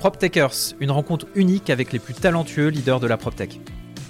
PropTechers, 0.00 0.76
une 0.80 0.90
rencontre 0.90 1.26
unique 1.34 1.68
avec 1.68 1.92
les 1.92 1.98
plus 1.98 2.14
talentueux 2.14 2.68
leaders 2.68 3.00
de 3.00 3.06
la 3.06 3.18
PropTech. 3.18 3.60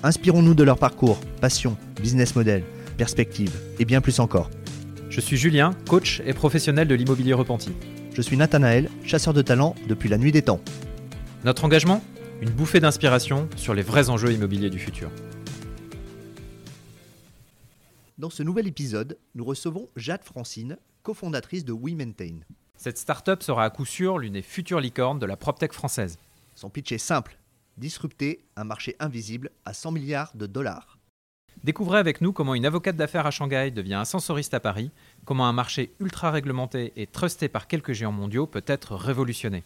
Inspirons-nous 0.04 0.54
de 0.54 0.62
leur 0.62 0.78
parcours, 0.78 1.18
passion, 1.40 1.76
business 2.00 2.36
model, 2.36 2.62
perspective 2.96 3.50
et 3.80 3.84
bien 3.84 4.00
plus 4.00 4.20
encore. 4.20 4.50
Je 5.08 5.20
suis 5.20 5.36
Julien, 5.36 5.74
coach 5.88 6.22
et 6.24 6.32
professionnel 6.32 6.86
de 6.86 6.94
l'immobilier 6.94 7.32
repenti. 7.32 7.72
Je 8.14 8.22
suis 8.22 8.36
Nathanaël, 8.36 8.88
chasseur 9.02 9.34
de 9.34 9.42
talent 9.42 9.74
depuis 9.88 10.08
la 10.08 10.16
nuit 10.16 10.30
des 10.30 10.42
temps. 10.42 10.60
Notre 11.44 11.64
engagement 11.64 12.04
Une 12.40 12.50
bouffée 12.50 12.78
d'inspiration 12.78 13.48
sur 13.56 13.74
les 13.74 13.82
vrais 13.82 14.10
enjeux 14.10 14.32
immobiliers 14.32 14.70
du 14.70 14.78
futur. 14.78 15.10
Dans 18.16 18.30
ce 18.30 18.44
nouvel 18.44 18.68
épisode, 18.68 19.18
nous 19.34 19.44
recevons 19.44 19.88
Jade 19.96 20.22
Francine, 20.22 20.76
cofondatrice 21.02 21.64
de 21.64 21.72
WeMaintain. 21.72 22.42
Cette 22.82 22.96
start-up 22.96 23.42
sera 23.42 23.64
à 23.64 23.68
coup 23.68 23.84
sûr 23.84 24.16
l'une 24.16 24.32
des 24.32 24.40
futures 24.40 24.80
licornes 24.80 25.18
de 25.18 25.26
la 25.26 25.36
PropTech 25.36 25.74
française. 25.74 26.18
Son 26.54 26.70
pitch 26.70 26.92
est 26.92 26.96
simple 26.96 27.36
disrupter 27.76 28.42
un 28.56 28.64
marché 28.64 28.96
invisible 29.00 29.50
à 29.66 29.74
100 29.74 29.92
milliards 29.92 30.32
de 30.34 30.46
dollars. 30.46 30.96
Découvrez 31.62 31.98
avec 31.98 32.22
nous 32.22 32.32
comment 32.32 32.54
une 32.54 32.64
avocate 32.64 32.96
d'affaires 32.96 33.26
à 33.26 33.30
Shanghai 33.30 33.70
devient 33.70 33.96
un 33.96 34.06
sensoriste 34.06 34.54
à 34.54 34.60
Paris, 34.60 34.90
comment 35.26 35.46
un 35.46 35.52
marché 35.52 35.92
ultra 36.00 36.30
réglementé 36.30 36.94
et 36.96 37.06
trusté 37.06 37.50
par 37.50 37.66
quelques 37.66 37.92
géants 37.92 38.12
mondiaux 38.12 38.46
peut 38.46 38.64
être 38.66 38.96
révolutionné. 38.96 39.62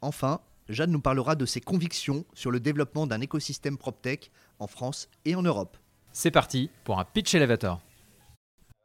Enfin, 0.00 0.38
Jade 0.68 0.90
nous 0.90 1.00
parlera 1.00 1.34
de 1.34 1.46
ses 1.46 1.60
convictions 1.60 2.24
sur 2.34 2.52
le 2.52 2.60
développement 2.60 3.08
d'un 3.08 3.20
écosystème 3.20 3.76
PropTech 3.76 4.30
en 4.60 4.68
France 4.68 5.08
et 5.24 5.34
en 5.34 5.42
Europe. 5.42 5.76
C'est 6.12 6.30
parti 6.30 6.70
pour 6.84 7.00
un 7.00 7.04
pitch 7.04 7.34
elevator. 7.34 7.80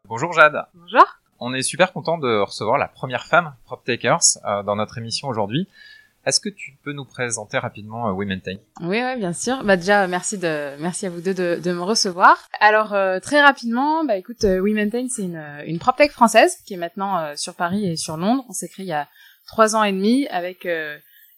Bonjour 0.07 0.33
Jade. 0.33 0.57
Bonjour. 0.73 1.05
On 1.39 1.53
est 1.53 1.61
super 1.61 1.93
content 1.93 2.17
de 2.17 2.39
recevoir 2.41 2.77
la 2.77 2.87
première 2.87 3.25
femme 3.25 3.55
PropTakers 3.65 4.19
euh, 4.45 4.63
dans 4.63 4.75
notre 4.75 4.97
émission 4.97 5.27
aujourd'hui. 5.29 5.67
Est-ce 6.25 6.41
que 6.41 6.49
tu 6.49 6.77
peux 6.83 6.91
nous 6.91 7.05
présenter 7.05 7.57
rapidement 7.57 8.09
euh, 8.09 8.13
WeMaintain 8.13 8.57
Oui, 8.81 9.01
oui, 9.01 9.17
bien 9.17 9.31
sûr. 9.31 9.63
Bah 9.63 9.77
déjà, 9.77 10.05
merci 10.07 10.37
de, 10.37 10.75
merci 10.79 11.05
à 11.05 11.09
vous 11.09 11.21
deux 11.21 11.33
de, 11.33 11.59
de 11.63 11.71
me 11.71 11.81
recevoir. 11.81 12.49
Alors 12.59 12.93
euh, 12.93 13.19
très 13.19 13.41
rapidement, 13.41 14.03
bah 14.03 14.17
écoute, 14.17 14.43
euh, 14.43 14.61
WeMaintain, 14.61 15.07
c'est 15.09 15.23
une, 15.23 15.41
une 15.65 15.79
PropTech 15.79 16.11
française 16.11 16.57
qui 16.65 16.73
est 16.73 16.77
maintenant 16.77 17.17
euh, 17.17 17.33
sur 17.37 17.55
Paris 17.55 17.89
et 17.89 17.95
sur 17.95 18.17
Londres. 18.17 18.43
On 18.49 18.53
s'est 18.53 18.67
créé 18.67 18.85
il 18.85 18.89
y 18.89 18.93
a 18.93 19.07
trois 19.47 19.77
ans 19.77 19.83
et 19.83 19.93
demi 19.93 20.27
avec 20.27 20.67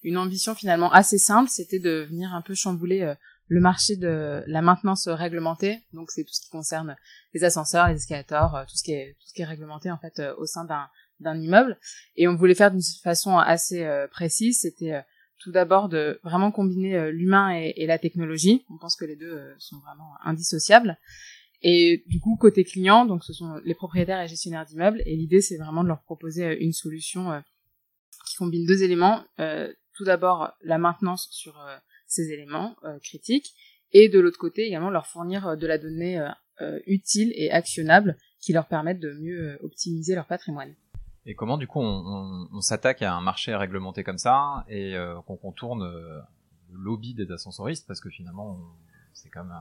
une 0.04 0.18
ambition 0.18 0.56
finalement 0.56 0.92
assez 0.92 1.18
simple, 1.18 1.50
c'était 1.50 1.80
de 1.80 2.08
venir 2.10 2.34
un 2.34 2.42
peu 2.42 2.56
chambouler 2.56 3.14
le 3.52 3.60
marché 3.60 3.98
de 3.98 4.44
la 4.48 4.62
maintenance 4.62 5.10
réglementée. 5.10 5.82
Donc 5.92 6.10
c'est 6.10 6.24
tout 6.24 6.34
ce 6.34 6.40
qui 6.40 6.50
concerne 6.50 6.96
les 7.34 7.44
ascenseurs, 7.44 7.90
les 7.90 7.96
escalators, 7.96 8.66
tout 8.70 8.78
ce 8.78 8.82
qui 8.84 8.94
est 8.94 9.18
tout 9.20 9.28
ce 9.28 9.34
qui 9.34 9.42
est 9.42 9.46
réglementé 9.46 9.92
en 9.92 9.98
fait 9.98 10.22
au 10.38 10.46
sein 10.46 10.64
d'un 10.64 10.88
d'un 11.20 11.38
immeuble. 11.38 11.78
Et 12.16 12.30
on 12.30 12.36
voulait 12.36 12.56
faire 12.56 12.72
d'une 12.72 12.82
façon 13.04 13.38
assez 13.38 13.84
euh, 13.84 14.08
précise. 14.08 14.62
C'était 14.62 14.94
euh, 14.94 15.02
tout 15.38 15.52
d'abord 15.52 15.90
de 15.90 16.18
vraiment 16.24 16.50
combiner 16.50 16.96
euh, 16.96 17.12
l'humain 17.12 17.54
et, 17.54 17.74
et, 17.76 17.88
la 17.88 18.00
technologie. 18.00 18.66
On 18.70 18.78
pense 18.78 18.96
que 18.96 19.04
les 19.04 19.18
deux 19.18 19.54
sont 19.60 19.80
vraiment 19.80 20.14
indissociables. 20.24 20.98
Et 21.62 22.06
du 22.08 22.22
coup, 22.22 22.38
côté 22.38 22.64
client, 22.64 23.06
donc 23.06 23.26
ce 23.26 23.34
sont 23.34 23.60
les 23.66 23.76
propriétaires 23.76 24.22
et 24.22 24.30
gestionnaires 24.30 24.66
d'immeubles. 24.66 25.04
Et 25.06 25.18
l'idée, 25.18 25.42
c'est 25.42 25.58
vraiment 25.58 25.84
de 25.84 25.90
leur 25.90 26.02
proposer 26.04 26.64
une 26.64 26.72
solution 26.72 27.44
qui 28.26 28.38
combine 28.38 28.66
deux 28.66 28.82
éléments. 28.82 29.24
tout 29.94 30.04
d'abord, 30.04 30.54
la 30.64 30.80
maintenance 30.80 31.28
sur 31.30 31.54
ces 32.12 32.32
éléments 32.32 32.76
critiques. 33.04 33.54
Et 33.94 34.10
de 34.10 34.20
l'autre 34.20 34.38
côté, 34.40 34.64
également 34.68 34.90
leur 34.90 35.08
fournir 35.08 35.58
de 35.58 35.68
la 35.68 35.78
donnée 35.78 36.26
utile 36.86 37.34
et 37.36 37.52
actionnable 37.52 38.18
qui 38.40 38.54
leur 38.54 38.68
permettent 38.68 39.00
de 39.00 39.14
mieux 39.14 39.60
optimiser 39.64 40.16
leur 40.16 40.26
patrimoine. 40.26 40.74
Et 41.26 41.36
comment 41.36 41.58
du 41.58 41.68
coup 41.68 41.80
on, 41.80 41.86
on, 41.86 42.48
on 42.52 42.62
s'attaque 42.62 43.02
à 43.04 43.14
un 43.14 43.22
marché 43.22 43.56
réglementé 43.56 44.04
comme 44.04 44.18
ça 44.18 44.66
et 44.68 44.96
euh, 44.96 45.22
qu'on 45.28 45.38
contourne 45.38 45.84
euh, 45.84 46.20
le 46.72 46.80
lobby 46.80 47.14
des 47.14 47.32
ascensoristes? 47.32 47.88
Parce 47.88 48.02
que 48.02 48.10
finalement 48.10 48.60
c'est 49.14 49.30
quand 49.30 49.44
même 49.44 49.56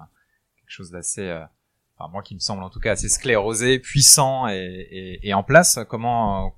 quelque 0.57 0.71
chose 0.71 0.91
d'assez, 0.91 1.29
euh, 1.29 1.45
enfin 1.99 2.11
moi 2.11 2.23
qui 2.23 2.35
me 2.35 2.41
semble 2.41 2.63
en 2.63 2.71
tout 2.71 2.81
cas 2.81 2.93
assez 2.93 3.11
sclérosé, 3.11 3.79
puissant 3.79 4.49
et, 4.49 4.55
et, 4.57 5.29
et 5.29 5.35
en 5.35 5.43
place. 5.43 5.79
Comment 5.89 6.55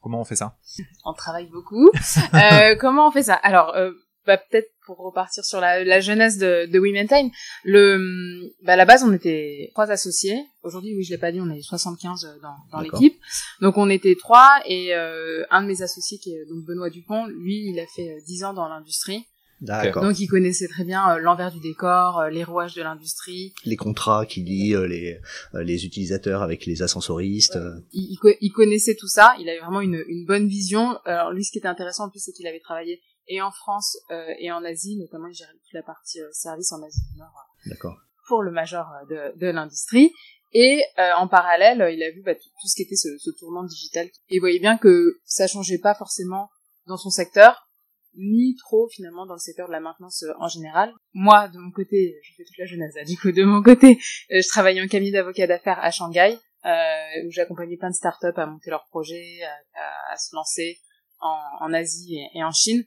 comment 0.00 0.20
on 0.20 0.24
fait 0.24 0.36
ça? 0.36 0.58
On 1.04 1.12
travaille 1.12 1.48
beaucoup. 1.48 1.88
Euh, 2.34 2.74
comment 2.80 3.06
on 3.06 3.10
fait 3.12 3.22
ça? 3.22 3.34
Alors 3.42 3.76
bah, 4.26 4.38
peut-être 4.38 4.70
pour 4.86 4.98
repartir 4.98 5.44
sur 5.44 5.60
la, 5.60 5.84
la 5.84 6.00
jeunesse 6.00 6.38
de, 6.38 6.66
de 6.66 6.78
WeMaintain, 6.78 7.30
le, 7.64 8.52
bah, 8.62 8.74
à 8.74 8.76
la 8.76 8.84
base, 8.84 9.04
on 9.04 9.12
était 9.12 9.70
trois 9.72 9.90
associés. 9.90 10.44
Aujourd'hui, 10.62 10.94
oui, 10.96 11.04
je 11.04 11.10
l'ai 11.10 11.18
pas 11.18 11.32
dit, 11.32 11.40
on 11.40 11.50
est 11.50 11.62
75 11.62 12.38
dans, 12.42 12.56
dans 12.72 12.80
l'équipe. 12.80 13.18
Donc, 13.60 13.78
on 13.78 13.88
était 13.88 14.16
trois 14.18 14.60
et 14.66 14.94
euh, 14.94 15.44
un 15.50 15.62
de 15.62 15.68
mes 15.68 15.82
associés, 15.82 16.18
qui 16.18 16.32
est 16.32 16.44
donc 16.46 16.64
Benoît 16.64 16.90
Dupont, 16.90 17.26
lui, 17.26 17.70
il 17.70 17.78
a 17.80 17.86
fait 17.86 18.16
10 18.26 18.44
ans 18.44 18.52
dans 18.52 18.68
l'industrie. 18.68 19.26
Donc 19.60 20.18
il 20.20 20.26
connaissait 20.26 20.68
très 20.68 20.84
bien 20.84 21.10
euh, 21.10 21.18
l'envers 21.18 21.52
du 21.52 21.60
décor, 21.60 22.18
euh, 22.18 22.30
les 22.30 22.44
rouages 22.44 22.74
de 22.74 22.82
l'industrie, 22.82 23.52
les 23.66 23.76
contrats 23.76 24.24
qui 24.24 24.42
lient 24.42 24.74
euh, 24.74 24.86
les 24.86 25.18
les 25.52 25.84
utilisateurs 25.84 26.42
avec 26.42 26.64
les 26.64 26.82
ascensoristes. 26.82 27.58
Il, 27.92 28.12
il, 28.12 28.36
il, 28.40 28.52
connaissait 28.52 28.94
tout 28.94 29.08
ça. 29.08 29.34
Il 29.38 29.48
avait 29.48 29.58
vraiment 29.58 29.80
une, 29.80 30.02
une 30.08 30.24
bonne 30.24 30.48
vision. 30.48 30.98
Alors 31.04 31.32
lui, 31.32 31.44
ce 31.44 31.52
qui 31.52 31.58
était 31.58 31.68
intéressant 31.68 32.06
en 32.06 32.10
plus, 32.10 32.20
c'est 32.20 32.32
qu'il 32.32 32.46
avait 32.46 32.60
travaillé 32.60 33.02
et 33.28 33.40
en 33.42 33.50
France 33.50 33.96
euh, 34.10 34.34
et 34.38 34.50
en 34.50 34.64
Asie, 34.64 34.96
notamment 34.96 35.28
il 35.28 35.34
gérait 35.34 35.52
toute 35.52 35.72
la 35.72 35.82
partie 35.82 36.20
euh, 36.20 36.28
service 36.32 36.72
en 36.72 36.82
Asie 36.82 37.02
du 37.12 37.18
Nord. 37.18 37.32
Euh, 37.66 37.70
D'accord. 37.70 37.96
Pour 38.28 38.42
le 38.42 38.50
majeur 38.50 38.86
de, 39.08 39.36
de 39.38 39.46
l'industrie. 39.48 40.12
Et 40.52 40.82
en 41.16 41.28
parallèle, 41.28 41.94
il 41.94 42.02
a 42.02 42.10
vu 42.10 42.22
bah, 42.22 42.34
tout, 42.34 42.48
tout, 42.60 42.66
ce 42.66 42.74
qui 42.74 42.82
était 42.82 42.96
ce, 42.96 43.08
ce, 43.18 43.30
tournant 43.38 43.62
digital. 43.62 44.06
Et 44.06 44.36
il 44.36 44.40
voyait 44.40 44.58
bien 44.58 44.78
que 44.78 45.20
ça 45.24 45.46
changeait 45.46 45.78
pas 45.78 45.94
forcément 45.94 46.50
dans 46.88 46.96
son 46.96 47.10
secteur, 47.10 47.68
ni 48.16 48.56
trop 48.56 48.88
finalement 48.88 49.26
dans 49.26 49.34
le 49.34 49.40
secteur 49.40 49.68
de 49.68 49.72
la 49.72 49.78
maintenance 49.78 50.24
en 50.40 50.48
général. 50.48 50.92
Moi, 51.12 51.46
de 51.48 51.58
mon 51.58 51.70
côté, 51.70 52.18
je 52.24 52.34
fais 52.36 52.44
toute 52.44 52.58
la 52.58 52.66
jeunesse. 52.66 52.94
Du 53.06 53.16
coup, 53.16 53.30
de 53.30 53.44
mon 53.44 53.62
côté, 53.62 54.00
je 54.28 54.48
travaillais 54.48 54.82
en 54.82 54.88
cabinet 54.88 55.12
d'avocat 55.12 55.46
d'affaires 55.46 55.78
à 55.80 55.92
Shanghai, 55.92 56.36
euh, 56.64 57.26
où 57.26 57.30
j'accompagnais 57.30 57.76
plein 57.76 57.90
de 57.90 57.94
startups 57.94 58.36
à 58.36 58.46
monter 58.46 58.70
leurs 58.70 58.86
projets, 58.88 59.40
à, 59.42 59.80
à, 59.80 60.12
à 60.14 60.16
se 60.16 60.34
lancer 60.34 60.80
en, 61.20 61.38
en 61.60 61.72
Asie 61.72 62.16
et, 62.16 62.38
et 62.38 62.44
en 62.44 62.50
Chine. 62.50 62.84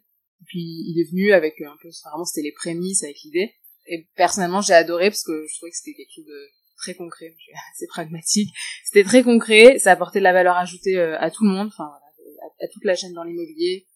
Puis 0.47 0.61
il 0.61 0.99
est 0.99 1.09
venu 1.09 1.31
avec 1.33 1.59
un 1.61 1.75
peu, 1.81 1.89
vraiment 2.05 2.25
c'était 2.25 2.43
les 2.43 2.51
prémices 2.51 3.03
avec 3.03 3.17
l'idée. 3.23 3.53
Et 3.87 4.07
personnellement 4.15 4.61
j'ai 4.61 4.73
adoré 4.73 5.09
parce 5.09 5.23
que 5.23 5.45
je 5.47 5.57
trouvais 5.57 5.71
que 5.71 5.77
c'était 5.77 5.95
quelque 5.95 6.13
chose 6.15 6.25
de 6.25 6.49
très 6.77 6.95
concret, 6.95 7.35
assez 7.73 7.87
pragmatique. 7.87 8.49
C'était 8.85 9.03
très 9.03 9.23
concret, 9.23 9.79
ça 9.79 9.91
apportait 9.91 10.19
de 10.19 10.23
la 10.23 10.33
valeur 10.33 10.55
ajoutée 10.57 10.97
euh, 10.97 11.19
à 11.19 11.31
tout 11.31 11.45
le 11.45 11.51
monde, 11.51 11.67
enfin 11.67 11.87
voilà, 11.87 12.53
à, 12.61 12.67
toute 12.67 12.83
la 12.85 12.95
chaîne 12.95 13.13
dans 13.13 13.23
l'immobilier, 13.23 13.87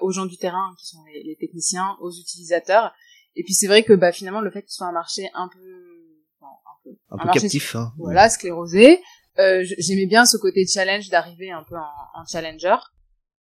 aux 0.00 0.10
gens 0.10 0.26
du 0.26 0.36
terrain 0.38 0.74
qui 0.80 0.86
sont 0.86 1.04
les, 1.12 1.22
les, 1.22 1.36
techniciens, 1.36 1.96
aux 2.00 2.10
utilisateurs. 2.10 2.92
Et 3.36 3.42
puis 3.42 3.52
c'est 3.52 3.66
vrai 3.66 3.82
que 3.82 3.92
bah 3.92 4.12
finalement 4.12 4.40
le 4.40 4.50
fait 4.50 4.62
que 4.62 4.70
ce 4.70 4.76
soit 4.76 4.86
un 4.86 4.92
marché 4.92 5.28
un 5.34 5.48
peu 5.48 5.94
un 6.42 6.76
peu, 6.84 6.90
un 7.10 7.18
peu 7.18 7.40
captif, 7.40 7.74
hein. 7.76 7.92
voilà, 7.98 8.28
sclérosé. 8.28 9.00
Euh, 9.38 9.64
J'aimais 9.78 10.06
bien 10.06 10.26
ce 10.26 10.36
côté 10.36 10.66
challenge 10.66 11.08
d'arriver 11.08 11.50
un 11.50 11.64
peu 11.64 11.76
en, 11.76 12.20
en 12.20 12.24
challenger. 12.30 12.76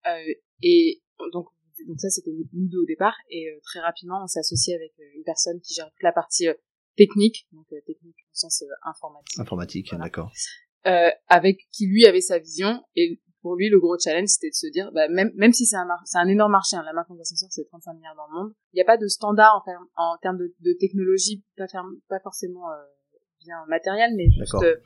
Euh, 0.07 0.35
et 0.63 1.03
donc 1.33 1.47
donc 1.87 2.01
ça, 2.01 2.11
c'était 2.11 2.31
nous 2.31 2.69
deux 2.69 2.79
au 2.79 2.87
départ. 2.87 3.15
Et 3.31 3.49
euh, 3.49 3.61
très 3.65 3.81
rapidement, 3.81 4.23
on 4.23 4.27
s'est 4.27 4.41
associé 4.41 4.75
avec 4.75 4.93
euh, 5.01 5.17
une 5.17 5.25
personne 5.25 5.61
qui 5.61 5.75
gère 5.75 5.91
toute 5.91 6.03
la 6.03 6.13
partie 6.13 6.49
euh, 6.49 6.55
technique, 6.97 7.47
donc 7.53 7.67
technique 7.87 8.17
au 8.17 8.35
sens 8.35 8.65
informatique. 8.85 9.39
Informatique, 9.39 9.89
voilà. 9.91 10.05
d'accord. 10.05 10.31
avec 11.29 11.59
qui 11.73 11.87
lui 11.87 12.05
avait 12.07 12.21
sa 12.21 12.39
vision 12.39 12.83
et 12.97 13.21
pour 13.43 13.57
lui, 13.57 13.69
le 13.69 13.81
gros 13.81 13.99
challenge, 13.99 14.29
c'était 14.29 14.51
de 14.51 14.55
se 14.55 14.69
dire, 14.69 14.91
bah, 14.93 15.09
même, 15.09 15.33
même 15.35 15.53
si 15.53 15.67
c'est 15.67 15.77
un, 15.77 15.87
c'est 16.05 16.19
un 16.19 16.29
énorme 16.29 16.53
marché, 16.53 16.77
hein, 16.77 16.83
la 16.85 16.93
maintenance 16.93 17.19
d'ascenseurs, 17.19 17.51
c'est 17.51 17.65
35 17.65 17.95
milliards 17.95 18.15
dans 18.15 18.27
le 18.29 18.35
monde, 18.35 18.55
il 18.73 18.77
n'y 18.77 18.83
a 18.83 18.85
pas 18.85 18.97
de 18.97 19.09
standard 19.09 19.57
en, 19.57 19.61
termes, 19.65 19.87
en 19.97 20.17
termes 20.23 20.39
de, 20.39 20.55
de 20.61 20.73
technologie, 20.79 21.45
pas, 21.57 21.67
pas 22.09 22.21
forcément 22.21 22.71
euh, 22.71 22.77
bien 23.45 23.57
matériel, 23.69 24.13
mais 24.17 24.31
juste 24.31 24.55
euh, 24.55 24.77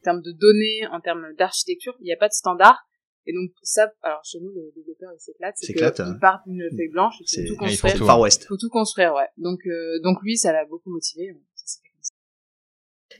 en 0.00 0.02
termes 0.02 0.22
de 0.22 0.32
données, 0.32 0.86
en 0.90 1.00
termes 1.00 1.34
d'architecture, 1.34 1.94
il 2.00 2.04
n'y 2.04 2.12
a 2.12 2.16
pas 2.16 2.28
de 2.28 2.32
standard. 2.32 2.88
Et 3.26 3.32
donc 3.32 3.50
ça, 3.62 3.92
alors 4.02 4.24
chez 4.24 4.38
nous, 4.40 4.50
le 4.50 4.72
développeur 4.74 5.10
il 5.14 5.20
s'éclate, 5.20 5.54
c'est 5.56 5.74
qu'il 5.74 5.84
hein. 5.84 6.18
part 6.20 6.42
d'une 6.46 6.68
feuille 6.76 6.88
blanche, 6.88 7.14
il 7.20 7.26
faut 7.26 7.54
tout 7.54 7.58
construire. 7.58 7.94
Il 7.94 7.98
faut 7.98 8.06
Far 8.06 8.20
West. 8.20 8.46
faut 8.46 8.56
tout 8.56 8.70
construire, 8.70 9.14
ouais. 9.14 9.26
Donc 9.36 9.60
euh, 9.66 9.98
donc 10.00 10.22
lui, 10.22 10.36
ça 10.36 10.52
l'a 10.52 10.64
beaucoup 10.64 10.90
motivé. 10.90 11.36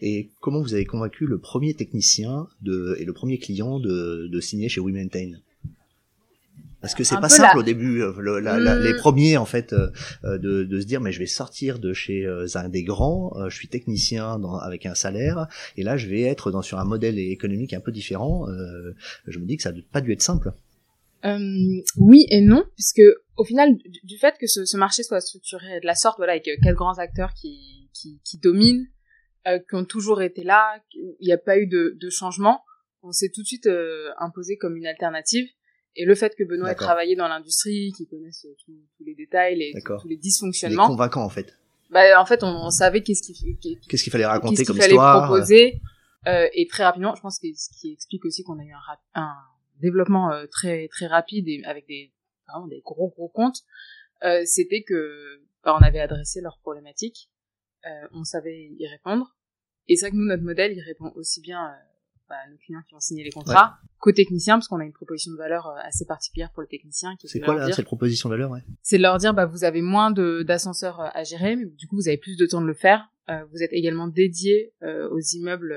Et 0.02 0.30
comment 0.40 0.60
vous 0.60 0.74
avez 0.74 0.84
convaincu 0.84 1.26
le 1.26 1.40
premier 1.40 1.74
technicien 1.74 2.48
de, 2.60 2.96
et 2.98 3.04
le 3.04 3.12
premier 3.12 3.38
client 3.38 3.80
de, 3.80 4.28
de 4.30 4.40
signer 4.40 4.68
chez 4.68 4.80
WeMaintain 4.80 5.40
parce 6.86 6.94
que 6.94 7.02
c'est 7.02 7.20
pas 7.20 7.28
simple 7.28 7.56
la... 7.56 7.58
au 7.58 7.62
début, 7.64 8.00
euh, 8.00 8.12
le, 8.20 8.38
la, 8.38 8.60
la, 8.60 8.76
mmh. 8.76 8.82
les 8.84 8.94
premiers 8.94 9.36
en 9.36 9.44
fait, 9.44 9.72
euh, 9.72 9.90
de, 10.38 10.62
de, 10.62 10.80
se 10.80 10.86
dire 10.86 11.00
mais 11.00 11.10
je 11.10 11.18
vais 11.18 11.26
sortir 11.26 11.80
de 11.80 11.92
chez 11.92 12.24
euh, 12.24 12.46
un 12.54 12.68
des 12.68 12.84
grands, 12.84 13.32
euh, 13.36 13.48
je 13.48 13.56
suis 13.56 13.66
technicien 13.66 14.38
dans, 14.38 14.56
avec 14.56 14.86
un 14.86 14.94
salaire, 14.94 15.48
et 15.76 15.82
là 15.82 15.96
je 15.96 16.06
vais 16.06 16.20
être 16.20 16.52
dans 16.52 16.62
sur 16.62 16.78
un 16.78 16.84
modèle 16.84 17.18
économique 17.18 17.72
un 17.72 17.80
peu 17.80 17.90
différent. 17.90 18.48
Euh, 18.48 18.94
je 19.26 19.40
me 19.40 19.46
dis 19.46 19.56
que 19.56 19.64
ça 19.64 19.72
n'a 19.72 19.80
pas 19.90 20.00
dû 20.00 20.12
être 20.12 20.22
simple. 20.22 20.52
oui 21.24 22.24
et 22.30 22.40
non, 22.40 22.64
puisque 22.76 23.02
au 23.36 23.44
final 23.44 23.76
du, 23.78 24.00
du 24.04 24.16
fait 24.16 24.36
que 24.38 24.46
ce, 24.46 24.64
ce, 24.64 24.76
marché 24.76 25.02
soit 25.02 25.20
structuré 25.20 25.80
de 25.80 25.86
la 25.86 25.96
sorte, 25.96 26.18
voilà, 26.18 26.34
avec 26.34 26.48
quatre 26.62 26.76
grands 26.76 26.98
acteurs 26.98 27.34
qui, 27.34 27.88
qui, 27.94 28.20
qui 28.22 28.38
dominent, 28.38 28.86
qui 29.44 29.74
ont 29.74 29.84
toujours 29.84 30.22
été 30.22 30.44
là, 30.44 30.80
il 30.94 31.26
n'y 31.26 31.32
a 31.32 31.38
pas 31.38 31.58
eu 31.58 31.66
de, 31.66 31.96
de 32.00 32.10
changement, 32.10 32.60
on 33.02 33.10
s'est 33.10 33.30
tout 33.34 33.42
de 33.42 33.46
suite 33.46 33.68
imposé 34.18 34.56
comme 34.56 34.76
une 34.76 34.86
alternative 34.86 35.48
Et 35.96 36.04
le 36.04 36.14
fait 36.14 36.34
que 36.36 36.44
Benoît 36.44 36.72
ait 36.72 36.74
travaillé 36.74 37.16
dans 37.16 37.28
l'industrie, 37.28 37.92
qu'il 37.96 38.06
connaisse 38.06 38.46
tous 38.64 39.04
les 39.04 39.14
détails, 39.14 39.56
les, 39.56 39.72
tous 39.82 40.08
les 40.08 40.16
dysfonctionnements. 40.16 40.84
Il 40.84 40.86
est 40.86 40.96
convaincant 40.96 41.24
en 41.24 41.30
fait. 41.30 41.56
Bah, 41.90 42.20
en 42.20 42.26
fait, 42.26 42.42
on, 42.42 42.70
savait 42.70 43.02
qu'est-ce 43.02 43.22
qu'il 43.22 43.58
qu'est-ce 43.58 44.02
qu'il 44.02 44.12
fallait 44.12 44.26
raconter 44.26 44.64
comme 44.64 44.76
fallait 44.76 44.90
histoire. 44.90 45.26
proposer. 45.26 45.80
Euh, 46.26 46.48
et 46.54 46.66
très 46.66 46.84
rapidement, 46.84 47.14
je 47.14 47.22
pense 47.22 47.38
que 47.38 47.46
ce 47.54 47.68
qui 47.80 47.92
explique 47.92 48.24
aussi 48.24 48.42
qu'on 48.42 48.58
a 48.58 48.64
eu 48.64 48.72
un, 48.72 49.22
un 49.22 49.34
développement 49.80 50.32
euh, 50.32 50.46
très 50.50 50.88
très 50.88 51.06
rapide 51.06 51.46
et 51.48 51.62
avec 51.64 51.86
des 51.86 52.12
vraiment 52.48 52.66
des 52.66 52.80
gros 52.84 53.08
gros 53.10 53.28
comptes, 53.28 53.60
euh, 54.24 54.42
c'était 54.44 54.82
que 54.82 55.40
bah, 55.64 55.76
on 55.78 55.84
avait 55.84 56.00
adressé 56.00 56.40
leurs 56.40 56.58
problématiques, 56.58 57.30
euh, 57.86 58.08
on 58.12 58.24
savait 58.24 58.70
y 58.78 58.86
répondre. 58.88 59.36
Et 59.88 59.96
c'est 59.96 60.06
vrai 60.06 60.10
que 60.12 60.16
nous, 60.16 60.26
notre 60.26 60.42
modèle, 60.42 60.72
il 60.72 60.80
répond 60.80 61.12
aussi 61.14 61.40
bien 61.40 61.64
euh, 61.64 61.76
bah, 62.28 62.36
nos 62.50 62.56
clients 62.56 62.82
qui 62.88 62.94
ont 62.94 63.00
signé 63.00 63.22
les 63.24 63.30
contrats, 63.30 63.78
qu'aux 63.98 64.12
techniciens, 64.12 64.54
parce 64.54 64.68
qu'on 64.68 64.80
a 64.80 64.84
une 64.84 64.92
proposition 64.92 65.32
de 65.32 65.36
valeur 65.36 65.66
euh, 65.68 65.76
assez 65.84 66.04
particulière 66.04 66.50
pour 66.52 66.62
les 66.62 66.68
techniciens. 66.68 67.16
C'est 67.24 67.40
quoi 67.40 67.54
là, 67.54 67.72
cette 67.72 67.84
proposition 67.84 68.28
de 68.28 68.34
valeur 68.34 68.50
ouais? 68.50 68.62
C'est 68.82 68.98
de 68.98 69.02
leur 69.02 69.18
dire, 69.18 69.34
bah, 69.34 69.46
vous 69.46 69.64
avez 69.64 69.82
moins 69.82 70.10
d'ascenseurs 70.10 71.00
euh, 71.00 71.08
à 71.12 71.24
gérer, 71.24 71.56
mais 71.56 71.66
du 71.66 71.86
coup, 71.86 71.96
vous 71.96 72.08
avez 72.08 72.16
plus 72.16 72.36
de 72.36 72.46
temps 72.46 72.60
de 72.60 72.66
le 72.66 72.74
faire. 72.74 73.08
Euh, 73.28 73.44
vous 73.52 73.62
êtes 73.62 73.72
également 73.72 74.06
dédié 74.06 74.72
aux 74.82 75.20
immeubles 75.20 75.74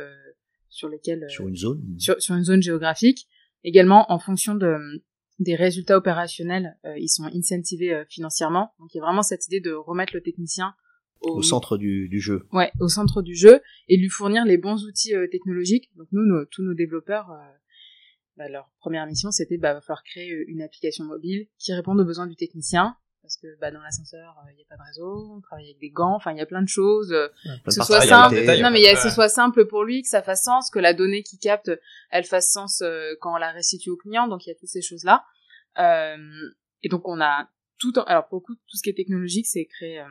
sur 0.69 0.87
lesquels... 0.87 1.25
sur 1.29 1.47
une 1.47 1.55
zone 1.55 1.83
sur, 1.97 2.21
sur, 2.21 2.35
une 2.35 2.43
zone 2.43 2.61
géographique. 2.61 3.27
Également, 3.63 4.11
en 4.11 4.19
fonction 4.19 4.55
de 4.55 4.77
des 5.39 5.55
résultats 5.55 5.97
opérationnels, 5.97 6.77
ils 6.97 7.07
sont 7.07 7.23
incentivés 7.23 8.03
financièrement. 8.09 8.73
Donc, 8.77 8.93
il 8.93 8.97
y 8.97 8.99
a 8.99 9.03
vraiment 9.03 9.23
cette 9.23 9.47
idée 9.47 9.61
de 9.61 9.71
remettre 9.71 10.13
le 10.13 10.21
technicien 10.21 10.75
au, 11.21 11.41
centre 11.41 11.77
du, 11.77 12.07
du, 12.09 12.19
jeu. 12.19 12.47
Ouais, 12.51 12.71
au 12.79 12.87
centre 12.87 13.21
du 13.21 13.35
jeu 13.35 13.61
et 13.87 13.97
lui 13.97 14.09
fournir 14.09 14.45
les 14.45 14.57
bons 14.57 14.85
outils 14.85 15.15
euh, 15.15 15.27
technologiques. 15.27 15.89
Donc 15.95 16.07
nous, 16.11 16.45
tous 16.45 16.63
nos 16.63 16.73
développeurs, 16.73 17.31
euh, 17.31 17.57
bah, 18.37 18.49
leur 18.49 18.69
première 18.79 19.05
mission, 19.05 19.31
c'était 19.31 19.57
bah 19.57 19.73
va 19.73 19.81
falloir 19.81 20.03
créer 20.03 20.31
euh, 20.31 20.45
une 20.47 20.61
application 20.61 21.05
mobile 21.05 21.47
qui 21.57 21.73
réponde 21.73 21.99
aux 21.99 22.05
besoins 22.05 22.27
du 22.27 22.35
technicien. 22.35 22.95
Parce 23.21 23.37
que 23.37 23.59
bah, 23.59 23.69
dans 23.69 23.81
l'ascenseur, 23.81 24.35
il 24.51 24.55
n'y 24.55 24.63
a 24.63 24.65
pas 24.69 24.77
de 24.77 24.87
réseau, 24.87 25.35
on 25.37 25.41
travaille 25.41 25.65
avec 25.65 25.79
des 25.79 25.91
gants, 25.91 26.15
enfin 26.15 26.31
il 26.31 26.37
y 26.37 26.41
a 26.41 26.47
plein 26.47 26.63
de 26.63 26.67
choses. 26.67 27.13
que 27.63 27.71
ce 27.71 27.83
soit 27.83 28.01
simple, 28.01 28.35
non 28.35 28.71
mais 28.71 28.79
il 28.79 28.85
y 28.85 28.87
a, 28.87 28.93
que 28.95 29.01
ce 29.01 29.09
soit 29.09 29.29
simple 29.29 29.65
pour 29.67 29.83
lui, 29.83 30.01
que 30.01 30.07
ça 30.07 30.23
fasse 30.23 30.43
sens, 30.43 30.71
que 30.71 30.79
la 30.79 30.95
donnée 30.95 31.21
qu'il 31.21 31.37
capte, 31.37 31.69
elle 32.09 32.23
fasse 32.23 32.49
sens 32.49 32.81
quand 33.19 33.35
on 33.35 33.37
la 33.37 33.51
restitue 33.51 33.91
au 33.91 33.97
client. 33.97 34.27
Donc 34.27 34.47
il 34.47 34.49
y 34.49 34.51
a 34.51 34.55
toutes 34.55 34.69
ces 34.69 34.81
choses 34.81 35.03
là. 35.03 35.25
et 36.81 36.89
donc 36.89 37.07
on 37.07 37.21
a 37.21 37.49
tout, 37.77 37.93
alors 38.07 38.27
pour 38.27 38.39
le 38.39 38.41
coup, 38.41 38.55
tout 38.55 38.77
ce 38.77 38.81
qui 38.81 38.89
est 38.89 38.95
technologique, 38.95 39.45
c'est 39.45 39.65
créé 39.65 40.03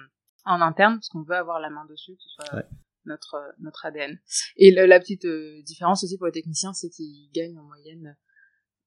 en 0.48 0.60
interne 0.60 0.94
parce 0.94 1.08
qu'on 1.08 1.22
veut 1.22 1.36
avoir 1.36 1.60
la 1.60 1.70
main 1.70 1.84
dessus, 1.88 2.12
que 2.12 2.22
ce 2.22 2.28
soit 2.30 2.62
notre 3.04 3.34
euh, 3.34 3.52
notre 3.60 3.86
ADN. 3.86 4.18
Et 4.56 4.70
la 4.70 5.00
petite 5.00 5.24
euh, 5.24 5.62
différence 5.62 6.04
aussi 6.04 6.16
pour 6.18 6.26
les 6.26 6.32
techniciens, 6.32 6.72
c'est 6.72 6.88
qu'ils 6.88 7.30
gagnent 7.32 7.58
en 7.58 7.64
moyenne 7.64 8.16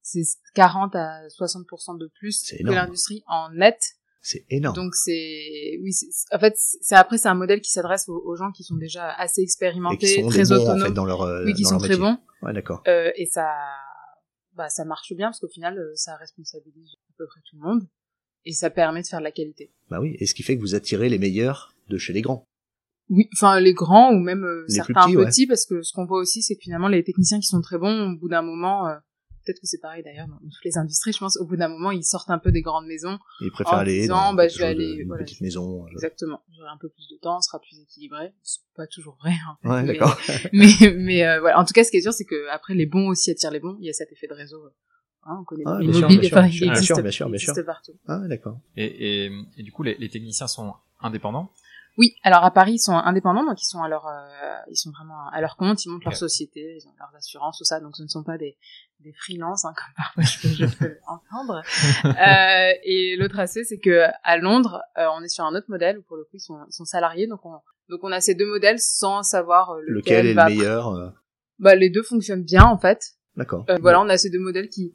c'est 0.02 0.24
40 0.56 0.96
à 0.96 1.28
60% 1.28 1.98
de 1.98 2.08
plus 2.08 2.54
que 2.58 2.64
l'industrie 2.64 3.24
en 3.28 3.50
net. 3.52 3.80
C'est 4.24 4.46
énorme. 4.50 4.76
Donc 4.76 4.94
c'est 4.94 5.80
oui, 5.82 5.92
en 6.32 6.40
fait 6.40 6.54
c'est 6.56 6.96
après 6.96 7.18
c'est 7.18 7.28
un 7.28 7.34
modèle 7.34 7.60
qui 7.60 7.72
s'adresse 7.72 8.08
aux, 8.08 8.36
gens 8.36 8.52
qui 8.52 8.64
sont 8.64 8.76
déjà 8.76 9.12
assez 9.12 9.42
expérimentés, 9.42 10.24
très 10.30 10.52
autonomes, 10.52 10.82
en 10.82 10.86
fait, 10.86 10.92
dans 10.92 11.06
leur 11.06 11.24
euh, 11.24 11.44
oui, 11.44 11.54
qui 11.56 11.64
sont 11.64 11.80
très 11.80 11.98
bons. 11.98 12.18
Ouais, 12.44 12.54
d'accord. 12.54 12.84
Euh, 12.88 13.12
et 13.16 13.26
ça 13.26 13.52
bah 14.54 14.70
ça 14.70 14.86
marche 14.86 15.12
bien 15.14 15.28
parce 15.28 15.40
qu'au 15.40 15.48
final 15.48 15.80
ça 15.96 16.18
responsabilise 16.18 16.92
à 17.10 17.14
peu 17.18 17.26
près 17.26 17.40
tout 17.50 17.56
le 17.56 17.64
monde 17.64 17.88
et 18.46 18.54
ça 18.54 18.70
permet 18.70 19.02
de 19.02 19.08
faire 19.08 19.20
de 19.20 19.24
la 19.24 19.32
qualité. 19.32 19.72
Bah 19.90 20.00
oui, 20.00 20.16
et 20.20 20.26
ce 20.26 20.34
qui 20.34 20.44
fait 20.44 20.56
que 20.56 20.62
vous 20.62 20.76
attirez 20.76 21.10
les 21.10 21.20
meilleurs 21.20 21.74
de 21.90 21.98
chez 21.98 22.14
les 22.14 22.22
grands. 22.22 22.48
Oui, 23.10 23.28
enfin 23.34 23.60
les 23.60 23.74
grands 23.74 24.14
ou 24.14 24.20
même 24.20 24.46
euh, 24.46 24.66
certains 24.68 25.12
petits, 25.12 25.46
parce 25.46 25.66
que 25.66 25.82
ce 25.82 25.92
qu'on 25.94 26.06
voit 26.06 26.20
aussi, 26.20 26.42
c'est 26.42 26.56
que 26.56 26.62
finalement 26.62 26.88
les 26.88 27.04
techniciens 27.04 27.40
qui 27.40 27.48
sont 27.48 27.62
très 27.62 27.78
bons, 27.78 28.14
au 28.14 28.18
bout 28.18 28.30
d'un 28.30 28.42
moment, 28.42 28.88
euh, 28.88 28.96
peut-être 29.46 29.60
que 29.60 29.68
c'est 29.68 29.82
pareil 29.82 30.02
d'ailleurs 30.02 30.28
dans 30.28 30.38
toutes 30.38 30.64
les 30.64 30.78
industries, 30.78 31.12
je 31.12 31.18
pense, 31.18 31.38
au 31.38 31.46
bout 31.46 31.58
d'un 31.58 31.68
moment, 31.68 31.92
ils 31.92 32.06
sortent 32.06 32.30
un 32.30 32.40
peu 32.40 32.54
des 32.54 32.62
grandes 32.62 32.88
maisons. 32.88 33.20
Ils 33.42 33.52
préfèrent 33.52 33.80
aller 33.80 34.08
dans 34.08 34.34
bah, 34.34 34.48
je 34.48 34.60
vais 34.60 34.66
aller, 34.66 34.94
une 34.94 35.10
petite 35.18 35.42
maison. 35.42 35.84
Euh. 35.84 35.92
Exactement, 35.92 36.42
j'aurai 36.56 36.70
un 36.70 36.78
peu 36.78 36.88
plus 36.88 37.10
de 37.10 37.18
temps, 37.18 37.42
sera 37.42 37.60
plus 37.60 37.82
équilibré. 37.82 38.32
C'est 38.44 38.62
pas 38.76 38.88
toujours 38.88 39.18
vrai. 39.22 39.34
Hein, 39.46 39.70
ouais, 39.70 39.86
d'accord. 39.86 40.18
mais 40.54 40.72
mais 40.96 41.40
voilà. 41.40 41.60
En 41.60 41.66
tout 41.66 41.74
cas, 41.74 41.84
ce 41.84 41.92
qui 41.92 41.98
est 41.98 42.02
sûr, 42.02 42.14
c'est 42.14 42.26
que 42.26 42.50
après 42.50 42.76
les 42.76 42.86
bons 42.86 43.10
aussi 43.10 43.30
attirent 43.30 43.52
les 43.52 43.60
bons. 43.60 43.76
Il 43.82 43.88
y 43.88 43.90
a 43.90 43.94
cet 43.94 44.10
effet 44.14 44.28
de 44.28 44.34
réseau 44.34 44.64
Hein, 45.24 45.38
on 45.42 45.44
connaît 45.44 45.64
ah, 45.68 45.78
les 45.80 45.88
mobiles, 45.88 46.20
enfin, 46.26 46.48
il 46.48 46.64
existe, 46.70 47.00
bien 47.00 47.12
sûr, 47.12 47.30
bien 47.30 47.38
sûr. 47.38 47.54
partout. 47.66 47.92
Ah, 48.08 48.20
d'accord. 48.28 48.60
Et, 48.76 49.26
et, 49.26 49.32
et, 49.58 49.64
du 49.64 49.72
coup, 49.72 49.84
les, 49.84 49.96
les, 50.00 50.10
techniciens 50.10 50.48
sont 50.48 50.74
indépendants? 51.00 51.52
Oui, 51.98 52.16
alors 52.24 52.44
à 52.44 52.52
Paris, 52.52 52.74
ils 52.74 52.80
sont 52.80 52.96
indépendants, 52.96 53.46
donc 53.46 53.62
ils 53.62 53.68
sont 53.68 53.84
à 53.84 53.90
leur, 53.90 54.08
euh, 54.08 54.56
ils 54.70 54.78
sont 54.78 54.92
vraiment 54.92 55.28
à 55.28 55.42
leur 55.42 55.58
compte, 55.58 55.86
ils 55.86 55.90
montent 55.90 56.06
leur 56.06 56.16
société, 56.16 56.78
ils 56.78 56.88
ont 56.88 56.94
leurs 56.98 57.14
assurances, 57.16 57.58
tout 57.58 57.66
ça, 57.66 57.80
donc 57.82 57.98
ce 57.98 58.04
ne 58.04 58.08
sont 58.08 58.24
pas 58.24 58.38
des, 58.38 58.58
des 59.02 59.12
freelances, 59.12 59.66
hein, 59.66 59.74
comme 59.78 59.94
parfois 59.96 60.24
je 60.24 60.42
peux, 60.42 60.48
je 60.48 60.78
peux 60.78 60.98
entendre. 61.08 61.62
euh, 62.06 62.74
et 62.84 63.16
l'autre 63.18 63.40
aspect, 63.40 63.66
c'est 63.66 63.80
que 63.80 64.06
à 64.24 64.38
Londres, 64.38 64.82
euh, 64.98 65.06
on 65.18 65.22
est 65.22 65.28
sur 65.28 65.44
un 65.44 65.54
autre 65.54 65.70
modèle 65.70 66.00
où 66.00 66.02
pour 66.04 66.18
le 66.18 66.24
coup, 66.24 66.38
ils 66.38 66.40
sont, 66.40 66.60
ils 66.68 66.74
sont 66.74 66.86
salariés, 66.86 67.28
donc 67.28 67.46
on, 67.46 67.60
donc 67.90 68.00
on 68.04 68.12
a 68.12 68.22
ces 68.22 68.36
deux 68.36 68.48
modèles 68.48 68.80
sans 68.80 69.22
savoir 69.22 69.72
euh, 69.72 69.82
lequel, 69.82 70.26
lequel 70.26 70.28
est 70.28 70.34
le 70.34 70.56
meilleur. 70.56 71.14
Bah, 71.60 71.76
les 71.76 71.90
deux 71.90 72.04
fonctionnent 72.04 72.44
bien 72.44 72.64
en 72.64 72.78
fait. 72.78 73.16
D'accord. 73.36 73.66
voilà, 73.82 74.02
on 74.02 74.10
a 74.10 74.18
ces 74.18 74.30
deux 74.30 74.40
modèles 74.40 74.70
qui 74.70 74.94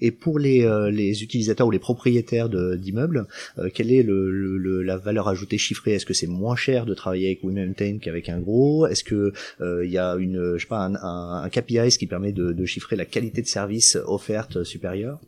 Et 0.00 0.10
pour 0.10 0.38
les, 0.38 0.64
euh, 0.64 0.90
les 0.90 1.22
utilisateurs 1.22 1.66
ou 1.66 1.70
les 1.70 1.78
propriétaires 1.78 2.48
d'immeubles, 2.48 3.26
euh, 3.58 3.68
quelle 3.72 3.92
est 3.92 4.02
le, 4.02 4.30
le, 4.30 4.82
la 4.82 4.96
valeur 4.96 5.28
ajoutée 5.28 5.58
chiffrée? 5.58 5.92
Est-ce 5.92 6.06
que 6.06 6.14
c'est 6.14 6.26
moins 6.26 6.56
cher 6.56 6.86
de 6.86 6.94
travailler 6.94 7.26
avec 7.28 7.44
WeMaintain 7.44 7.98
qu'avec 7.98 8.28
un 8.28 8.40
gros? 8.40 8.86
Est-ce 8.86 9.04
que 9.04 9.32
il 9.60 9.64
euh, 9.64 9.86
y 9.86 9.98
a 9.98 10.16
une, 10.16 10.54
je 10.56 10.62
sais 10.62 10.68
pas, 10.68 10.84
un, 10.84 10.94
un, 10.94 11.48
KPI 11.48 11.96
qui 11.98 12.06
permet 12.06 12.32
de, 12.32 12.64
chiffrer 12.66 12.96
la 12.96 13.04
qualité 13.04 13.42
de 13.42 13.46
service 13.46 13.96
offerte 14.06 14.64
supérieure? 14.64 15.20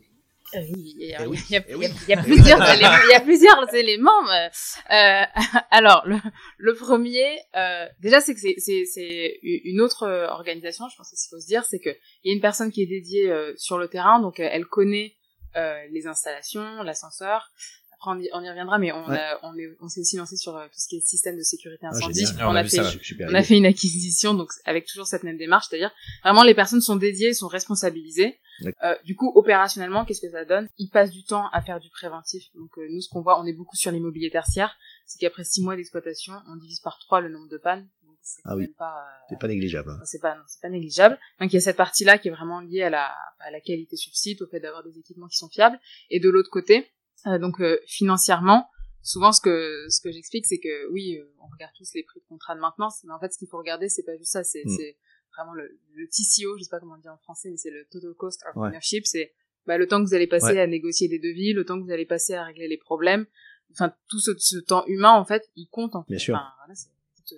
Il 0.53 0.97
y, 0.99 1.13
a, 1.15 2.17
plusieurs 2.23 2.69
éléments. 2.73 2.97
Il 3.05 3.11
y 3.11 3.15
a 3.15 3.21
plusieurs 3.21 3.73
éléments. 3.73 4.29
Euh, 4.31 5.23
alors, 5.71 6.03
le, 6.05 6.17
le 6.57 6.73
premier, 6.73 7.39
euh, 7.55 7.85
déjà, 7.99 8.21
c'est 8.21 8.33
que 8.33 8.39
c'est 8.39 9.39
une 9.43 9.81
autre 9.81 10.07
organisation. 10.29 10.87
Je 10.89 10.95
pense 10.97 11.09
qu'il 11.09 11.29
faut 11.29 11.41
se 11.41 11.47
dire, 11.47 11.63
c'est 11.65 11.79
que 11.79 11.89
il 12.23 12.29
y 12.29 12.31
a 12.31 12.35
une 12.35 12.41
personne 12.41 12.71
qui 12.71 12.81
est 12.83 12.87
dédiée 12.87 13.31
euh, 13.31 13.53
sur 13.57 13.77
le 13.77 13.87
terrain, 13.87 14.19
donc 14.19 14.39
euh, 14.39 14.47
elle 14.51 14.65
connaît 14.65 15.15
euh, 15.55 15.85
les 15.91 16.07
installations, 16.07 16.83
l'ascenseur. 16.83 17.51
Après, 17.99 18.11
on 18.11 18.19
y, 18.19 18.29
on 18.33 18.41
y, 18.41 18.49
reviendra, 18.49 18.77
mais 18.77 18.93
on, 18.93 19.09
a, 19.09 19.39
on, 19.43 19.57
est, 19.57 19.75
on 19.81 19.89
s'est 19.89 19.99
aussi 19.99 20.15
lancé 20.15 20.37
sur 20.37 20.53
tout 20.53 20.79
ce 20.79 20.87
qui 20.87 20.97
est 20.97 21.01
système 21.01 21.37
de 21.37 21.43
sécurité 21.43 21.85
ah, 21.85 21.89
incendie. 21.93 22.23
on, 22.39 22.55
a, 22.55 22.63
fait, 22.63 22.79
on 23.27 23.33
a 23.33 23.43
fait 23.43 23.57
une 23.57 23.65
acquisition, 23.65 24.33
donc 24.33 24.49
avec 24.63 24.85
toujours 24.85 25.05
cette 25.05 25.23
même 25.23 25.37
démarche, 25.37 25.67
c'est-à-dire 25.69 25.91
vraiment 26.23 26.43
les 26.43 26.55
personnes 26.55 26.79
sont 26.79 26.95
dédiées, 26.95 27.33
sont 27.33 27.49
responsabilisées. 27.49 28.39
Euh, 28.83 28.95
du 29.03 29.15
coup, 29.15 29.31
opérationnellement, 29.35 30.05
qu'est-ce 30.05 30.21
que 30.21 30.31
ça 30.31 30.45
donne? 30.45 30.67
Ils 30.77 30.89
passent 30.89 31.11
du 31.11 31.23
temps 31.23 31.49
à 31.51 31.61
faire 31.61 31.79
du 31.79 31.89
préventif. 31.89 32.43
Donc 32.55 32.71
nous, 32.77 33.01
ce 33.01 33.09
qu'on 33.09 33.21
voit, 33.21 33.39
on 33.41 33.45
est 33.45 33.53
beaucoup 33.53 33.75
sur 33.75 33.91
l'immobilier 33.91 34.29
tertiaire, 34.29 34.77
c'est 35.05 35.19
qu'après 35.19 35.43
six 35.43 35.61
mois 35.61 35.75
d'exploitation, 35.75 36.33
on 36.47 36.55
divise 36.55 36.79
par 36.79 36.99
trois 36.99 37.19
le 37.19 37.29
nombre 37.29 37.49
de 37.49 37.57
pannes 37.57 37.87
c'est 38.21 38.41
ah 38.45 38.55
oui. 38.55 38.67
pas 38.77 39.05
c'est 39.29 39.39
pas 39.39 39.47
négligeable 39.47 39.89
hein. 39.89 39.99
c'est 40.03 40.19
pas 40.19 40.37
c'est 40.47 40.61
pas 40.61 40.69
négligeable 40.69 41.17
donc 41.39 41.51
il 41.51 41.55
y 41.55 41.57
a 41.57 41.61
cette 41.61 41.77
partie 41.77 42.03
là 42.03 42.17
qui 42.17 42.27
est 42.27 42.31
vraiment 42.31 42.59
liée 42.59 42.83
à 42.83 42.89
la 42.89 43.15
à 43.39 43.51
la 43.51 43.61
qualité 43.61 43.95
sur 43.95 44.15
site 44.15 44.41
au 44.41 44.47
fait 44.47 44.59
d'avoir 44.59 44.83
des 44.83 44.97
équipements 44.97 45.27
qui 45.27 45.37
sont 45.37 45.49
fiables 45.49 45.79
et 46.09 46.19
de 46.19 46.29
l'autre 46.29 46.49
côté 46.49 46.79
euh, 46.79 46.83
donc 47.25 47.59
euh, 47.61 47.79
financièrement 47.87 48.69
souvent 49.01 49.31
ce 49.31 49.41
que 49.41 49.87
ce 49.89 50.01
que 50.01 50.11
j'explique 50.11 50.45
c'est 50.45 50.59
que 50.59 50.91
oui 50.91 51.17
euh, 51.17 51.33
on 51.41 51.47
regarde 51.47 51.71
tous 51.77 51.93
les 51.93 52.03
prix 52.03 52.19
de 52.19 52.25
contrat 52.25 52.55
de 52.55 52.59
maintenance 52.59 53.03
mais 53.03 53.13
en 53.13 53.19
fait 53.19 53.31
ce 53.33 53.37
qu'il 53.37 53.47
faut 53.47 53.57
regarder 53.57 53.89
c'est 53.89 54.03
pas 54.03 54.17
juste 54.17 54.31
ça 54.31 54.43
c'est 54.43 54.63
mm. 54.65 54.75
c'est 54.77 54.97
vraiment 55.35 55.53
le, 55.53 55.79
le 55.93 56.07
TCO 56.07 56.57
je 56.57 56.63
sais 56.63 56.69
pas 56.69 56.79
comment 56.79 56.95
on 56.95 57.01
dit 57.01 57.09
en 57.09 57.17
français 57.17 57.49
mais 57.49 57.57
c'est 57.57 57.71
le 57.71 57.85
total 57.91 58.13
cost 58.13 58.43
of 58.49 58.57
ownership 58.57 59.05
c'est 59.05 59.33
bah, 59.65 59.77
le 59.77 59.87
temps 59.87 60.01
que 60.03 60.07
vous 60.07 60.15
allez 60.15 60.27
passer 60.27 60.59
à 60.59 60.67
négocier 60.67 61.07
des 61.07 61.19
devis 61.19 61.53
le 61.53 61.65
temps 61.65 61.79
que 61.79 61.83
vous 61.83 61.91
allez 61.91 62.05
passer 62.05 62.33
à 62.33 62.43
régler 62.43 62.67
les 62.67 62.77
problèmes 62.77 63.25
enfin 63.71 63.93
tout 64.09 64.19
ce, 64.19 64.31
ce 64.37 64.57
temps 64.57 64.85
humain 64.87 65.11
en 65.13 65.25
fait 65.25 65.49
il 65.55 65.67
compte 65.67 65.95
en 65.95 66.03
fait. 66.03 66.13
bien 66.13 66.19
sûr 66.19 66.33
voilà, 66.33 66.73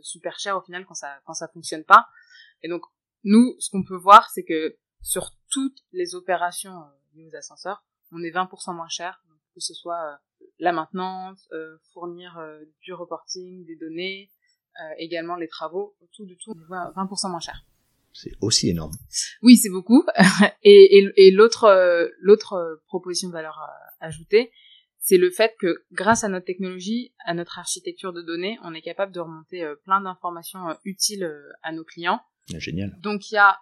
super 0.01 0.39
cher 0.39 0.57
au 0.57 0.61
final 0.61 0.85
quand 0.85 0.93
ça 0.93 1.19
quand 1.25 1.33
ça 1.33 1.47
fonctionne 1.49 1.83
pas. 1.83 2.07
Et 2.63 2.69
donc 2.69 2.83
nous, 3.23 3.55
ce 3.59 3.69
qu'on 3.69 3.83
peut 3.83 3.97
voir, 3.97 4.29
c'est 4.29 4.43
que 4.43 4.77
sur 5.01 5.31
toutes 5.49 5.83
les 5.91 6.15
opérations 6.15 6.81
euh, 6.81 6.85
liées 7.13 7.29
aux 7.31 7.35
ascenseurs, 7.35 7.83
on 8.11 8.23
est 8.23 8.31
20% 8.31 8.75
moins 8.75 8.89
cher, 8.89 9.23
que 9.53 9.59
ce 9.59 9.73
soit 9.73 10.13
euh, 10.13 10.45
la 10.59 10.71
maintenance, 10.71 11.47
euh, 11.51 11.77
fournir 11.93 12.39
du 12.81 12.93
reporting, 12.93 13.65
des 13.65 13.75
données, 13.75 14.29
également 14.97 15.35
les 15.35 15.47
travaux, 15.47 15.95
tout 16.13 16.25
du 16.25 16.37
tout, 16.37 16.51
on 16.55 16.59
est 16.59 16.93
20% 16.95 17.29
moins 17.29 17.39
cher. 17.39 17.65
C'est 18.13 18.31
aussi 18.41 18.69
énorme. 18.69 18.93
Oui, 19.41 19.57
c'est 19.57 19.69
beaucoup. 19.69 20.05
et, 20.63 20.97
et, 20.97 21.11
et 21.17 21.31
l'autre 21.31 22.09
l'autre 22.19 22.81
proposition 22.87 23.27
de 23.27 23.33
valeur 23.33 23.59
ajoutée, 23.99 24.51
c'est 25.01 25.17
le 25.17 25.31
fait 25.31 25.55
que 25.59 25.83
grâce 25.91 26.23
à 26.23 26.29
notre 26.29 26.45
technologie, 26.45 27.13
à 27.25 27.33
notre 27.33 27.57
architecture 27.57 28.13
de 28.13 28.21
données, 28.21 28.59
on 28.63 28.73
est 28.73 28.83
capable 28.83 29.11
de 29.11 29.19
remonter 29.19 29.63
euh, 29.63 29.75
plein 29.83 29.99
d'informations 29.99 30.69
euh, 30.69 30.73
utiles 30.85 31.23
euh, 31.23 31.51
à 31.63 31.71
nos 31.71 31.83
clients. 31.83 32.21
Ah, 32.55 32.59
génial. 32.59 32.97
Donc 33.01 33.31
il 33.31 33.35
y 33.35 33.37
a, 33.37 33.57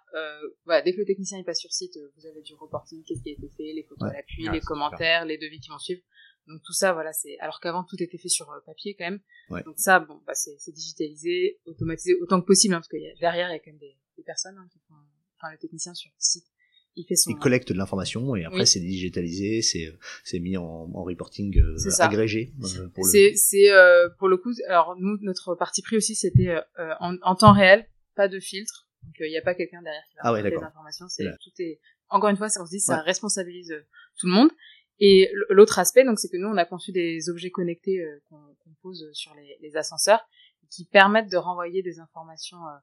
voilà, 0.64 0.82
dès 0.82 0.92
que 0.92 0.98
le 0.98 1.04
technicien 1.06 1.38
est 1.38 1.44
pas 1.44 1.54
sur 1.54 1.72
site, 1.72 1.96
vous 2.16 2.26
avez 2.26 2.42
du 2.42 2.54
reporting, 2.54 3.02
qu'est-ce 3.04 3.22
qui 3.22 3.30
a 3.30 3.32
été 3.32 3.48
fait, 3.56 3.72
les 3.72 3.84
photos 3.88 4.08
à 4.10 4.12
l'appui, 4.14 4.46
ah, 4.48 4.52
les 4.52 4.60
commentaires, 4.60 5.24
les 5.24 5.38
devis 5.38 5.60
qui 5.60 5.70
vont 5.70 5.78
suivre. 5.78 6.02
Donc 6.46 6.62
tout 6.64 6.72
ça, 6.72 6.92
voilà, 6.92 7.12
c'est 7.12 7.38
alors 7.38 7.60
qu'avant 7.60 7.84
tout 7.84 7.96
était 8.02 8.18
fait 8.18 8.28
sur 8.28 8.46
papier 8.66 8.94
quand 8.98 9.04
même. 9.04 9.20
Donc 9.64 9.78
ça, 9.78 10.00
bon, 10.00 10.20
bah, 10.26 10.34
c'est 10.34 10.72
digitalisé, 10.72 11.58
automatisé 11.66 12.14
autant 12.20 12.40
que 12.40 12.46
possible, 12.46 12.74
hein, 12.74 12.78
parce 12.78 12.88
que 12.88 12.96
derrière 13.20 13.48
il 13.48 13.52
y 13.52 13.56
a 13.56 13.58
quand 13.58 13.70
même 13.70 13.78
des, 13.78 13.96
personnes 14.26 14.56
hein, 14.58 14.68
qui 14.70 14.78
font, 14.80 14.94
enfin 15.38 15.50
le 15.52 15.58
technicien 15.58 15.94
sur 15.94 16.10
le 16.10 16.16
site 16.18 16.44
il 16.96 17.04
fait 17.06 17.16
son. 17.16 17.30
Il 17.30 17.36
collecte 17.38 17.72
de 17.72 17.78
l'information 17.78 18.34
et 18.36 18.44
après 18.44 18.60
Oui. 18.60 18.66
c'est 18.66 18.80
digitalisé, 18.80 19.62
c'est 19.62 19.92
c'est 20.24 20.40
mis 20.40 20.56
en, 20.56 20.90
en 20.92 21.02
reporting 21.04 21.56
euh, 21.58 21.76
agrégé. 22.00 22.52
euh, 22.78 22.88
pour 22.88 23.04
le- 23.06 23.32
C'est 23.34 23.70
euh, 23.70 24.08
pour 24.18 24.28
le 24.28 24.36
coup 24.36 24.50
alors 24.68 24.96
nous 24.98 25.16
notre 25.22 25.54
parti 25.54 25.82
pris 25.82 25.96
aussi 25.96 26.14
c'était 26.14 26.48
euh, 26.48 26.60
euh, 26.78 26.92
en, 27.00 27.16
en 27.22 27.34
temps 27.34 27.52
réel, 27.52 27.86
pas 28.14 28.28
de 28.28 28.38
filtre. 28.40 28.88
Donc 29.02 29.14
il 29.20 29.30
n'y 29.30 29.38
a 29.38 29.42
pas 29.42 29.54
quelqu'un 29.54 29.82
derrière 29.82 30.02
qui 30.08 30.14
va 30.16 30.20
Ah 30.24 30.32
ouais, 30.32 30.42
les 30.42 30.56
informations, 30.56 31.08
c'est 31.08 31.24
tout 31.42 31.50
est 31.58 31.80
encore 32.08 32.28
une 32.30 32.36
fois, 32.36 32.48
on 32.58 32.66
se 32.66 32.70
dit 32.70 32.80
ça 32.80 32.96
Ouais. 32.98 33.02
responsabilise 33.02 33.70
euh, 33.72 33.80
tout 34.18 34.26
le 34.26 34.32
monde. 34.32 34.50
Et 34.98 35.30
l'autre 35.48 35.78
aspect 35.78 36.04
donc 36.04 36.18
c'est 36.18 36.28
que 36.28 36.36
nous 36.36 36.48
on 36.48 36.56
a 36.58 36.64
conçu 36.66 36.92
des 36.92 37.30
objets 37.30 37.50
connectés 37.50 38.00
euh, 38.00 38.20
qu'on 38.28 38.54
qu'on 38.62 38.74
pose 38.82 39.08
sur 39.12 39.34
les, 39.34 39.56
les 39.60 39.76
ascenseurs 39.76 40.20
qui 40.70 40.84
permettent 40.84 41.30
de 41.30 41.36
renvoyer 41.38 41.82
des 41.82 41.98
informations 42.00 42.58
euh, 42.68 42.76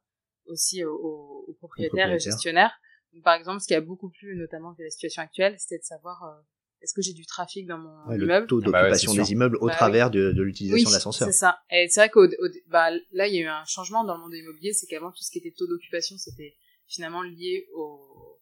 aussi 0.48 0.84
aux, 0.84 0.96
aux- 0.96 1.46
aux 1.48 1.54
propriétaires 1.54 2.10
et 2.12 2.16
aux 2.16 2.20
gestionnaires. 2.20 2.74
Donc, 3.14 3.24
par 3.24 3.36
exemple, 3.36 3.62
ce 3.62 3.68
qui 3.68 3.76
a 3.76 3.82
beaucoup 3.82 4.10
plu 4.10 4.36
notamment 4.36 4.74
de 4.74 4.84
la 4.84 4.90
situation 4.90 5.22
actuelle, 5.22 5.56
c'était 5.60 5.78
de 5.78 5.84
savoir 5.84 6.24
euh, 6.24 6.42
est-ce 6.82 6.94
que 6.94 7.02
j'ai 7.02 7.14
du 7.14 7.26
trafic 7.26 7.66
dans 7.68 7.78
mon 7.78 8.06
Ouais, 8.08 8.18
le 8.18 8.26
immeuble 8.26 8.48
taux 8.48 8.62
Ah 8.66 8.70
bah 8.70 8.84
ouais, 8.84 8.90
d'occupation 8.92 9.14
des 9.14 9.32
immeubles 9.32 9.58
au 9.58 9.68
Bah 9.68 9.74
travers 9.76 10.12
de, 10.12 10.32
de 10.32 10.42
l'utilisation 10.44 10.90
de 10.90 10.94
l'ascenseur. 10.94 11.28
C'est 11.28 11.34
ça. 11.34 11.60
Et 11.72 11.88
c'est 11.90 12.00
vrai 12.02 12.10
qu'au 12.10 12.26
au- 12.26 12.50
bah, 12.68 12.90
là, 13.12 13.28
il 13.28 13.34
y 13.36 13.40
a 13.40 13.42
eu 13.42 13.48
un 13.48 13.66
changement 13.66 14.04
dans 14.04 14.16
le 14.16 14.22
monde 14.22 14.34
immobilier, 14.34 14.74
c'est 14.74 14.86
qu'avant, 14.88 15.12
tout 15.12 15.24
ce 15.24 15.32
qui 15.32 15.40
était 15.40 15.52
taux 15.58 15.68
d'occupation, 15.68 16.16
c'était 16.18 16.56
finalement 16.88 17.22
lié 17.24 17.68
au, 17.76 18.40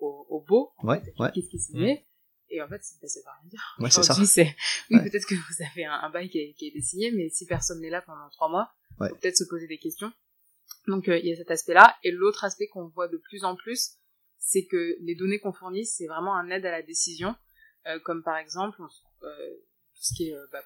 au, 0.00 0.26
au 0.30 0.40
beau. 0.46 0.72
Ouais, 0.82 1.00
fait, 1.00 1.12
ouais. 1.18 1.30
Qu'est-ce 1.34 1.48
qui 1.48 1.58
s'y 1.58 1.76
met 1.76 2.04
Et 2.50 2.60
en 2.60 2.68
fait, 2.68 2.80
c'est 2.82 3.00
passé 3.00 3.20
par 3.24 3.34
rien 3.40 3.50
dire. 3.50 3.76
Ouais, 3.78 3.90
c'est 3.90 4.02
ça. 4.02 4.12
Aujourd'hui, 4.12 4.26
c'est, 4.26 4.54
oui, 4.90 4.98
Ouais. 4.98 5.08
peut-être 5.10 5.26
que 5.26 5.34
vous 5.34 5.62
avez 5.72 5.84
un, 5.84 5.92
un 5.94 6.10
bail 6.10 6.28
qui 6.28 6.38
a, 6.40 6.52
qui 6.58 6.66
a 6.66 6.68
été 6.68 6.80
signé, 6.82 7.10
mais 7.12 7.28
si 7.30 7.46
personne 7.46 7.80
n'est 7.80 7.90
là 7.90 8.02
pendant 8.02 8.28
trois 8.30 8.48
mois, 8.48 8.68
Ouais. 8.98 9.10
faut 9.10 9.16
peut-être 9.16 9.36
se 9.36 9.44
poser 9.44 9.66
des 9.66 9.78
questions. 9.78 10.10
Donc, 10.88 11.08
euh, 11.08 11.18
il 11.18 11.26
y 11.26 11.32
a 11.32 11.36
cet 11.36 11.50
aspect-là. 11.50 11.94
Et 12.02 12.10
l'autre 12.10 12.44
aspect 12.44 12.66
qu'on 12.68 12.88
voit 12.88 13.08
de 13.08 13.18
plus 13.18 13.44
en 13.44 13.54
plus, 13.56 13.90
c'est 14.38 14.64
que 14.64 14.96
les 15.00 15.14
données 15.14 15.38
qu'on 15.38 15.52
fournit, 15.52 15.84
c'est 15.84 16.06
vraiment 16.06 16.34
un 16.36 16.48
aide 16.50 16.64
à 16.64 16.70
la 16.70 16.82
décision. 16.82 17.34
Euh, 17.86 17.98
comme 18.00 18.22
par 18.22 18.36
exemple, 18.36 18.82
euh, 18.82 19.50
tout 19.94 20.02
ce 20.02 20.14
qui 20.14 20.30
est 20.30 20.34
euh, 20.34 20.46
bah, 20.52 20.62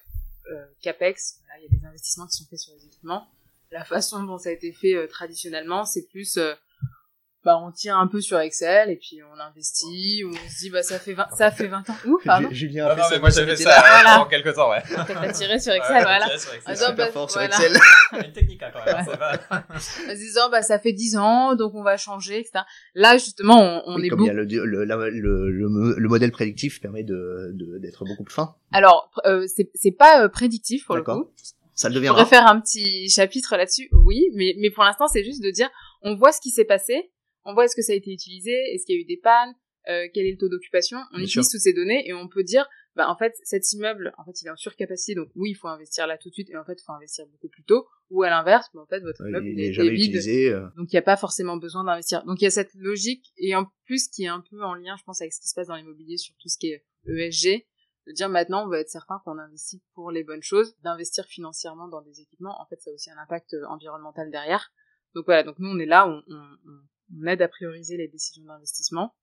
CAPEX, 0.81 1.39
il 1.59 1.63
y 1.63 1.67
a 1.67 1.79
des 1.79 1.85
investissements 1.85 2.25
qui 2.25 2.37
sont 2.37 2.45
faits 2.49 2.59
sur 2.59 2.73
les 2.73 2.85
équipements. 2.85 3.27
La 3.71 3.85
façon 3.85 4.23
dont 4.23 4.37
ça 4.37 4.49
a 4.49 4.51
été 4.51 4.73
fait 4.73 5.07
traditionnellement, 5.07 5.85
c'est 5.85 6.07
plus 6.07 6.37
bah 7.43 7.57
on 7.57 7.71
tire 7.71 7.97
un 7.97 8.05
peu 8.07 8.21
sur 8.21 8.39
Excel 8.39 8.89
et 8.91 8.95
puis 8.97 9.19
on 9.35 9.39
investit, 9.39 10.23
ou 10.23 10.29
on 10.29 10.49
se 10.49 10.59
dit 10.59 10.69
bah 10.69 10.83
ça 10.83 10.99
fait 10.99 11.13
20, 11.13 11.27
ça 11.35 11.49
fait 11.49 11.67
20 11.67 11.89
ans. 11.89 11.95
Ouh, 12.05 12.19
pardon. 12.23 12.49
Ju- 12.49 12.67
Julien 12.67 12.87
Ah 12.91 12.95
non, 12.95 13.03
ça 13.03 13.09
mais 13.11 13.19
moi 13.19 13.29
j'avais 13.31 13.55
fait 13.55 13.63
ça 13.63 13.77
euh, 13.77 13.81
Voilà. 13.81 14.17
pendant 14.17 14.29
quelques 14.29 14.53
temps, 14.53 14.69
ouais. 14.69 14.81
T'as 14.87 15.31
tiré 15.33 15.59
sur 15.59 15.73
Excel, 15.73 15.95
Ouais, 15.95 16.01
voilà. 16.03 16.25
tiré 16.27 16.37
sur 16.39 16.53
Excel. 16.53 16.77
Super 16.77 16.95
bah, 16.95 17.07
fort 17.11 17.31
sur. 17.31 17.41
Excel. 17.41 17.71
Une 18.25 18.31
technique, 18.31 18.61
hein, 18.63 18.71
quand 18.73 18.85
même. 18.85 19.05
Pas- 19.05 19.63
En 19.73 19.79
se 19.79 20.15
disant 20.17 20.49
bah 20.51 20.61
ça 20.61 20.77
fait 20.79 20.93
10 20.93 21.17
ans, 21.17 21.55
donc 21.55 21.73
on 21.75 21.83
va 21.83 21.97
changer, 21.97 22.39
etc. 22.39 22.59
Là 22.95 23.17
justement 23.17 23.57
on, 23.59 23.83
on 23.87 23.95
Oui, 23.95 24.05
est 24.05 24.09
comme 24.09 24.19
il 24.19 24.25
y 24.25 24.29
beaucoup. 24.29 24.39
a 24.39 24.43
le, 24.43 24.65
le, 24.65 24.83
la- 24.85 24.95
le, 25.09 25.49
le, 25.49 25.95
le 25.97 26.07
modèle 26.09 26.31
prédictif 26.31 26.79
permet 26.79 27.03
de 27.03 27.51
de- 27.53 27.79
d'être 27.79 28.05
beaucoup 28.05 28.23
plus 28.23 28.33
fin. 28.35 28.55
Alors 28.71 29.11
euh, 29.25 29.45
c'est 29.47 29.69
c'est 29.73 29.91
pas 29.91 30.23
euh, 30.23 30.29
prédictif 30.29 30.85
pour 30.85 30.95
le 30.95 31.03
coup. 31.03 31.29
Ça 31.73 31.87
le 31.89 31.93
On 31.93 31.95
deviendra. 31.95 32.23
pourrait 32.25 32.37
faire 32.37 32.47
un 32.47 32.59
petit 32.59 33.09
chapitre 33.09 33.55
là-dessus, 33.57 33.89
oui, 33.93 34.25
mais, 34.35 34.53
mais 34.59 34.69
pour 34.69 34.83
l'instant, 34.83 35.07
c'est 35.07 35.23
juste 35.23 35.41
de 35.41 35.49
dire, 35.49 35.69
on 36.03 36.15
voit 36.15 36.31
ce 36.31 36.39
qui 36.41 36.51
s'est 36.51 36.65
passé, 36.65 37.09
on 37.45 37.53
voit 37.53 37.65
est-ce 37.65 37.75
que 37.75 37.81
ça 37.81 37.93
a 37.93 37.95
été 37.95 38.11
utilisé, 38.11 38.51
est-ce 38.73 38.85
qu'il 38.85 38.95
y 38.95 38.97
a 38.97 39.01
eu 39.01 39.05
des 39.05 39.17
pannes, 39.17 39.53
euh, 39.89 40.07
quel 40.13 40.25
est 40.25 40.31
le 40.31 40.37
taux 40.37 40.49
d'occupation, 40.49 40.97
on 41.11 41.17
Bien 41.17 41.25
utilise 41.25 41.49
toutes 41.49 41.59
ces 41.61 41.73
données 41.73 42.07
et 42.07 42.13
on 42.13 42.27
peut 42.27 42.43
dire, 42.43 42.67
bah, 42.95 43.09
en 43.09 43.15
fait, 43.17 43.33
cet 43.43 43.71
immeuble, 43.73 44.13
en 44.17 44.25
fait, 44.25 44.41
il 44.41 44.47
est 44.47 44.51
en 44.51 44.55
surcapacité, 44.57 45.15
donc 45.15 45.29
oui, 45.35 45.51
il 45.51 45.55
faut 45.55 45.69
investir 45.69 46.05
là 46.07 46.17
tout 46.17 46.29
de 46.29 46.33
suite, 46.33 46.49
et 46.49 46.57
en 46.57 46.65
fait, 46.65 46.73
il 46.79 46.83
faut 46.85 46.91
investir 46.91 47.25
beaucoup 47.27 47.47
plus 47.49 47.63
tôt, 47.63 47.87
ou 48.09 48.21
à 48.23 48.29
l'inverse, 48.29 48.67
bah, 48.73 48.81
en 48.81 48.85
fait, 48.85 48.99
votre 48.99 49.25
immeuble, 49.25 49.47
il 49.47 49.59
il 49.59 49.87
est 49.87 49.89
vide, 49.95 50.03
utilisé. 50.09 50.49
euh, 50.51 50.67
donc 50.77 50.91
il 50.91 50.95
n'y 50.95 50.99
a 50.99 51.01
pas 51.03 51.15
forcément 51.17 51.55
besoin 51.57 51.83
d'investir. 51.85 52.23
Donc 52.25 52.41
il 52.41 52.43
y 52.43 52.47
a 52.47 52.51
cette 52.51 52.73
logique, 52.75 53.31
et 53.37 53.55
en 53.55 53.65
plus, 53.85 54.07
qui 54.09 54.23
est 54.25 54.27
un 54.27 54.41
peu 54.41 54.61
en 54.63 54.75
lien, 54.75 54.95
je 54.97 55.03
pense, 55.03 55.21
avec 55.21 55.33
ce 55.33 55.39
qui 55.41 55.47
se 55.47 55.55
passe 55.55 55.67
dans 55.67 55.75
l'immobilier 55.75 56.17
sur 56.17 56.35
tout 56.37 56.49
ce 56.49 56.57
qui 56.57 56.67
est 56.67 56.83
ESG, 57.07 57.65
de 58.07 58.13
dire 58.13 58.29
maintenant 58.29 58.65
on 58.65 58.67
va 58.67 58.79
être 58.79 58.89
certain 58.89 59.21
qu'on 59.23 59.37
investit 59.37 59.81
pour 59.93 60.09
les 60.11 60.23
bonnes 60.23 60.41
choses, 60.43 60.75
d'investir 60.83 61.25
financièrement 61.25 61.87
dans 61.87 62.01
des 62.01 62.19
équipements, 62.19 62.59
en 62.59 62.65
fait 62.65 62.81
ça 62.81 62.89
a 62.89 62.93
aussi 62.93 63.09
un 63.11 63.17
impact 63.17 63.53
euh, 63.53 63.63
environnemental 63.67 64.29
derrière. 64.31 64.71
Donc 65.13 65.25
voilà, 65.25 65.43
donc 65.43 65.59
nous 65.59 65.69
on 65.69 65.77
est 65.79 65.85
là, 65.85 66.07
on, 66.07 66.21
on, 66.27 66.35
on- 66.35 66.81
on 67.19 67.25
aide 67.27 67.41
à 67.41 67.47
prioriser 67.47 67.97
les 67.97 68.07
décisions 68.07 68.43
d'investissement. 68.45 69.13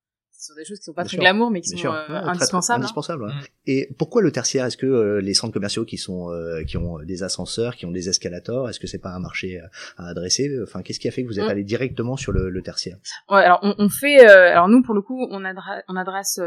Ce 0.41 0.53
sont 0.53 0.55
des 0.57 0.65
choses 0.65 0.79
qui 0.79 0.85
sont 0.85 0.93
pas 0.93 1.03
Bien 1.03 1.09
très 1.09 1.17
sûr. 1.17 1.21
glamour, 1.23 1.51
mais 1.51 1.61
qui 1.61 1.75
Bien 1.75 1.83
sont 1.83 1.89
euh, 1.89 1.99
Ouais, 2.01 2.07
très, 2.07 2.21
très 2.21 2.29
indispensables. 2.31 2.77
hein. 2.77 2.85
indispensable, 2.85 3.23
ouais. 3.25 3.33
Mm. 3.33 3.41
Et 3.67 3.89
pourquoi 3.99 4.23
le 4.23 4.31
tertiaire? 4.31 4.67
Est-ce 4.67 4.77
que 4.77 4.87
euh, 4.87 5.21
les 5.21 5.35
centres 5.35 5.53
commerciaux 5.53 5.85
qui 5.85 5.97
sont 5.99 6.31
euh, 6.31 6.63
qui 6.63 6.77
ont 6.77 6.99
des 7.01 7.25
ascenseurs, 7.25 7.75
qui 7.75 7.87
ont 7.87 7.91
des 7.91 8.09
escalators, 8.09 8.69
est-ce 8.69 8.79
que 8.79 8.87
c'est 8.87 9.01
pas 9.01 9.11
un 9.11 9.19
marché 9.19 9.61
à, 9.97 10.07
adresser? 10.09 10.49
Enfin, 10.63 10.83
qu'est-ce 10.83 11.01
qui 11.01 11.09
a 11.09 11.11
fait 11.11 11.25
que 11.25 11.29
vous 11.29 11.41
êtes 11.41 11.47
Mm. 11.47 11.51
allé 11.51 11.65
directement 11.65 12.17
sur 12.17 12.31
le, 12.31 12.51
le 12.51 12.63
tertiaire? 12.63 12.99
Ouais, 13.29 13.43
alors 13.43 13.59
on, 13.63 13.75
on 13.79 13.89
fait, 13.89 14.29
euh, 14.29 14.53
alors 14.53 14.69
nous 14.69 14.83
pour 14.83 14.95
le 14.95 15.03
coup, 15.03 15.27
on, 15.31 15.41
adra- 15.43 15.83
on 15.89 15.97
adresse 15.97 16.39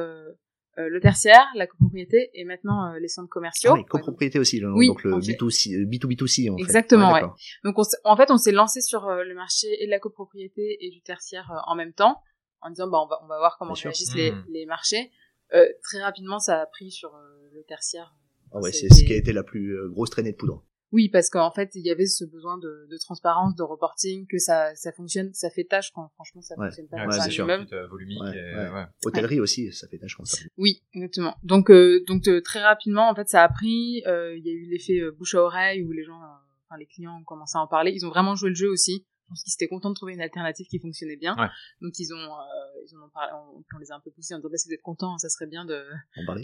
euh, 0.78 0.88
le 0.90 1.00
tertiaire, 1.02 1.46
la 1.56 1.68
copropriété 1.68 2.30
et 2.34 2.46
maintenant 2.46 2.94
euh, 2.94 3.00
les 3.00 3.08
centres 3.10 3.30
commerciaux. 3.30 3.72
Ah 3.72 3.74
oui, 3.74 3.80
Ouais, 3.80 3.84
donc- 3.84 3.90
copropriété 3.92 4.40
aussi, 4.40 4.60
le- 4.60 4.72
Oui, 4.74 4.88
donc 4.88 5.04
le 5.04 5.14
on 5.16 5.22
fait. 5.22 5.34
B2C, 5.34 5.76
euh, 5.76 5.86
B2B2C 5.86 6.50
en 6.52 6.56
fait. 6.58 6.64
Exactement, 6.64 7.14
ouais. 7.14 7.22
d'accord. 7.22 7.36
Donc 7.64 7.78
on 7.80 7.84
en 8.06 8.16
fait, 8.16 8.32
on 8.32 8.38
s'est 8.38 8.52
lancé 8.54 8.82
sur 8.82 9.08
euh, 9.08 9.24
le 9.24 9.34
marché 9.36 9.68
et 9.82 9.86
de 9.86 9.92
la 9.92 10.00
copropriété 10.00 10.78
et 10.86 10.90
du 10.90 11.02
tertiaire 11.02 11.52
euh, 11.52 11.60
en 11.68 11.76
même 11.76 11.94
temps, 11.94 12.22
en 12.62 12.70
disant 12.70 12.88
bah 12.90 13.00
on 13.04 13.08
va 13.08 13.20
on 13.24 13.28
va 13.28 13.38
voir 13.38 13.58
comment 13.60 13.74
réagissent 13.74 14.16
les, 14.16 14.32
Mm. 14.32 14.46
les 14.50 14.66
marchés. 14.66 15.12
Euh, 15.54 15.66
très 15.84 16.02
rapidement, 16.02 16.40
ça 16.40 16.62
a 16.62 16.66
pris 16.66 16.92
sur 16.92 17.14
euh, 17.14 17.50
le 17.54 17.64
tertiaire. 17.64 18.16
Ah 18.54 18.60
ouais, 18.60 18.72
c'est 18.72 18.88
ce 18.90 19.04
qui 19.04 19.12
a 19.14 19.18
été 19.18 19.34
la 19.34 19.44
plus 19.44 19.78
euh, 19.78 19.90
grosse 19.90 20.10
traînée 20.10 20.32
de 20.32 20.38
poudre. 20.38 20.64
Oui, 20.92 21.08
parce 21.10 21.30
qu'en 21.30 21.52
fait, 21.52 21.72
il 21.76 21.86
y 21.86 21.90
avait 21.90 22.06
ce 22.06 22.26
besoin 22.26 22.58
de, 22.58 22.88
de 22.90 22.98
transparence, 22.98 23.56
de 23.56 23.64
reporting, 23.64 24.28
que 24.28 24.38
ça 24.38 24.76
ça 24.76 24.92
fonctionne, 24.92 25.34
ça 25.34 25.50
fait 25.50 25.64
tâche 25.64 25.92
quand 25.94 26.10
franchement 26.16 26.42
ça 26.42 26.56
Ouais. 26.58 26.68
fonctionne 26.68 26.88
pas 26.90 26.98
Ouais, 27.06 27.20
c'est 27.30 27.40
euh, 27.74 27.88
volumique 27.88 28.22
Ouais, 28.22 28.36
et, 28.38 28.56
ouais. 28.56 28.70
ouais. 28.70 28.86
Hôtellerie 29.06 29.40
aussi, 29.40 29.72
ça 29.72 29.88
fait 29.88 29.98
tâche 29.98 30.16
comme 30.16 30.26
ça. 30.26 30.38
Oui, 30.58 30.84
exactement. 30.94 31.36
Donc, 31.44 31.70
euh, 31.72 32.04
donc 32.08 32.28
euh, 32.28 32.42
très 32.42 32.62
rapidement, 32.62 33.10
en 33.10 33.16
fait, 33.16 33.28
ça 33.30 33.44
a 33.44 33.50
pris. 33.50 34.04
euh, 34.06 34.36
Il 34.36 34.46
y 34.46 34.50
a 34.50 34.54
eu 34.54 34.66
l'effet 34.70 35.00
euh, 35.00 35.12
bouche 35.12 35.36
à 35.36 35.42
oreille 35.44 35.82
où 35.84 35.92
les 35.92 36.04
gens, 36.04 36.22
euh, 36.22 36.28
enfin 36.68 36.78
les 36.78 36.86
clients 36.88 37.18
ont 37.20 37.24
commencé 37.24 37.58
à 37.58 37.62
en 37.62 37.68
parler. 37.68 37.92
Ils 37.94 38.06
ont 38.06 38.10
vraiment 38.10 38.36
joué 38.36 38.50
le 38.50 38.56
jeu 38.56 38.70
aussi. 38.70 39.06
Pense 39.32 39.44
qu'ils 39.44 39.54
étaient 39.54 39.70
contents 39.70 39.90
de 39.90 39.96
trouver 39.96 40.12
une 40.14 40.22
alternative 40.22 40.68
qui 40.68 40.78
fonctionnait 40.78 41.16
bien. 41.16 41.38
Ouais. 41.38 41.48
Donc 41.80 41.94
ils 42.00 42.14
ont, 42.14 42.18
euh, 42.18 42.84
ils 42.86 42.94
en 42.98 43.06
ont 43.06 43.10
parlé. 43.10 43.32
On, 43.34 43.64
on 43.76 43.78
les 43.80 43.92
a 43.92 43.96
un 43.96 44.02
peu 44.02 44.12
poussés 44.12 44.34
en 44.34 44.40
disant 44.40 44.50
bah, 44.50 44.58
si 44.58 44.68
vous 44.68 44.74
êtes 44.74 44.82
contents, 44.82 45.18
ça 45.18 45.30
serait 45.30 45.48
bien 45.48 45.64
de. 45.64 45.82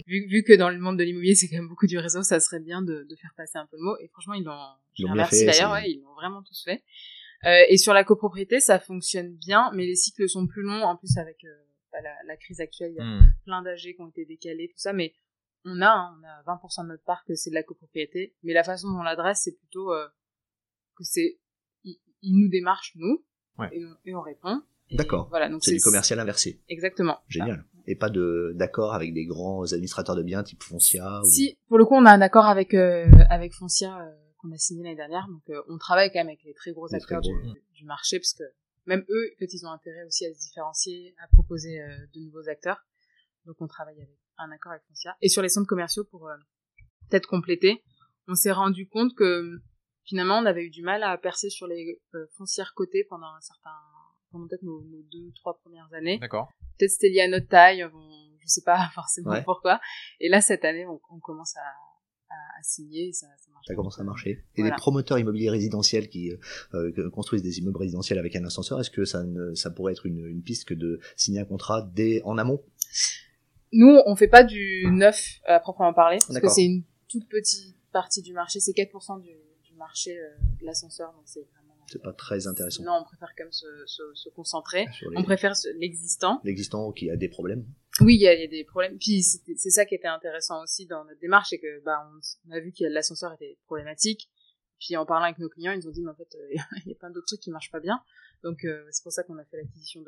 Vu, 0.06 0.26
vu 0.26 0.42
que 0.42 0.54
dans 0.54 0.70
le 0.70 0.78
monde 0.78 0.98
de 0.98 1.04
l'immobilier, 1.04 1.34
c'est 1.34 1.48
quand 1.48 1.56
même 1.56 1.68
beaucoup 1.68 1.86
du 1.86 1.98
réseau, 1.98 2.22
ça 2.22 2.40
serait 2.40 2.60
bien 2.60 2.80
de, 2.80 3.06
de 3.06 3.16
faire 3.16 3.34
passer 3.36 3.58
un 3.58 3.66
peu 3.66 3.76
le 3.76 3.82
mot. 3.82 3.96
Et 4.00 4.08
franchement, 4.08 4.32
ils 4.34 4.44
l'ont. 4.44 4.58
Ils 4.96 5.06
l'ont 5.06 5.24
fait, 5.26 5.44
d'ailleurs. 5.44 5.72
Ouais, 5.72 5.90
ils 5.90 6.00
l'ont 6.00 6.14
vraiment 6.14 6.42
tous 6.42 6.64
fait. 6.64 6.82
Euh, 7.44 7.64
et 7.68 7.76
sur 7.76 7.92
la 7.92 8.02
copropriété, 8.04 8.58
ça 8.58 8.78
fonctionne 8.80 9.36
bien, 9.36 9.70
mais 9.74 9.84
les 9.84 9.94
cycles 9.94 10.28
sont 10.28 10.46
plus 10.46 10.62
longs. 10.62 10.82
En 10.82 10.96
plus, 10.96 11.18
avec 11.18 11.44
euh, 11.44 11.48
bah, 11.92 11.98
la, 12.02 12.14
la 12.26 12.36
crise 12.36 12.60
actuelle, 12.60 12.92
il 12.92 12.96
y 12.96 13.00
a 13.00 13.04
Hmm. 13.04 13.32
plein 13.44 13.62
d'AG 13.62 13.78
qui 13.78 13.96
ont 14.00 14.08
été 14.08 14.24
décalés, 14.24 14.68
tout 14.68 14.78
ça, 14.78 14.92
mais 14.92 15.12
on 15.64 15.80
a, 15.82 15.86
hein, 15.88 16.18
on 16.46 16.50
a 16.50 16.56
20% 16.56 16.84
de 16.84 16.88
notre 16.88 17.04
parc, 17.04 17.30
c'est 17.36 17.50
de 17.50 17.54
la 17.54 17.62
copropriété, 17.62 18.34
mais 18.42 18.54
la 18.54 18.64
façon 18.64 18.88
dont 18.90 19.00
on 19.00 19.02
l'adresse, 19.02 19.42
c'est 19.44 19.56
plutôt 19.56 19.92
euh, 19.92 20.08
que 20.96 21.04
c'est, 21.04 21.38
ils 21.88 21.98
ils 22.22 22.36
nous 22.36 22.48
démarchent, 22.48 22.92
nous, 22.96 23.24
Ouais. 23.58 23.68
et, 23.72 23.84
on, 23.84 23.94
et 24.04 24.14
on 24.14 24.20
répond. 24.20 24.62
D'accord. 24.92 25.28
Voilà, 25.30 25.48
donc 25.48 25.62
C'est 25.64 25.74
du 25.74 25.80
commercial 25.80 26.18
inversé. 26.18 26.60
Exactement. 26.68 27.18
Génial. 27.28 27.64
Et 27.86 27.94
pas 27.96 28.08
de 28.10 28.52
d'accord 28.56 28.92
avec 28.94 29.12
des 29.14 29.24
grands 29.26 29.64
administrateurs 29.72 30.16
de 30.16 30.22
biens 30.22 30.42
type 30.42 30.62
Foncia. 30.62 31.20
ou- 31.20 31.24
Si, 31.24 31.56
pour 31.68 31.78
le 31.78 31.84
coup, 31.84 31.94
on 31.94 32.04
a 32.06 32.12
un 32.12 32.20
accord 32.20 32.46
avec 32.46 32.74
euh, 32.74 33.06
avec 33.30 33.52
Foncia 33.54 34.00
euh, 34.00 34.10
qu'on 34.38 34.50
a 34.52 34.56
signé 34.58 34.82
l'année 34.84 34.96
dernière, 34.96 35.26
donc 35.28 35.42
euh, 35.50 35.60
on 35.68 35.78
travaille 35.78 36.10
quand 36.12 36.20
même 36.20 36.28
avec 36.28 36.42
les 36.44 36.54
très 36.54 36.72
gros 36.72 36.86
Les 36.86 36.98
très 37.00 37.14
acteurs 37.16 37.20
gros. 37.20 37.52
du, 37.52 37.60
du 37.74 37.84
marché, 37.84 38.18
parce 38.18 38.34
que 38.34 38.44
même 38.86 39.04
eux, 39.08 39.30
peut-être, 39.38 39.52
ils 39.54 39.66
ont 39.66 39.70
intérêt 39.70 40.04
aussi 40.06 40.24
à 40.26 40.32
se 40.32 40.38
différencier, 40.38 41.14
à 41.22 41.28
proposer 41.28 41.80
euh, 41.80 41.88
de 42.14 42.20
nouveaux 42.20 42.48
acteurs. 42.48 42.78
Donc 43.46 43.56
on 43.60 43.66
travaille 43.66 43.96
avec 43.96 44.10
un 44.38 44.50
accord 44.52 44.72
avec 44.72 44.82
Foncia. 44.88 45.16
Et 45.22 45.28
sur 45.28 45.42
les 45.42 45.48
centres 45.48 45.66
commerciaux, 45.68 46.04
pour 46.04 46.28
euh, 46.28 46.34
peut-être 47.10 47.26
compléter, 47.26 47.82
on 48.28 48.34
s'est 48.34 48.52
rendu 48.52 48.88
compte 48.88 49.14
que 49.14 49.60
finalement, 50.08 50.38
on 50.38 50.46
avait 50.46 50.64
eu 50.64 50.70
du 50.70 50.82
mal 50.82 51.02
à 51.02 51.16
percer 51.18 51.50
sur 51.50 51.66
les 51.66 52.00
euh, 52.14 52.26
foncières 52.36 52.72
cotées 52.74 53.04
pendant 53.08 53.26
un 53.28 53.40
certain 53.40 53.70
pendant 54.30 54.46
peut-être 54.46 54.62
nos, 54.62 54.82
nos 54.82 55.02
deux, 55.10 55.32
trois 55.36 55.58
premières 55.58 55.88
années 55.94 56.18
D'accord. 56.18 56.48
peut-être 56.78 56.90
c'était 56.90 57.08
lié 57.08 57.20
à 57.22 57.28
notre 57.28 57.48
taille, 57.48 57.82
on- 57.84 58.36
je 58.40 58.46
sais 58.46 58.62
pas 58.62 58.88
forcément 58.94 59.30
Ouais. 59.30 59.42
pourquoi. 59.44 59.80
Et 60.20 60.28
là, 60.28 60.40
cette 60.40 60.64
année, 60.64 60.86
on, 60.86 61.00
on 61.10 61.18
commence 61.20 61.54
à, 61.56 61.60
à, 61.60 62.34
à 62.58 62.62
signer, 62.62 63.08
et 63.08 63.12
ça, 63.12 63.26
ça 63.38 63.50
marche. 63.52 63.66
Ça 63.66 63.74
commence 63.74 63.98
à 64.00 64.04
marcher. 64.04 64.30
Et 64.56 64.62
Voilà. 64.62 64.74
les 64.74 64.78
promoteurs 64.78 65.18
immobiliers 65.18 65.50
résidentiels 65.50 66.08
qui 66.08 66.30
euh, 66.30 66.36
euh, 66.74 67.10
construisent 67.10 67.42
des 67.42 67.58
immeubles 67.58 67.78
résidentiels 67.78 68.18
avec 68.18 68.36
un 68.36 68.44
ascenseur, 68.44 68.80
est-ce 68.80 68.90
que 68.90 69.04
ça, 69.04 69.22
ne, 69.24 69.54
ça 69.54 69.70
pourrait 69.70 69.92
être 69.92 70.06
une, 70.06 70.24
une 70.26 70.42
piste 70.42 70.66
que 70.68 70.74
de 70.74 70.98
signer 71.16 71.40
un 71.40 71.44
contrat 71.46 71.82
dès 71.94 72.22
en 72.24 72.36
amont? 72.38 72.62
Nous, 73.72 73.98
on 74.06 74.16
fait 74.16 74.28
pas 74.28 74.44
du 74.44 74.86
neuf 74.90 75.40
à 75.44 75.60
proprement 75.60 75.92
parler, 75.92 76.18
parce 76.26 76.38
que 76.40 76.48
c'est 76.48 76.64
une 76.64 76.84
toute 77.08 77.28
petite 77.28 77.76
partie 77.92 78.22
du 78.22 78.32
marché, 78.32 78.60
c'est 78.60 78.72
4% 78.72 79.20
du, 79.22 79.30
du 79.78 79.84
marché 79.86 80.18
euh, 80.18 80.28
l'ascenseur, 80.62 81.12
donc 81.12 81.22
c'est 81.26 81.42
vraiment... 81.52 81.74
C'est 81.90 82.02
pas 82.02 82.12
très 82.12 82.46
intéressant. 82.46 82.82
Non, 82.84 82.98
on 83.00 83.04
préfère 83.04 83.28
quand 83.36 83.44
même 83.44 83.52
se, 83.52 83.66
se, 83.86 84.02
se 84.14 84.28
concentrer. 84.30 84.86
Les- 85.02 85.16
On 85.16 85.22
préfère 85.22 85.54
l'existant. 85.76 86.40
l'existant 86.44 86.92
qui 86.92 87.08
a 87.10 87.16
des 87.16 87.28
problèmes. 87.28 87.64
Oui, 88.00 88.16
il 88.16 88.20
y 88.20 88.28
a, 88.28 88.34
il 88.34 88.40
y 88.40 88.44
a 88.44 88.48
des 88.48 88.64
problèmes. 88.64 88.98
Puis 88.98 89.22
c'est 89.22 89.70
ça 89.70 89.86
qui 89.86 89.94
était 89.94 90.08
intéressant 90.08 90.62
aussi 90.62 90.84
dans 90.86 91.04
notre 91.04 91.20
démarche, 91.20 91.48
c'est 91.50 91.58
que 91.58 91.80
bah 91.84 91.98
on, 92.12 92.20
on 92.48 92.52
a 92.52 92.60
vu 92.60 92.72
que 92.72 92.84
l'ascenseur 92.84 93.32
était 93.32 93.56
problématique, 93.64 94.28
Puis 94.80 94.96
en 94.96 95.06
parlant 95.06 95.24
avec 95.24 95.38
nos 95.38 95.48
clients, 95.48 95.72
ils 95.72 95.78
nous 95.78 95.88
ont 95.88 95.92
dit 95.92 96.02
mais 96.02 96.10
en 96.10 96.14
fait 96.14 96.36
il 96.84 96.88
y 96.88 96.92
a 96.92 96.96
plein 96.96 97.10
d'autres 97.10 97.26
trucs 97.26 97.40
qui 97.40 97.50
marchent 97.50 97.70
pas 97.72 97.80
bien. 97.80 97.98
Donc 98.42 98.58
c'est 98.90 99.02
pour 99.02 99.12
ça 99.12 99.22
qu'on 99.24 99.38
a 99.38 99.44
fait 99.46 99.56
l'acquisition 99.56 100.02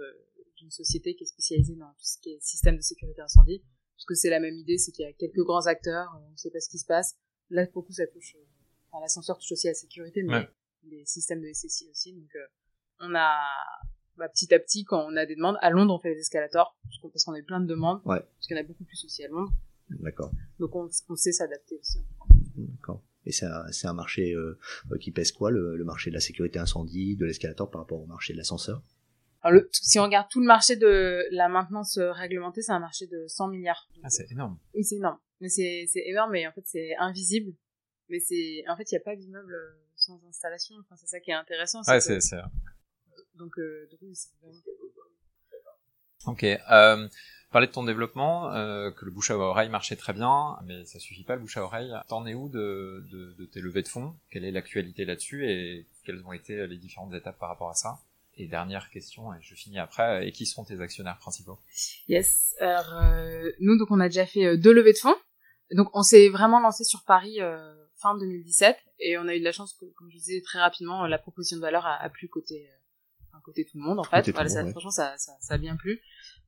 d'une 0.59 0.71
société 0.71 1.15
qui 1.17 1.25
est 1.25 1.27
spécialisée 1.27 1.77
dans 1.77 1.89
tout 1.95 2.05
ce 2.05 2.19
qui 2.21 2.31
est 2.33 2.43
système 2.43 2.77
de 2.77 2.83
sécurité 2.83 3.23
incendie 3.23 3.62
parce 3.97 4.05
que 4.07 4.15
c'est 4.15 4.31
la 4.31 4.41
même 4.41 4.55
idée, 4.57 4.77
c'est 4.79 4.93
qu'il 4.93 5.05
y 5.05 5.09
a 5.09 5.12
quelques 5.15 5.43
grands 5.45 5.67
acteurs, 5.67 6.09
on 6.27 6.31
ne 6.31 6.37
sait 6.37 6.50
pas 6.50 6.61
ce 6.61 6.69
qui 6.69 6.79
se 6.79 6.87
passe. 6.87 7.17
Là, 7.50 7.67
beaucoup, 7.75 7.93
ça 7.93 8.07
touche, 8.07 8.37
enfin, 8.90 9.00
l'ascenseur 9.00 9.38
touche 9.38 9.52
aussi 9.52 9.68
à 9.68 9.70
la 9.70 9.75
sécurité, 9.75 10.23
mais 10.23 10.49
les 10.85 11.04
systèmes 11.04 11.40
de 11.40 11.52
SSI 11.52 11.88
aussi. 11.90 12.12
Donc, 12.12 12.35
euh, 12.35 12.47
on 13.00 13.14
a, 13.14 13.38
bah, 14.16 14.28
petit 14.28 14.52
à 14.54 14.59
petit, 14.59 14.85
quand 14.85 15.04
on 15.06 15.16
a 15.16 15.26
des 15.26 15.37
demandes, 15.37 15.56
à 15.61 15.70
Londres, 15.70 15.94
on 15.94 15.99
fait 15.99 16.14
les 16.14 16.20
escalators, 16.20 16.76
parce 17.02 17.25
qu'on 17.25 17.32
a 17.32 17.38
eu 17.38 17.44
plein 17.44 17.61
de 17.61 17.66
demandes, 17.66 18.00
ouais. 18.04 18.20
parce 18.20 18.47
qu'il 18.47 18.56
y 18.56 18.61
en 18.61 18.62
a 18.62 18.66
beaucoup 18.66 18.85
plus 18.85 19.04
aussi 19.04 19.25
à 19.25 19.28
Londres. 19.28 19.52
D'accord. 19.90 20.32
Donc, 20.59 20.75
on, 20.76 20.88
on 21.09 21.16
sait 21.16 21.32
s'adapter 21.32 21.76
aussi. 21.78 21.99
D'accord. 22.56 23.02
Et 23.26 23.32
c'est 23.32 23.47
un, 23.47 23.66
un, 23.85 23.92
marché 23.92 24.32
euh, 24.32 24.59
qui 24.99 25.11
pèse 25.11 25.32
quoi, 25.32 25.50
le, 25.50 25.76
le, 25.76 25.85
marché 25.85 26.11
de 26.11 26.14
la 26.14 26.20
sécurité 26.20 26.59
incendie, 26.59 27.16
de 27.16 27.26
l'escalator 27.26 27.70
par 27.70 27.82
rapport 27.82 28.00
au 28.00 28.06
marché 28.06 28.32
de 28.32 28.38
l'ascenseur? 28.38 28.82
Alors 29.42 29.61
le, 29.61 29.68
si 29.73 29.99
on 29.99 30.04
regarde 30.04 30.28
tout 30.30 30.40
le 30.40 30.47
marché 30.47 30.76
de 30.76 31.25
la 31.30 31.49
maintenance 31.49 31.99
réglementée, 31.99 32.62
c'est 32.62 32.73
un 32.73 32.80
marché 32.80 33.06
de 33.06 33.26
100 33.26 33.49
milliards. 33.49 33.88
Ah, 34.02 34.09
c'est 34.09 34.30
énorme. 34.30 34.59
Oui, 34.75 34.85
c'est 34.85 34.97
énorme. 34.97 35.18
Mais 35.40 35.49
c'est, 35.49 35.87
c'est 35.87 36.02
énorme, 36.06 36.32
mais 36.32 36.47
en 36.47 36.52
fait, 36.52 36.62
c'est 36.64 36.94
invisible. 36.97 37.52
Mais 38.11 38.21
c'est, 38.21 38.64
en 38.69 38.76
fait, 38.76 38.90
il 38.90 38.95
n'y 38.95 39.00
a 39.00 39.05
pas 39.05 39.17
d'immeuble 39.17 39.57
sans 39.97 40.21
installation. 40.29 40.75
Enfin, 40.81 40.97
c'est 40.97 41.07
ça 41.07 41.21
qui 41.21 41.31
est 41.31 41.35
intéressant. 41.35 41.81
Ouais, 41.88 42.00
c'est, 42.00 42.21
c'est... 42.21 42.37
Donc, 43.37 43.59
euh, 43.59 43.88
donc 43.90 44.00
oui, 44.02 44.14
c'est 44.14 44.31
vraiment... 44.43 44.61
Ok. 46.26 46.45
Euh, 46.45 47.09
parler 47.50 47.67
de 47.67 47.73
ton 47.73 47.85
développement, 47.85 48.52
euh, 48.52 48.90
que 48.90 49.05
le 49.05 49.11
bouche 49.11 49.31
à 49.31 49.38
oreille 49.38 49.71
marchait 49.71 49.97
très 49.97 50.12
bien, 50.12 50.59
mais 50.64 50.85
ça 50.85 50.99
suffit 50.99 51.25
pas 51.25 51.37
le 51.37 51.40
bouche 51.40 51.57
à 51.57 51.62
oreille. 51.62 51.90
T'en 52.09 52.26
es 52.26 52.35
où 52.35 52.49
de, 52.49 53.07
de, 53.11 53.33
de 53.33 53.45
tes 53.47 53.61
levées 53.61 53.83
de 53.83 53.88
fonds? 53.88 54.14
Quelle 54.31 54.45
est 54.45 54.50
l'actualité 54.50 55.05
là-dessus? 55.07 55.49
Et 55.49 55.87
quelles 56.05 56.23
ont 56.26 56.33
été 56.33 56.67
les 56.67 56.76
différentes 56.76 57.14
étapes 57.14 57.38
par 57.38 57.49
rapport 57.49 57.71
à 57.71 57.75
ça? 57.75 57.99
Et 58.37 58.47
dernière 58.47 58.88
question, 58.90 59.35
et 59.35 59.38
je 59.43 59.55
finis 59.55 59.79
après, 59.79 60.26
et 60.26 60.33
qui 60.33 60.47
sont 60.47 60.64
tes 60.64 60.81
actionnaires 60.81 61.19
principaux? 61.19 61.59
Yes, 62.09 62.55
alors 62.61 62.95
euh, 62.95 63.50
nous 63.59 63.76
donc 63.76 63.90
on 63.90 64.00
a 64.00 64.09
déjà 64.09 64.25
fait 64.25 64.47
euh, 64.47 64.57
deux 64.57 64.73
levées 64.73 64.93
de 64.93 64.99
fonds, 64.99 65.17
donc 65.73 65.90
on 65.95 66.02
s'est 66.02 66.29
vraiment 66.29 66.61
lancé 66.61 66.85
sur 66.85 67.02
Paris 67.05 67.40
euh, 67.40 67.75
fin 68.00 68.16
2017, 68.16 68.76
et 69.00 69.19
on 69.19 69.28
a 69.28 69.35
eu 69.35 69.40
de 69.40 69.45
la 69.45 69.52
chance 69.52 69.75
que, 69.75 69.85
comme 69.97 70.11
je 70.11 70.16
disais 70.16 70.40
très 70.42 70.59
rapidement, 70.59 71.07
la 71.07 71.19
proposition 71.19 71.57
de 71.57 71.62
valeur 71.62 71.87
a, 71.87 71.97
a 71.97 72.09
plu 72.09 72.28
côté, 72.28 72.69
enfin, 73.28 73.40
côté 73.45 73.64
tout 73.64 73.78
le 73.78 73.85
monde 73.85 73.99
en 73.99 74.04
fait, 74.04 74.30
voilà, 74.30 74.49
ça, 74.49 74.64
ouais. 74.64 74.71
franchement 74.71 74.90
ça, 74.90 75.16
ça, 75.19 75.33
ça, 75.40 75.54
a 75.54 75.59
bien 75.59 75.76
plu. 75.76 76.00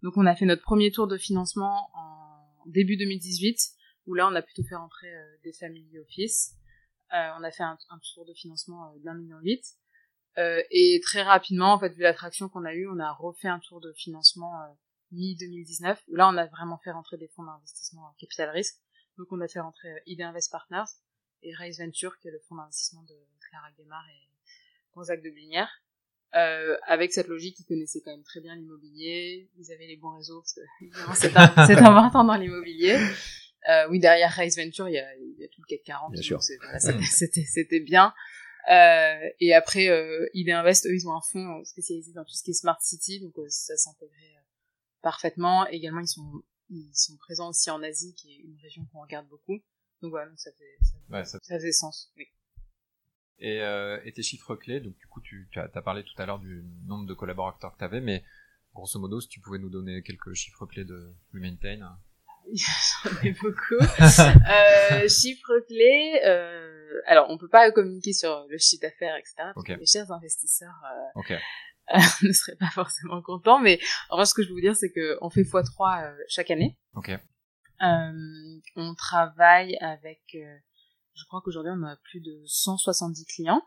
Donc 0.02 0.16
on 0.16 0.26
a 0.26 0.35
fait 0.35 0.47
notre 0.47 0.62
premier 0.62 0.90
tour 0.90 1.06
de 1.06 1.16
financement 1.16 1.90
en 1.94 2.64
début 2.66 2.97
2018, 2.97 3.59
où 4.06 4.14
là 4.14 4.28
on 4.28 4.35
a 4.35 4.42
plutôt 4.42 4.64
fait 4.64 4.76
rentrer 4.76 5.09
des 5.44 5.52
family 5.52 5.99
office. 5.99 6.54
on 7.12 7.42
a 7.42 7.50
fait 7.50 7.62
un, 7.62 7.78
un 7.90 7.99
tour 8.14 8.25
de 8.26 8.35
financement 8.35 8.94
d'un 9.04 9.14
million 9.14 9.38
huit. 9.42 9.64
Euh, 10.38 10.62
et 10.71 11.00
très 11.02 11.23
rapidement, 11.23 11.75
en 11.75 11.78
fait, 11.78 11.90
vu 11.90 12.02
l'attraction 12.02 12.49
qu'on 12.49 12.64
a 12.64 12.75
eue, 12.75 12.88
on 12.88 12.99
a 12.99 13.12
refait 13.12 13.49
un 13.49 13.59
tour 13.59 13.80
de 13.80 13.92
financement 13.92 14.62
euh, 14.62 14.66
mi-2019, 15.12 15.99
où 16.09 16.16
là, 16.16 16.28
on 16.28 16.37
a 16.37 16.47
vraiment 16.47 16.78
fait 16.78 16.90
rentrer 16.90 17.18
des 17.18 17.28
fonds 17.28 17.44
d'investissement 17.44 18.14
capital 18.18 18.50
risque. 18.50 18.76
Donc, 19.18 19.28
on 19.30 19.40
a 19.40 19.49
fait 19.49 19.61
rentrer 19.61 19.90
euh, 19.90 20.00
ID 20.06 20.23
Invest 20.23 20.50
Partners 20.50 20.90
et 21.42 21.54
Raise 21.54 21.80
Venture, 21.80 22.18
qui 22.18 22.28
est 22.28 22.32
le 22.32 22.40
fonds 22.40 22.56
d'investissement 22.56 23.02
de 23.02 23.14
Clara 23.49 23.68
Guémard 23.76 24.04
et 24.08 24.28
Gonzague 24.94 25.22
de 25.22 25.30
Blinière. 25.30 25.70
Euh, 26.34 26.78
avec 26.87 27.12
cette 27.12 27.28
logique, 27.28 27.58
ils 27.61 27.64
connaissaient 27.64 28.00
quand 28.00 28.11
même 28.11 28.22
très 28.22 28.40
bien 28.40 28.56
l'immobilier, 28.56 29.50
ils 29.58 29.70
avaient 29.70 29.87
les 29.87 29.96
bons 29.96 30.16
réseaux, 30.16 30.42
c'est 31.14 31.37
important 31.37 32.25
dans 32.25 32.37
l'immobilier. 32.37 32.99
Euh, 33.68 33.87
oui, 33.90 34.00
derrière 34.00 34.30
Raise 34.30 34.56
Venture, 34.56 34.88
il 34.88 34.94
y 34.94 34.99
a, 34.99 35.16
il 35.16 35.37
y 35.38 35.44
a 35.44 35.49
tout 35.49 35.61
le 35.61 35.66
CAC 35.66 35.84
40, 35.84 36.12
bien 36.12 36.22
sûr. 36.22 36.40
Voilà, 36.62 36.78
c'était, 37.11 37.80
bien. 37.80 38.12
Euh, 38.70 39.28
et 39.40 39.54
après, 39.54 39.88
euh, 39.88 40.26
ID 40.34 40.50
Invest, 40.50 40.87
eux, 40.87 40.94
ils 40.94 41.06
ont 41.06 41.14
un 41.14 41.20
fonds 41.20 41.61
euh, 41.61 41.64
spécialisé 41.64 42.12
dans 42.12 42.25
tout 42.25 42.34
ce 42.34 42.42
qui 42.42 42.50
est 42.50 42.54
Smart 42.54 42.78
City, 42.80 43.20
donc 43.20 43.38
euh, 43.38 43.46
ça 43.49 43.76
s'intégrait 43.76 44.37
parfaitement. 45.02 45.66
Également, 45.68 46.00
ils 46.00 46.08
sont, 46.08 46.42
ils 46.70 46.94
sont 46.94 47.16
présents 47.18 47.50
aussi 47.50 47.70
en 47.70 47.82
Asie, 47.82 48.14
qui 48.14 48.32
est 48.32 48.38
une 48.38 48.56
région 48.62 48.84
qu'on 48.92 49.02
regarde 49.02 49.28
beaucoup. 49.28 49.61
Donc 50.02 50.11
voilà, 50.11 50.30
ça, 50.37 50.50
ça, 50.50 51.16
ouais, 51.16 51.25
ça... 51.25 51.38
ça 51.42 51.56
faisait 51.56 51.73
sens, 51.73 52.12
oui. 52.16 52.26
Et, 53.38 53.61
euh, 53.61 54.00
et 54.05 54.12
tes 54.12 54.22
chiffres 54.22 54.55
clés, 54.57 54.81
donc 54.81 54.96
du 54.96 55.07
coup, 55.07 55.20
tu, 55.20 55.48
tu 55.50 55.59
as, 55.59 55.70
as, 55.72 55.83
parlé 55.83 56.05
tout 56.05 56.20
à 56.20 56.27
l'heure 56.27 56.38
du 56.38 56.64
nombre 56.87 57.07
de 57.07 57.14
collaborateurs 57.14 57.72
que 57.72 57.79
tu 57.79 57.85
avais, 57.85 58.00
mais 58.00 58.24
grosso 58.74 58.98
modo, 58.98 59.20
si 59.20 59.29
tu 59.29 59.40
pouvais 59.40 59.59
nous 59.59 59.70
donner 59.70 60.03
quelques 60.03 60.35
chiffres 60.35 60.66
clés 60.66 60.85
de 60.85 61.14
WeMaintain. 61.33 61.98
J'en 62.53 63.22
ai 63.22 63.33
beaucoup. 63.33 63.74
euh, 64.00 65.09
chiffres 65.09 65.59
clés, 65.66 66.20
euh, 66.24 67.00
alors 67.07 67.27
on 67.31 67.38
peut 67.38 67.48
pas 67.48 67.70
communiquer 67.70 68.12
sur 68.12 68.46
le 68.48 68.59
chiffre 68.59 68.83
d'affaires, 68.83 69.16
etc. 69.16 69.53
Okay. 69.57 69.77
Les 69.77 69.87
chers 69.87 70.11
investisseurs 70.11 70.74
euh, 70.85 71.20
okay. 71.20 71.38
ne 72.22 72.33
seraient 72.33 72.57
pas 72.57 72.70
forcément 72.70 73.22
contents, 73.22 73.61
mais 73.61 73.81
en 74.09 74.16
revanche, 74.16 74.29
ce 74.29 74.35
que 74.35 74.42
je 74.42 74.48
veux 74.48 74.55
vous 74.55 74.61
dire, 74.61 74.77
c'est 74.77 74.92
qu'on 74.92 75.31
fait 75.31 75.42
x3 75.42 76.05
euh, 76.05 76.16
chaque 76.29 76.50
année. 76.50 76.77
Okay. 76.94 77.18
On 77.83 78.95
travaille 78.95 79.77
avec, 79.81 80.23
euh, 80.35 80.57
je 81.14 81.25
crois 81.27 81.40
qu'aujourd'hui 81.45 81.73
on 81.75 81.83
a 81.85 81.97
plus 81.97 82.21
de 82.21 82.42
170 82.47 83.25
clients. 83.27 83.62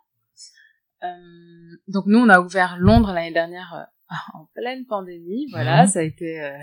donc 1.87 2.05
nous, 2.07 2.19
on 2.19 2.29
a 2.29 2.39
ouvert 2.39 2.77
Londres 2.77 3.13
l'année 3.13 3.33
dernière 3.33 3.87
en 4.33 4.45
pleine 4.55 4.85
pandémie. 4.85 5.47
Voilà, 5.51 5.83
mmh. 5.83 5.87
ça 5.87 5.99
a 5.99 6.03
été 6.03 6.59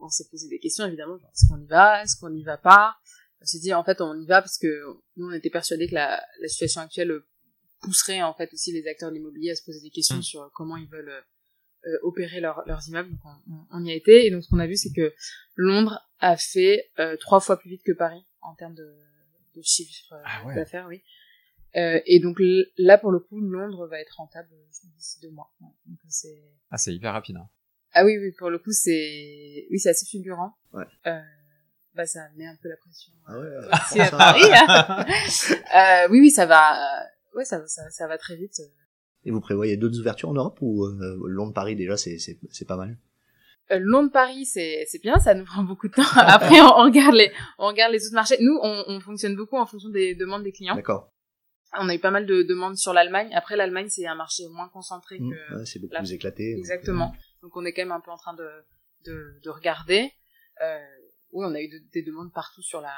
on 0.00 0.08
s'est 0.08 0.28
posé 0.30 0.48
des 0.48 0.58
questions 0.58 0.84
évidemment 0.84 1.16
est-ce 1.16 1.48
qu'on 1.48 1.60
y 1.60 1.66
va 1.66 2.02
est-ce 2.02 2.16
qu'on 2.16 2.30
n'y 2.30 2.44
va 2.44 2.58
pas? 2.58 2.96
On 3.40 3.46
s'est 3.46 3.58
dit 3.58 3.72
en 3.72 3.84
fait 3.84 4.00
on 4.00 4.20
y 4.20 4.26
va 4.26 4.42
parce 4.42 4.58
que 4.58 4.68
nous 5.16 5.26
on 5.26 5.32
était 5.32 5.50
persuadés 5.50 5.88
que 5.88 5.94
la, 5.94 6.22
la 6.40 6.48
situation 6.48 6.82
actuelle 6.82 7.12
pousserait 7.80 8.22
en 8.22 8.34
fait 8.34 8.52
aussi 8.52 8.72
les 8.72 8.86
acteurs 8.86 9.10
de 9.10 9.14
l'immobilier 9.14 9.50
à 9.50 9.56
se 9.56 9.64
poser 9.64 9.80
des 9.80 9.90
questions 9.90 10.16
mmh. 10.16 10.22
sur 10.22 10.50
comment 10.54 10.76
ils 10.76 10.88
veulent 10.88 11.10
euh, 11.10 11.20
opérer 12.02 12.40
leur, 12.40 12.62
leurs 12.66 12.86
immeubles 12.88 13.10
donc 13.10 13.20
on, 13.24 13.66
on, 13.70 13.84
y 13.84 13.90
a 13.90 13.94
été 13.94 14.26
et 14.26 14.30
donc 14.30 14.42
ce 14.42 14.48
qu'on 14.48 14.58
a 14.58 14.66
vu 14.66 14.76
c'est 14.76 14.92
que 14.92 15.14
Londres 15.54 16.00
a 16.18 16.36
fait 16.36 16.90
euh, 16.98 17.16
trois 17.16 17.40
fois 17.40 17.58
plus 17.58 17.70
vite 17.70 17.82
que 17.84 17.92
Paris 17.92 18.24
en 18.40 18.54
termes 18.54 18.74
de, 18.74 18.96
de 19.54 19.62
chiffre 19.62 20.14
ah 20.24 20.46
ouais. 20.46 20.54
d'affaires 20.54 20.86
oui 20.88 21.02
euh, 21.76 22.00
et 22.06 22.20
donc 22.20 22.38
là 22.78 22.98
pour 22.98 23.10
le 23.10 23.18
coup 23.18 23.40
Londres 23.40 23.86
va 23.86 24.00
être 24.00 24.16
rentable 24.16 24.48
d'ici 24.96 25.20
deux 25.20 25.30
mois 25.30 25.52
donc 25.60 25.98
c'est 26.08 26.42
ah 26.70 26.78
c'est 26.78 26.94
hyper 26.94 27.12
rapide 27.12 27.36
hein. 27.36 27.48
Ah 27.94 28.04
oui, 28.04 28.18
oui, 28.18 28.32
pour 28.32 28.50
le 28.50 28.58
coup, 28.58 28.72
c'est, 28.72 29.66
oui, 29.70 29.78
c'est 29.78 29.90
assez 29.90 30.04
fulgurant. 30.04 30.52
Ouais. 30.72 30.84
Euh, 31.06 31.20
bah, 31.94 32.06
ça 32.06 32.20
met 32.34 32.44
un 32.44 32.56
peu 32.60 32.68
la 32.68 32.76
pression. 32.76 33.12
Ah 33.24 33.38
ouais, 33.38 33.46
euh, 33.46 33.70
aussi 33.70 34.00
à 34.00 34.10
Paris. 34.18 34.50
Hein. 34.52 35.06
euh, 36.06 36.08
oui, 36.10 36.18
oui, 36.18 36.30
ça 36.30 36.44
va, 36.44 36.74
euh, 36.74 37.04
ouais, 37.36 37.44
ça, 37.44 37.64
ça, 37.68 37.88
ça 37.90 38.08
va 38.08 38.18
très 38.18 38.34
vite. 38.34 38.60
Et 39.24 39.30
vous 39.30 39.40
prévoyez 39.40 39.76
d'autres 39.76 39.98
ouvertures 39.98 40.28
en 40.28 40.34
Europe 40.34 40.58
ou 40.60 40.84
euh, 40.84 41.18
Londres-Paris 41.26 41.76
déjà, 41.76 41.96
c'est, 41.96 42.18
c'est, 42.18 42.38
c'est 42.50 42.66
pas 42.66 42.76
mal? 42.76 42.98
Euh, 43.70 43.78
Londres-Paris, 43.80 44.44
c'est, 44.44 44.84
c'est 44.86 45.00
bien, 45.00 45.18
ça 45.18 45.34
nous 45.34 45.44
prend 45.46 45.62
beaucoup 45.62 45.88
de 45.88 45.94
temps. 45.94 46.02
Après, 46.16 46.60
on, 46.60 46.78
on, 46.78 46.84
regarde 46.84 47.14
les, 47.14 47.32
on 47.58 47.66
regarde 47.66 47.92
les 47.92 48.04
autres 48.06 48.14
marchés. 48.14 48.36
Nous, 48.40 48.58
on, 48.62 48.84
on 48.86 49.00
fonctionne 49.00 49.36
beaucoup 49.36 49.56
en 49.56 49.66
fonction 49.66 49.88
des 49.88 50.14
demandes 50.14 50.42
des 50.42 50.52
clients. 50.52 50.74
D'accord. 50.74 51.10
On 51.76 51.88
a 51.88 51.94
eu 51.94 51.98
pas 51.98 52.12
mal 52.12 52.26
de 52.26 52.42
demandes 52.42 52.76
sur 52.76 52.92
l'Allemagne. 52.92 53.30
Après, 53.34 53.56
l'Allemagne, 53.56 53.88
c'est 53.88 54.06
un 54.06 54.14
marché 54.14 54.44
moins 54.48 54.68
concentré 54.68 55.18
mmh, 55.18 55.30
que. 55.30 55.54
Ouais, 55.56 55.66
c'est 55.66 55.80
beaucoup 55.80 55.94
la... 55.94 56.00
plus 56.00 56.12
éclaté. 56.12 56.56
Exactement. 56.56 57.06
Donc, 57.06 57.16
donc 57.42 57.56
on 57.56 57.64
est 57.64 57.72
quand 57.72 57.82
même 57.82 57.92
un 57.92 58.00
peu 58.00 58.12
en 58.12 58.16
train 58.16 58.34
de, 58.34 58.48
de, 59.06 59.40
de 59.42 59.50
regarder. 59.50 60.12
Euh, 60.62 60.78
oui, 61.32 61.46
on 61.48 61.54
a 61.54 61.60
eu 61.60 61.68
de, 61.68 61.78
des 61.92 62.02
demandes 62.02 62.32
partout 62.32 62.62
sur 62.62 62.80
la 62.80 62.94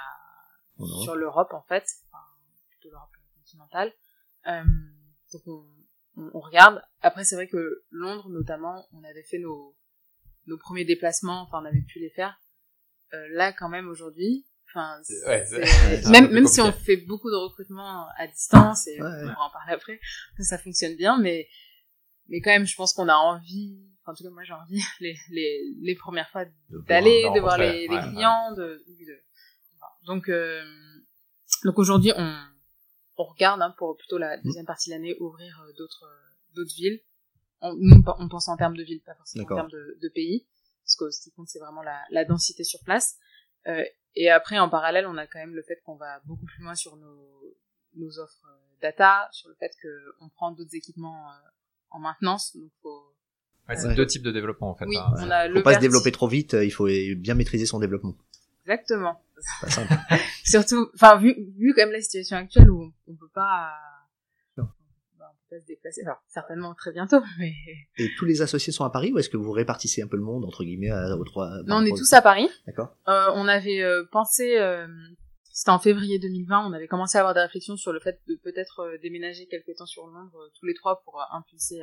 oh 0.78 0.86
sur 1.04 1.14
l'Europe 1.14 1.54
en 1.54 1.62
fait, 1.62 1.84
enfin, 2.08 2.22
plutôt 2.68 2.90
l'Europe 2.90 3.08
continentale. 3.38 3.92
Euh, 4.46 4.62
donc 5.32 5.42
on, 5.46 5.64
on, 6.16 6.30
on, 6.34 6.40
regarde. 6.40 6.82
Après 7.00 7.24
c'est 7.24 7.34
vrai 7.34 7.48
que 7.48 7.84
Londres 7.90 8.28
notamment, 8.28 8.86
on 8.92 9.04
avait 9.04 9.22
fait 9.22 9.38
nos 9.38 9.76
nos 10.46 10.58
premiers 10.58 10.84
déplacements, 10.84 11.42
enfin 11.42 11.60
on 11.62 11.66
avait 11.66 11.82
pu 11.82 11.98
les 11.98 12.10
faire. 12.10 12.38
Euh, 13.14 13.26
là 13.32 13.52
quand 13.52 13.68
même 13.68 13.88
aujourd'hui, 13.88 14.46
enfin 14.68 15.00
ouais, 15.26 15.44
même 16.10 16.30
même 16.30 16.46
si 16.46 16.60
on 16.60 16.72
fait 16.72 16.96
beaucoup 16.96 17.30
de 17.30 17.36
recrutement 17.36 18.08
à 18.16 18.26
distance 18.26 18.86
et 18.88 19.00
ouais, 19.00 19.08
on 19.22 19.26
va 19.26 19.40
en 19.40 19.50
parler 19.50 19.72
après, 19.72 20.00
ça, 20.40 20.58
fonctionne 20.58 20.96
bien, 20.96 21.18
mais 21.18 21.48
mais 22.28 22.40
quand 22.40 22.50
même 22.50 22.66
je 22.66 22.74
pense 22.74 22.92
qu'on 22.92 23.08
a 23.08 23.14
envie 23.14 23.78
en 24.06 24.14
tout 24.14 24.24
cas 24.24 24.30
moi 24.30 24.42
j'ai 24.44 24.52
envie 24.52 24.82
les, 25.00 25.16
les, 25.30 25.74
les 25.80 25.94
premières 25.94 26.28
fois 26.30 26.44
d'aller 26.88 27.24
de, 27.24 27.34
de, 27.34 27.40
voir 27.40 27.58
les, 27.58 27.88
les 27.88 27.98
clients 27.98 28.50
ouais. 28.50 28.56
De, 28.56 28.84
de, 28.88 29.22
donc 30.06 30.28
euh, 30.28 30.62
donc 31.64 31.78
aujourd'hui 31.78 32.12
on 32.16 32.36
on 33.16 33.24
regarde 33.24 33.62
hein, 33.62 33.74
pour 33.78 33.96
plutôt 33.96 34.18
la 34.18 34.36
deuxième 34.38 34.64
mmh. 34.64 34.66
partie 34.66 34.90
de 34.90 34.94
l'année 34.94 35.16
ouvrir 35.20 35.62
euh, 35.62 35.72
d'autres 35.78 36.08
d'autres 36.54 36.74
villes 36.74 37.00
on, 37.60 37.74
nous 37.74 38.02
on 38.18 38.28
pense 38.28 38.48
en 38.48 38.56
termes 38.56 38.76
de 38.76 38.82
villes 38.82 39.02
pas 39.02 39.14
forcément 39.14 39.44
en 39.44 39.54
termes 39.54 39.70
de, 39.70 39.98
de 40.00 40.08
pays 40.08 40.46
parce 40.84 40.96
que 40.96 41.10
ce 41.10 41.22
qui 41.22 41.32
compte 41.32 41.48
c'est 41.48 41.58
vraiment 41.58 41.82
la, 41.82 42.00
la 42.10 42.24
densité 42.24 42.64
sur 42.64 42.80
place 42.84 43.16
euh, 43.66 43.84
et 44.14 44.30
après 44.30 44.58
en 44.58 44.68
parallèle 44.68 45.06
on 45.06 45.16
a 45.16 45.26
quand 45.26 45.38
même 45.38 45.54
le 45.54 45.62
fait 45.62 45.80
qu'on 45.84 45.96
va 45.96 46.20
beaucoup 46.24 46.46
plus 46.46 46.62
loin 46.62 46.74
sur 46.74 46.96
nos 46.96 47.56
nos 47.94 48.18
offres 48.18 48.46
data 48.82 49.28
sur 49.32 49.48
le 49.48 49.54
fait 49.54 49.72
que 49.82 49.88
on 50.20 50.28
prend 50.28 50.50
d'autres 50.50 50.74
équipements 50.74 51.30
en 51.90 51.98
maintenance 51.98 52.56
donc 52.56 52.70
faut 52.82 53.12
Ouais, 53.68 53.74
c'est 53.74 53.88
ouais. 53.88 53.94
deux 53.96 54.06
types 54.06 54.22
de 54.22 54.30
développement 54.30 54.70
en 54.70 54.76
fait. 54.76 54.84
Oui, 54.84 54.96
hein. 54.96 55.12
on 55.16 55.28
a 55.28 55.48
faut 55.48 55.54
le 55.54 55.62
pas 55.64 55.74
se 55.74 55.80
développer 55.80 56.12
trop 56.12 56.28
vite, 56.28 56.52
il 56.52 56.70
faut 56.70 56.86
bien 57.16 57.34
maîtriser 57.34 57.66
son 57.66 57.80
développement. 57.80 58.14
Exactement. 58.66 59.20
Pas 59.60 59.70
simple. 59.70 59.92
Surtout, 60.44 60.90
enfin 60.94 61.16
vu 61.16 61.34
vu 61.56 61.72
quand 61.74 61.82
même 61.82 61.92
la 61.92 62.00
situation 62.00 62.36
actuelle 62.36 62.70
où 62.70 62.92
on 63.06 63.14
peut 63.14 63.30
pas 63.34 63.72
pas 65.50 65.60
se 65.60 65.66
déplacer. 65.66 66.02
Alors, 66.02 66.22
certainement 66.28 66.74
très 66.74 66.92
bientôt, 66.92 67.20
mais... 67.38 67.54
Et 67.98 68.08
tous 68.18 68.24
les 68.24 68.42
associés 68.42 68.72
sont 68.72 68.84
à 68.84 68.90
Paris 68.90 69.12
ou 69.12 69.18
est-ce 69.18 69.30
que 69.30 69.36
vous 69.36 69.52
répartissez 69.52 70.02
un 70.02 70.08
peu 70.08 70.16
le 70.16 70.22
monde, 70.22 70.44
entre 70.44 70.64
guillemets, 70.64 70.92
aux 70.92 71.24
trois... 71.24 71.62
Non, 71.66 71.76
on 71.76 71.84
est 71.84 71.96
tous 71.96 72.12
à 72.12 72.22
Paris. 72.22 72.48
D'accord. 72.66 72.96
Euh, 73.08 73.30
on 73.34 73.48
avait 73.48 73.82
euh, 73.82 74.04
pensé, 74.10 74.58
euh, 74.58 74.86
c'était 75.58 75.70
en 75.70 75.78
février 75.78 76.18
2020, 76.18 76.66
on 76.68 76.72
avait 76.74 76.86
commencé 76.86 77.16
à 77.16 77.22
avoir 77.22 77.32
des 77.32 77.40
réflexions 77.40 77.78
sur 77.78 77.90
le 77.90 77.98
fait 77.98 78.20
de 78.28 78.34
peut-être 78.34 78.80
euh, 78.80 78.98
déménager 78.98 79.46
quelque 79.46 79.72
temps 79.74 79.86
sur 79.86 80.06
Londres, 80.06 80.36
euh, 80.36 80.50
tous 80.58 80.66
les 80.66 80.74
trois, 80.74 81.00
pour 81.02 81.18
impulser 81.32 81.80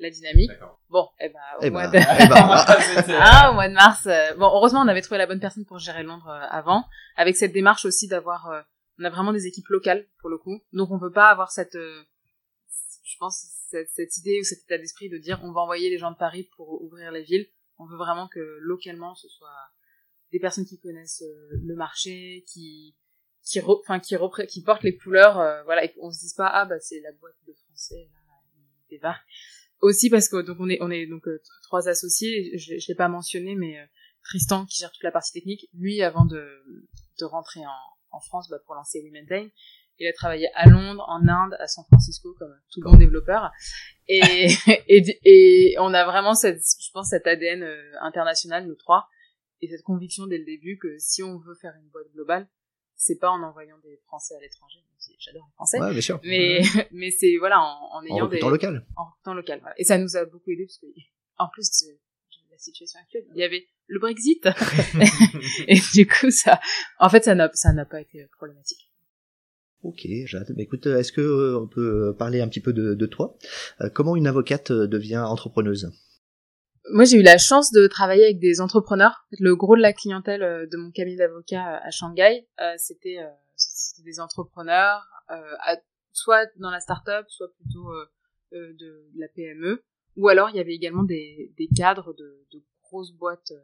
la 0.00 0.10
dynamique. 0.10 0.50
Bon, 0.90 1.08
eh 1.20 1.28
ben, 1.28 1.38
au, 1.60 1.62
Eh 1.62 1.70
mois, 1.70 1.86
ben, 1.86 2.00
de... 2.00 2.04
eh 2.24 2.28
ben, 2.28 3.16
Ah, 3.20 3.50
au 3.52 3.54
mois 3.54 3.68
de 3.68 3.74
mars. 3.74 4.06
euh, 4.06 4.34
Bon, 4.34 4.46
heureusement, 4.46 4.80
on 4.80 4.88
avait 4.88 5.02
trouvé 5.02 5.18
la 5.18 5.28
bonne 5.28 5.38
personne 5.38 5.64
pour 5.64 5.78
gérer 5.78 6.02
Londres 6.02 6.26
euh, 6.28 6.46
avant, 6.50 6.84
avec 7.14 7.36
cette 7.36 7.52
démarche 7.52 7.84
aussi 7.84 8.08
d'avoir... 8.08 8.48
euh, 8.50 8.60
on 8.98 9.04
a 9.04 9.10
vraiment 9.10 9.32
des 9.32 9.46
équipes 9.46 9.68
locales, 9.68 10.04
pour 10.20 10.28
le 10.28 10.36
coup. 10.38 10.60
Donc, 10.72 10.90
on 10.90 10.98
peut 10.98 11.12
pas 11.12 11.28
avoir 11.28 11.52
cette... 11.52 11.76
euh, 11.76 12.02
je 13.04 13.16
pense, 13.20 13.38
cette, 13.70 13.88
cette 13.90 14.16
idée 14.16 14.40
ou 14.40 14.44
cet 14.44 14.64
état 14.64 14.78
d'esprit 14.78 15.08
de 15.08 15.18
dire 15.18 15.38
on 15.44 15.52
va 15.52 15.60
envoyer 15.60 15.90
les 15.90 15.98
gens 15.98 16.10
de 16.10 16.16
Paris 16.16 16.48
pour 16.56 16.82
ouvrir 16.82 17.12
les 17.12 17.22
villes. 17.22 17.46
On 17.78 17.86
veut 17.86 17.96
vraiment 17.96 18.26
que 18.26 18.40
localement, 18.60 19.14
ce 19.14 19.28
soit 19.28 19.48
des 20.32 20.40
personnes 20.40 20.66
qui 20.66 20.80
connaissent 20.80 21.22
euh, 21.22 21.58
le 21.62 21.76
marché, 21.76 22.44
qui 22.48 22.96
qui 23.44 23.60
enfin 23.60 24.00
qui 24.00 24.16
repré- 24.16 24.46
qui 24.46 24.62
portent 24.62 24.82
les 24.82 24.96
couleurs 24.96 25.38
euh, 25.38 25.62
voilà 25.64 25.84
et 25.84 25.92
qu'on 25.92 26.10
se 26.10 26.20
dise 26.20 26.34
pas 26.34 26.46
ah 26.46 26.64
bah 26.64 26.78
c'est 26.80 27.00
la 27.00 27.12
boîte 27.12 27.36
de 27.46 27.52
français 27.52 28.08
là 28.12 28.20
ils 28.56 28.90
débarquent 28.90 29.26
aussi 29.80 30.10
parce 30.10 30.28
que 30.28 30.40
donc 30.42 30.58
on 30.60 30.68
est 30.68 30.78
on 30.80 30.90
est 30.90 31.06
donc 31.06 31.26
euh, 31.26 31.42
trois 31.64 31.88
associés 31.88 32.56
je, 32.56 32.78
je 32.78 32.88
l'ai 32.88 32.94
pas 32.94 33.08
mentionné 33.08 33.54
mais 33.54 33.78
euh, 33.78 33.84
Tristan 34.24 34.64
qui 34.66 34.78
gère 34.80 34.92
toute 34.92 35.02
la 35.02 35.10
partie 35.10 35.32
technique 35.32 35.68
lui 35.74 36.02
avant 36.02 36.24
de 36.24 36.46
de 37.18 37.24
rentrer 37.24 37.60
en 37.66 38.16
en 38.16 38.20
France 38.20 38.48
bah, 38.48 38.58
pour 38.64 38.74
lancer 38.74 39.00
WeMaintain 39.02 39.48
il 39.98 40.08
a 40.08 40.12
travaillé 40.12 40.48
à 40.54 40.68
Londres 40.68 41.04
en 41.08 41.26
Inde 41.28 41.56
à 41.58 41.66
San 41.66 41.84
Francisco 41.84 42.34
comme 42.38 42.54
tout 42.72 42.80
bon 42.80 42.96
développeur. 42.96 43.50
Et 44.08 44.48
et 44.88 45.04
et 45.24 45.76
on 45.78 45.94
a 45.94 46.04
vraiment 46.04 46.34
cette 46.34 46.62
je 46.80 46.90
pense 46.92 47.10
cet 47.10 47.26
ADN 47.26 47.62
euh, 47.62 47.92
international 48.00 48.66
nous 48.66 48.74
trois 48.74 49.08
et 49.60 49.68
cette 49.68 49.82
conviction 49.82 50.26
dès 50.26 50.38
le 50.38 50.44
début 50.44 50.78
que 50.78 50.98
si 50.98 51.22
on 51.22 51.38
veut 51.38 51.54
faire 51.54 51.74
une 51.80 51.88
boîte 51.90 52.10
globale 52.12 52.48
c'est 53.04 53.18
pas 53.18 53.30
en 53.30 53.42
envoyant 53.42 53.76
des 53.82 53.96
Français 54.06 54.34
à 54.36 54.40
l'étranger 54.40 54.78
j'adore 55.18 55.44
les 55.46 55.52
Français 55.54 55.80
ouais, 55.80 55.90
bien 55.92 56.00
sûr. 56.00 56.20
mais 56.24 56.60
mais 56.92 57.10
c'est 57.10 57.36
voilà 57.38 57.60
en, 57.60 57.64
en 57.64 57.98
En 57.98 58.04
ayant 58.04 58.16
des 58.28 58.36
recrutant 58.40 58.50
local. 58.50 58.86
en 58.96 59.04
recrutant 59.06 59.34
local 59.34 59.58
voilà. 59.60 59.74
et 59.78 59.84
ça 59.84 59.98
nous 59.98 60.16
a 60.16 60.24
beaucoup 60.24 60.50
aidé 60.50 60.64
parce 60.66 60.78
que 60.78 60.86
en 61.38 61.48
plus 61.48 61.68
de, 61.84 61.92
de 61.92 62.50
la 62.52 62.58
situation 62.58 63.00
actuelle 63.00 63.24
il 63.34 63.40
y 63.40 63.44
avait 63.44 63.66
le 63.88 63.98
Brexit 63.98 64.46
et 65.68 65.78
du 65.94 66.06
coup 66.06 66.30
ça 66.30 66.60
en 66.98 67.08
fait 67.08 67.24
ça 67.24 67.34
n'a 67.34 67.50
ça 67.54 67.72
n'a 67.72 67.84
pas 67.84 68.00
été 68.00 68.26
problématique 68.36 68.88
Ok, 69.84 70.06
Jade. 70.26 70.46
Bah, 70.56 70.62
écoute, 70.62 70.86
est-ce 70.86 71.10
que 71.10 71.20
euh, 71.20 71.58
on 71.58 71.66
peut 71.66 72.14
parler 72.16 72.40
un 72.40 72.46
petit 72.46 72.60
peu 72.60 72.72
de, 72.72 72.94
de 72.94 73.06
toi? 73.06 73.36
Euh, 73.80 73.90
Comment 73.92 74.14
une 74.14 74.28
avocate 74.28 74.70
euh, 74.70 74.86
devient 74.86 75.18
entrepreneuse? 75.26 75.90
Moi 76.90 77.04
j'ai 77.04 77.18
eu 77.18 77.22
la 77.22 77.38
chance 77.38 77.70
de 77.72 77.86
travailler 77.86 78.24
avec 78.24 78.38
des 78.38 78.60
entrepreneurs. 78.60 79.24
Le 79.38 79.54
gros 79.56 79.76
de 79.76 79.80
la 79.82 79.92
clientèle 79.92 80.42
euh, 80.42 80.66
de 80.66 80.76
mon 80.76 80.90
cabinet 80.90 81.16
d'avocat 81.16 81.76
à 81.78 81.90
Shanghai 81.90 82.48
euh, 82.60 82.74
c'était 82.76 83.18
euh, 83.18 83.28
des 84.04 84.20
entrepreneurs 84.20 85.06
euh, 85.30 85.54
à- 85.60 85.76
soit 86.12 86.46
dans 86.56 86.70
la 86.70 86.80
start-up 86.80 87.26
soit 87.28 87.52
plutôt 87.54 87.88
euh, 87.90 88.06
euh, 88.52 88.72
de, 88.74 89.10
de 89.14 89.20
la 89.20 89.28
PME 89.28 89.84
ou 90.16 90.28
alors 90.28 90.50
il 90.50 90.56
y 90.56 90.60
avait 90.60 90.74
également 90.74 91.04
des, 91.04 91.52
des 91.56 91.68
cadres 91.74 92.12
de, 92.14 92.46
de 92.52 92.62
grosses 92.82 93.12
boîtes 93.12 93.52
euh, 93.52 93.60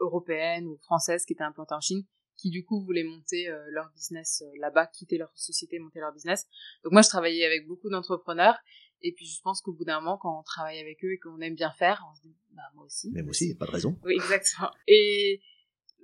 européennes 0.00 0.66
ou 0.66 0.78
françaises 0.78 1.24
qui 1.24 1.34
étaient 1.34 1.44
implantées 1.44 1.74
en 1.74 1.80
Chine 1.80 2.04
qui 2.36 2.50
du 2.50 2.64
coup 2.64 2.80
voulaient 2.84 3.04
monter 3.04 3.48
euh, 3.48 3.64
leur 3.70 3.90
business 3.90 4.42
euh, 4.46 4.50
là-bas, 4.60 4.86
quitter 4.86 5.18
leur 5.18 5.32
société, 5.34 5.80
monter 5.80 5.98
leur 5.98 6.12
business. 6.12 6.46
Donc 6.84 6.92
moi 6.92 7.02
je 7.02 7.08
travaillais 7.08 7.44
avec 7.44 7.66
beaucoup 7.66 7.90
d'entrepreneurs 7.90 8.56
et 9.02 9.12
puis 9.12 9.26
je 9.26 9.40
pense 9.42 9.60
qu'au 9.62 9.72
bout 9.72 9.84
d'un 9.84 10.00
moment 10.00 10.18
quand 10.18 10.38
on 10.38 10.42
travaille 10.42 10.78
avec 10.80 11.04
eux 11.04 11.12
et 11.12 11.18
qu'on 11.18 11.40
aime 11.40 11.54
bien 11.54 11.70
faire, 11.72 12.04
on 12.10 12.14
se 12.16 12.22
dit 12.22 12.36
bah 12.52 12.62
moi 12.74 12.84
aussi. 12.84 13.10
Même 13.12 13.28
aussi, 13.28 13.54
pas 13.56 13.66
de 13.66 13.70
raison. 13.70 13.98
Oui, 14.04 14.14
exactement. 14.14 14.70
Et 14.86 15.40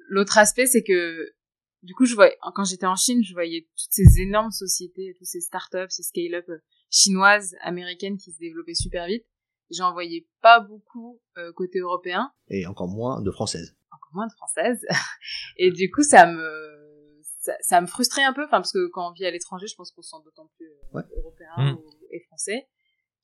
l'autre 0.08 0.38
aspect, 0.38 0.66
c'est 0.66 0.82
que 0.84 1.34
du 1.82 1.94
coup, 1.94 2.06
je 2.06 2.14
voyais, 2.14 2.36
quand 2.54 2.64
j'étais 2.64 2.86
en 2.86 2.96
Chine, 2.96 3.22
je 3.22 3.34
voyais 3.34 3.68
toutes 3.76 3.92
ces 3.92 4.20
énormes 4.20 4.50
sociétés, 4.52 5.14
toutes 5.18 5.26
ces 5.26 5.40
startups, 5.42 5.90
ces 5.90 6.02
scale-up 6.02 6.48
euh, 6.48 6.58
chinoises, 6.90 7.54
américaines 7.60 8.16
qui 8.16 8.32
se 8.32 8.38
développaient 8.38 8.74
super 8.74 9.06
vite. 9.06 9.26
J'en 9.70 9.92
voyais 9.92 10.26
pas 10.40 10.60
beaucoup 10.60 11.20
euh, 11.36 11.52
côté 11.52 11.80
européen, 11.80 12.32
Et 12.48 12.66
encore 12.66 12.88
moins 12.88 13.20
de 13.20 13.30
françaises. 13.30 13.76
encore 13.92 14.12
moins 14.14 14.26
de 14.26 14.32
françaises. 14.32 14.84
Et 15.58 15.70
du 15.72 15.90
coup, 15.90 16.02
ça 16.02 16.26
me 16.26 17.20
ça, 17.40 17.52
ça 17.60 17.80
me 17.82 17.86
frustrait 17.86 18.22
un 18.24 18.32
peu, 18.32 18.44
enfin 18.44 18.58
parce 18.58 18.72
que 18.72 18.86
quand 18.88 19.10
on 19.10 19.12
vit 19.12 19.26
à 19.26 19.30
l'étranger, 19.30 19.66
je 19.66 19.74
pense 19.74 19.90
qu'on 19.90 20.00
se 20.00 20.08
sent 20.10 20.22
d'autant 20.24 20.50
plus 20.56 20.66
euh, 20.66 20.94
Ouais. 20.94 21.02
européen 21.16 21.50
Mm. 21.58 21.74
ou- 21.74 21.90
et 22.10 22.20
français. 22.20 22.66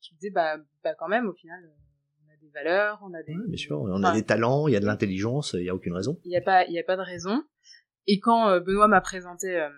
Je 0.01 0.13
me 0.13 0.19
disais 0.19 0.31
bah 0.31 0.57
bah 0.83 0.95
quand 0.95 1.07
même, 1.07 1.27
au 1.27 1.33
final, 1.33 1.59
on 2.25 2.33
a 2.33 2.37
des 2.37 2.49
valeurs, 2.49 2.99
on 3.03 3.13
a 3.13 3.23
des 3.23 3.35
Ouais, 3.35 3.47
bien 3.47 3.57
sûr, 3.57 3.81
on 3.81 4.03
a 4.03 4.13
des 4.13 4.23
talents, 4.23 4.67
il 4.67 4.73
y 4.73 4.75
a 4.75 4.79
de 4.79 4.85
l'intelligence, 4.85 5.53
il 5.53 5.63
y 5.65 5.69
a 5.69 5.75
aucune 5.75 5.93
raison. 5.93 6.19
il 6.25 6.29
n'y 6.29 6.37
a 6.37 6.41
pas 6.41 6.65
il 6.65 6.73
y 6.73 6.79
a 6.79 6.83
pas 6.83 6.97
de 6.97 7.01
raison 7.01 7.43
et 8.07 8.19
quand 8.19 8.49
euh, 8.49 8.59
Benoît 8.59 8.87
m'a 8.87 9.01
présenté 9.01 9.47
euh, 9.59 9.69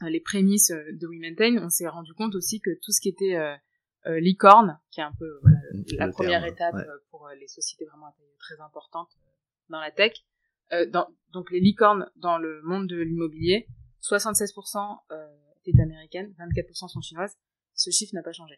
les 0.00 0.20
prémices 0.20 0.70
euh, 0.70 0.82
de 0.92 1.06
We 1.06 1.20
Maintain 1.20 1.62
on 1.62 1.68
s'est 1.68 1.88
rendu 1.88 2.14
compte 2.14 2.34
aussi 2.34 2.60
que 2.60 2.70
tout 2.82 2.90
ce 2.90 3.00
qui 3.02 3.10
était 3.10 3.36
euh, 3.36 4.20
licorne 4.20 4.78
qui 4.90 5.00
est 5.00 5.04
un 5.04 5.12
peu 5.18 5.38
voilà, 5.42 5.58
la 5.98 6.06
Le 6.06 6.12
première 6.12 6.40
terme, 6.42 6.52
étape 6.52 6.74
ouais. 6.74 6.84
pour 7.10 7.28
les 7.38 7.46
sociétés 7.48 7.84
vraiment 7.84 8.14
très 8.38 8.60
importante 8.62 9.10
euh, 9.26 9.30
dans 9.68 9.80
la 9.80 9.90
tech 9.90 10.12
euh, 10.72 10.86
dans, 10.86 11.06
donc 11.32 11.50
les 11.50 11.60
licornes 11.60 12.10
dans 12.16 12.38
le 12.38 12.62
monde 12.62 12.86
de 12.88 12.96
l'immobilier 12.96 13.68
76% 14.02 14.98
euh, 15.10 15.26
étaient 15.66 15.82
américaines 15.82 16.34
24% 16.38 16.88
sont 16.88 17.00
chinoises 17.02 17.36
ce 17.74 17.90
chiffre 17.90 18.14
n'a 18.14 18.22
pas 18.22 18.32
changé. 18.32 18.54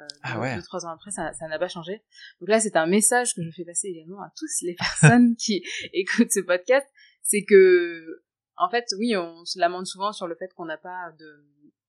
Euh, 0.00 0.06
Ah 0.22 0.38
ouais. 0.40 0.54
deux, 0.56 0.62
trois 0.62 0.84
ans 0.86 0.90
après 0.90 1.10
ça 1.10 1.32
n'a 1.48 1.58
pas 1.58 1.68
changé. 1.68 2.02
Donc 2.40 2.48
là 2.48 2.60
c'est 2.60 2.76
un 2.76 2.86
message 2.86 3.34
que 3.34 3.42
je 3.42 3.50
fais 3.50 3.64
passer 3.64 3.88
également 3.88 4.20
à 4.22 4.32
tous 4.36 4.46
les 4.62 4.74
personnes 4.78 5.34
qui 5.36 5.64
écoutent 5.92 6.30
ce 6.32 6.40
podcast. 6.40 6.86
C'est 7.22 7.44
que 7.44 8.22
en 8.56 8.68
fait 8.70 8.86
oui 8.98 9.16
on 9.16 9.44
se 9.44 9.58
lamente 9.58 9.86
souvent 9.86 10.12
sur 10.12 10.26
le 10.26 10.34
fait 10.36 10.52
qu'on 10.54 10.66
n'a 10.66 10.78
pas 10.78 11.12
de 11.18 11.44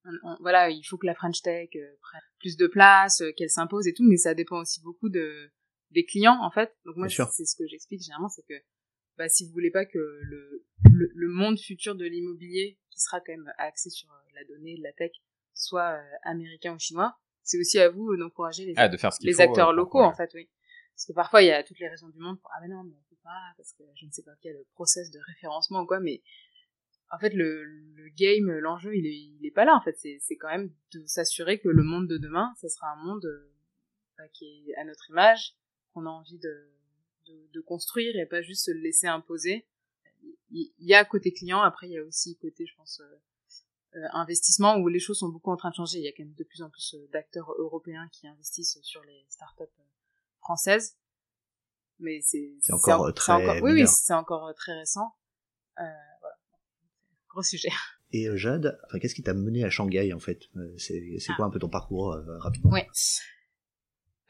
on- 0.06 0.30
on- 0.32 0.38
voilà 0.40 0.70
il 0.70 0.84
faut 0.84 0.98
que 0.98 1.06
la 1.06 1.14
French 1.16 1.42
Tech 1.42 1.70
euh, 1.76 1.96
prenne 2.02 2.22
plus 2.40 2.58
de 2.58 2.68
place 2.68 3.22
euh, 3.22 3.32
qu'elle 3.36 3.50
s'impose 3.50 3.88
et 3.88 3.94
tout 3.94 4.04
mais 4.08 4.18
ça 4.18 4.34
dépend 4.34 4.60
aussi 4.62 4.82
beaucoup 4.82 5.10
de 5.10 5.52
des 5.92 6.06
clients 6.06 6.38
en 6.42 6.52
fait. 6.52 6.76
Donc 6.86 6.96
moi 6.98 7.08
c'est 7.10 7.46
ce 7.46 7.56
que 7.56 7.68
j'explique 7.68 8.02
généralement 8.02 8.30
c'est 8.30 8.44
que 8.48 8.54
bah, 9.18 9.28
si 9.30 9.46
vous 9.46 9.52
voulez 9.52 9.72
pas 9.72 9.86
que 9.86 9.98
le, 9.98 10.66
le, 10.92 11.12
le 11.14 11.28
monde 11.28 11.60
futur 11.60 11.94
de 11.96 12.06
l'immobilier 12.06 12.80
qui 12.90 13.00
sera 13.02 13.20
quand 13.20 13.34
même 13.34 13.52
axé 13.58 13.90
sur 13.90 14.10
euh, 14.10 14.16
la 14.34 14.44
donnée 14.46 14.78
de 14.78 14.84
la 14.84 14.94
tech 14.94 15.12
soit 15.54 15.92
euh, 15.98 16.02
américain 16.24 16.74
ou 16.74 16.80
chinois 16.80 17.18
c'est 17.50 17.60
aussi 17.60 17.80
à 17.80 17.90
vous 17.90 18.16
d'encourager 18.16 18.66
les 18.66 18.74
Ah, 18.78 18.88
de 18.88 18.98
faire 18.98 19.12
ce 19.12 19.20
qu'il 19.20 19.28
les 19.28 19.34
faut, 19.34 19.42
acteurs 19.42 19.70
euh, 19.70 19.74
locaux 19.74 20.02
en 20.02 20.14
fait 20.14 20.30
oui. 20.36 20.48
Parce 20.96 21.06
que 21.08 21.14
parfois 21.14 21.42
il 21.42 21.48
y 21.48 21.52
a 21.52 21.64
toutes 21.64 21.80
les 21.80 21.88
raisons 21.88 22.10
du 22.10 22.20
monde 22.20 22.40
pour 22.40 22.52
ah 22.56 22.60
mais 22.62 22.68
non 22.68 22.84
mais 22.84 22.94
on 22.94 23.10
peut 23.10 23.22
pas 23.24 23.42
parce 23.58 23.74
que 23.74 23.84
je 23.96 24.06
ne 24.06 24.12
sais 24.12 24.22
pas 24.22 24.34
quel 24.42 24.58
process 24.74 25.10
de 25.10 25.20
référencement 25.26 25.82
ou 25.82 25.86
quoi 25.88 26.00
mais 26.00 26.22
en 27.12 27.18
fait 27.18 27.34
le, 27.34 27.64
le 27.64 28.10
game 28.16 28.52
l'enjeu 28.60 28.96
il 28.96 29.08
est 29.08 29.18
il 29.18 29.46
est 29.48 29.52
pas 29.52 29.66
là 29.66 29.76
en 29.76 29.82
fait. 29.82 29.98
C'est 29.98 30.38
quand 30.38 30.50
même 30.50 30.72
de 30.94 31.04
s'assurer 31.08 31.60
que 31.60 31.70
le 31.70 31.82
monde 31.84 32.08
de 32.08 32.18
demain 32.18 32.54
ça 32.58 32.70
sera 32.70 32.92
un 32.92 33.04
monde 33.04 33.26
euh, 33.26 33.52
bah, 34.18 34.28
qui 34.32 34.46
est 34.70 34.76
à 34.76 34.84
notre 34.84 35.10
image 35.10 35.56
qu'on 35.94 36.06
a 36.06 36.10
envie 36.10 36.38
de, 36.38 36.70
de 37.28 37.50
de 37.52 37.62
construire 37.62 38.16
et 38.16 38.28
pas 38.28 38.44
juste 38.44 38.66
se 38.66 38.72
le 38.72 38.80
laisser 38.82 39.08
imposer. 39.08 39.66
Il 40.52 40.72
y 40.80 40.94
a 40.94 41.04
côté 41.04 41.32
client 41.32 41.62
après 41.62 41.88
il 41.88 41.94
y 41.94 41.98
a 41.98 42.04
aussi 42.04 42.38
côté 42.38 42.68
je 42.68 42.76
pense 42.76 43.00
euh, 43.00 43.16
investissement 44.14 44.78
où 44.78 44.88
les 44.88 45.00
choses 45.00 45.20
sont 45.20 45.30
beaucoup 45.30 45.52
en 45.52 45.58
train 45.58 45.70
de 45.70 45.76
changer. 45.76 46.00
Il 46.00 46.04
y 46.06 46.08
a 46.08 46.12
quand 46.12 46.24
même 46.24 46.34
de 46.36 46.44
plus 46.44 46.62
en 46.62 46.70
plus 46.70 46.94
euh, 46.96 47.08
d'acteurs 47.12 47.52
européens 47.58 48.08
qui 48.12 48.28
investissent 48.28 48.80
sur 48.84 49.04
les 49.04 49.26
startups 49.30 49.64
euh, 49.64 49.84
françaises. 50.42 50.98
Mais 52.00 52.20
c'est 52.22 52.54
encore, 52.72 53.02
en- 53.02 53.08
euh, 53.08 53.12
très 53.12 53.34
encore- 53.34 53.62
oui, 53.64 53.72
oui, 53.74 53.86
c'est 53.88 54.14
encore 54.14 54.48
euh, 54.48 54.54
très 54.54 54.74
récent. 54.78 55.14
Euh, 55.80 55.84
voilà. 56.22 56.36
Gros 57.30 57.44
sujet. 57.44 57.70
Et 58.12 58.28
euh, 58.28 58.38
Jade, 58.38 58.80
enfin, 58.88 59.00
qu'est-ce 59.00 59.14
qui 59.16 59.22
t'a 59.24 59.34
mené 59.34 59.64
à 59.64 59.70
Shanghai 59.70 60.14
en 60.14 60.20
fait? 60.20 60.44
Euh, 60.56 60.74
C'est 60.78 61.18
c'est 61.20 61.34
quoi 61.34 61.46
un 61.46 61.50
peu 61.52 61.60
ton 61.60 61.70
parcours 61.70 62.14
euh, 62.14 62.38
rapidement? 62.40 62.72
Ouais. 62.72 62.88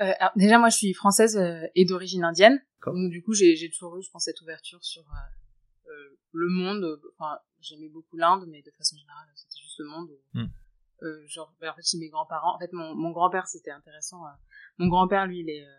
Euh, 0.02 0.14
alors, 0.20 0.32
déjà, 0.36 0.58
moi, 0.60 0.70
je 0.70 0.78
suis 0.78 0.94
française 0.94 1.38
euh, 1.38 1.66
et 1.76 1.86
d'origine 1.86 2.24
indienne. 2.24 2.62
Donc, 2.86 3.10
du 3.12 3.22
coup, 3.22 3.34
j'ai 3.34 3.70
toujours 3.70 3.98
eu, 3.98 4.02
je 4.02 4.10
pense, 4.12 4.24
cette 4.26 4.40
ouverture 4.42 4.84
sur 4.84 5.02
euh, 5.04 5.90
euh, 5.92 6.18
le 6.32 6.48
monde. 6.50 6.84
euh, 6.84 7.02
Enfin, 7.18 7.38
j'aimais 7.62 7.90
beaucoup 7.90 8.18
l'Inde, 8.18 8.46
mais 8.48 8.62
de 8.62 8.72
façon 8.72 8.96
générale, 8.98 9.28
c'était 9.36 9.58
juste 9.62 9.80
le 9.80 9.86
monde. 9.88 10.10
où, 10.10 10.38
Hmm. 10.40 10.48
euh, 11.04 11.24
genre, 11.28 11.54
ben, 11.62 11.72
en 11.72 11.74
fait, 11.76 11.84
chez 11.86 11.98
mes 11.98 12.10
grands-parents. 12.10 12.56
En 12.56 12.60
fait, 12.60 12.72
mon, 12.74 12.96
mon 12.96 13.12
grand-père, 13.12 13.48
c'était 13.48 13.72
intéressant. 13.72 14.26
euh, 14.26 14.30
mon 14.78 14.88
grand-père, 14.88 15.26
lui, 15.28 15.40
il 15.40 15.50
est, 15.50 15.66
euh, 15.66 15.74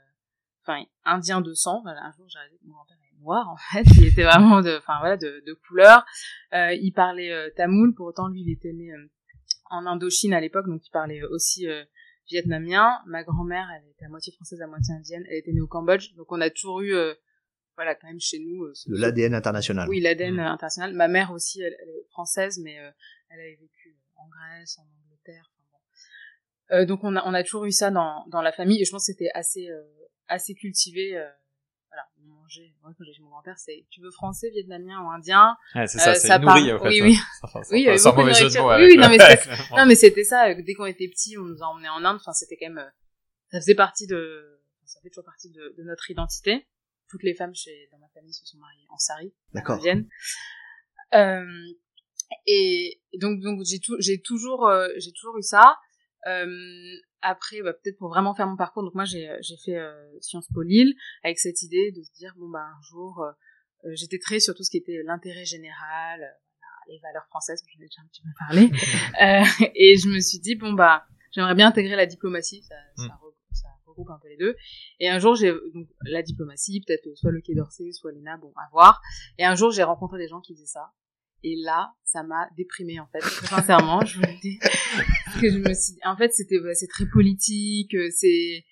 enfin, 0.63 0.85
indien 1.05 1.41
de 1.41 1.53
sang. 1.55 1.83
Voilà, 1.83 2.05
un 2.05 2.13
jour, 2.13 2.27
j'ai 2.29 2.39
réalisé 2.39 2.59
que 2.59 2.67
mon 2.67 2.75
grand-père 2.75 2.97
est 2.97 3.21
noir, 3.21 3.49
en 3.49 3.57
fait. 3.57 3.85
Il 3.99 4.07
était 4.07 4.25
vraiment 4.25 4.61
de, 4.63 4.77
enfin, 4.79 4.99
voilà, 5.01 5.17
de, 5.17 5.43
de 5.47 5.53
couleur. 5.69 6.05
Euh, 6.55 6.73
il 6.75 6.93
parlait 6.93 7.51
tamoul. 7.57 7.95
Pour 7.95 8.07
autant, 8.07 8.29
lui, 8.29 8.43
il 8.43 8.51
était 8.51 8.73
né 8.73 8.93
en 9.71 9.87
Indochine 9.87 10.35
à 10.35 10.41
l'époque, 10.41 10.67
donc 10.67 10.87
il 10.87 10.91
parlait 10.91 11.23
aussi 11.25 11.67
vietnamien. 12.29 12.99
Ma 13.07 13.23
grand-mère, 13.25 13.69
elle 13.77 13.89
était 13.91 14.05
à 14.05 14.09
moitié 14.09 14.33
française, 14.33 14.61
à 14.63 14.67
moitié 14.67 14.95
indienne. 14.95 15.25
Elle 15.29 15.39
était 15.39 15.53
née 15.53 15.61
au 15.61 15.67
Cambodge, 15.67 16.15
donc 16.17 16.31
on 16.33 16.41
a 16.41 16.51
toujours 16.51 16.81
eu, 16.81 16.95
euh, 16.95 17.15
voilà, 17.81 17.95
quand 17.95 18.09
même 18.09 18.21
chez 18.21 18.39
nous. 18.39 18.65
euh, 18.65 18.73
De 18.87 18.97
l'ADN 19.01 19.35
international. 19.35 19.89
Oui, 19.89 20.01
l'ADN 20.01 20.35
Mm. 20.35 20.39
euh, 20.41 20.47
international. 20.51 20.93
Ma 20.95 21.09
mère 21.09 21.33
aussi, 21.33 21.63
elle, 21.63 21.75
elle 21.83 21.89
est 21.89 22.07
française, 22.11 22.59
mais 22.63 22.79
euh, 22.79 22.91
elle 23.31 23.41
avait 23.41 23.57
vécu 23.61 23.97
en 24.17 24.29
Grèce, 24.29 24.79
en 24.79 24.83
Angleterre. 25.07 25.51
enfin 25.51 25.63
bon. 25.73 26.77
Euh, 26.77 26.85
donc 26.87 27.01
on 27.05 27.17
a 27.17 27.23
on 27.27 27.35
a 27.35 27.43
toujours 27.43 27.65
eu 27.65 27.73
ça 27.73 27.91
dans 27.91 28.25
dans 28.29 28.43
la 28.43 28.53
famille 28.53 28.81
et 28.81 28.85
je 28.85 28.91
pense 28.91 29.03
que 29.07 29.13
c'était 29.13 29.31
assez 29.35 29.69
euh, 29.71 29.83
assez 30.29 30.55
cultivé. 30.55 31.17
Euh, 31.17 31.29
voilà, 31.89 32.05
on 32.19 32.27
mangeait. 32.35 32.73
Moi, 32.83 32.93
quand 32.97 33.03
j'ai 33.05 33.13
chez 33.15 33.23
mon 33.23 33.31
grand-père, 33.31 33.59
c'est 33.59 33.85
tu 33.91 34.01
veux 34.01 34.11
français, 34.13 34.49
vietnamien 34.51 35.03
ou 35.03 35.11
indien. 35.11 35.57
Ouais, 35.75 35.87
c'est 35.89 35.99
ça, 35.99 36.15
c'est 36.15 36.39
nourri 36.39 36.73
en 36.73 36.79
fait. 36.79 36.89
Oui, 36.89 37.01
oui. 37.03 37.17
Enfin, 37.43 37.63
Oui, 37.73 37.99
sans- 37.99 38.15
mauvais 38.15 38.35
jeu 38.35 38.49
de 38.49 38.59
mots. 38.59 38.69
Oui, 38.69 38.75
avec 38.75 38.91
oui, 38.93 38.97
non, 39.77 39.87
mais 39.87 39.95
c'était 39.97 40.23
ça. 40.23 40.51
euh, 40.51 40.63
Dès 40.65 40.75
qu'on 40.75 40.87
était 40.87 41.09
petits, 41.09 41.37
on 41.39 41.43
nous 41.45 41.63
a 41.63 41.67
emmenés 41.67 41.89
en 41.89 42.05
Inde. 42.05 42.19
Enfin, 42.21 42.33
c'était 42.33 42.57
quand 42.57 42.69
même, 42.69 42.79
euh, 42.79 42.91
ça 43.51 43.59
faisait 43.61 43.75
partie 43.75 44.07
de, 44.07 44.61
ça 44.85 45.01
fait 45.03 45.09
toujours 45.11 45.25
partie 45.25 45.51
de, 45.51 45.75
de 45.77 45.83
notre 45.83 46.09
identité. 46.11 46.65
Toutes 47.11 47.23
les 47.25 47.35
femmes 47.35 47.55
chez, 47.55 47.89
dans 47.93 47.99
ma 47.99 48.09
famille 48.15 48.33
se 48.33 48.47
sont 48.47 48.59
mariées 48.59 48.87
en 48.89 48.97
sari, 48.99 49.35
D'accord. 49.53 49.77
indienne. 49.77 50.09
Euh, 51.15 51.45
et 52.47 53.01
donc, 53.21 53.41
donc 53.41 53.63
j'ai 53.65 53.81
tout, 53.81 53.97
j'ai 53.99 54.21
toujours, 54.21 54.69
euh, 54.69 54.89
j'ai 54.99 55.13
toujours 55.13 55.37
eu 55.39 55.43
ça. 55.43 55.77
Euh, 56.27 56.47
après, 57.23 57.61
bah, 57.63 57.73
peut-être 57.73 57.99
pour 57.99 58.09
vraiment 58.09 58.35
faire 58.35 58.47
mon 58.47 58.57
parcours, 58.57 58.83
donc 58.83 58.95
moi 58.95 59.05
j'ai, 59.05 59.29
j'ai 59.41 59.57
fait 59.57 59.77
euh, 59.77 59.93
Sciences 60.21 60.49
Po 60.55 60.63
Lille 60.63 60.95
avec 61.25 61.39
cette 61.39 61.63
idée 61.63 61.93
de 61.93 62.03
se 62.03 62.13
dire 62.13 62.33
bon 62.37 62.49
bah 62.49 62.65
un 62.65 62.83
jour, 62.83 63.27
j'étais 63.95 64.19
très 64.19 64.41
sur 64.41 64.55
tout 64.55 64.63
ce 64.63 64.71
qui 64.71 64.77
était 64.79 65.03
l'intérêt 65.05 65.45
général, 65.45 66.23
euh, 66.23 66.93
les 66.93 66.99
valeurs 67.01 67.27
françaises, 67.27 67.63
j'en 67.67 67.81
ai 67.81 67.87
déjà 67.87 68.03
un 68.03 68.07
petit 68.09 68.23
peu 68.23 68.29
parlé, 68.39 68.71
euh, 69.23 69.69
et 69.75 69.97
je 69.99 70.09
me 70.09 70.21
suis 70.21 70.39
dit 70.39 70.55
bon 70.55 70.73
bah 70.73 71.05
j'aimerais 71.33 71.55
bien 71.55 71.69
intégrer 71.69 71.97
la 71.97 72.07
diplomatie, 72.07 72.63
ça, 72.63 72.75
Mm. 72.97 73.07
ça 73.09 73.19
regroupe 73.91 74.11
un 74.11 74.19
peu 74.23 74.29
les 74.29 74.37
deux. 74.39 74.57
Et 74.99 75.09
un 75.09 75.19
jour 75.19 75.35
j'ai 75.37 75.53
donc 75.75 75.87
la 76.03 76.23
diplomatie, 76.23 76.83
peut-être 76.87 77.07
euh, 77.07 77.15
soit 77.15 77.31
le 77.31 77.41
Quai 77.43 77.55
d'Orsay, 77.55 77.93
soit 77.93 78.13
l'ENA, 78.13 78.39
bon 78.39 78.53
à 78.57 78.69
voir. 78.73 79.01
Et 79.39 79.45
un 79.45 79.55
jour 79.55 79.71
j'ai 79.71 79.83
rencontré 79.83 80.19
des 80.19 80.29
gens 80.29 80.41
qui 80.41 80.55
faisaient 80.55 80.67
ça. 80.67 80.91
Et 81.43 81.57
là, 81.57 81.91
ça 82.05 82.23
m'a 82.23 82.49
déprimée 82.57 83.01
en 83.01 83.07
fait, 83.13 83.21
très 83.21 83.47
sincèrement. 83.47 84.05
je 84.05 84.17
vous 84.17 84.23
le 84.25 84.41
dis, 84.43 84.59
Parce 84.61 85.41
que 85.41 85.51
je 85.51 85.57
me 85.59 85.73
suis, 85.75 85.95
en 86.05 86.15
fait, 86.17 86.33
c'était, 86.35 86.59
ouais, 86.61 86.75
c'est 86.75 86.87
très 86.89 87.07
politique, 87.07 87.95
euh, 87.95 88.09
c'est. 88.15 88.65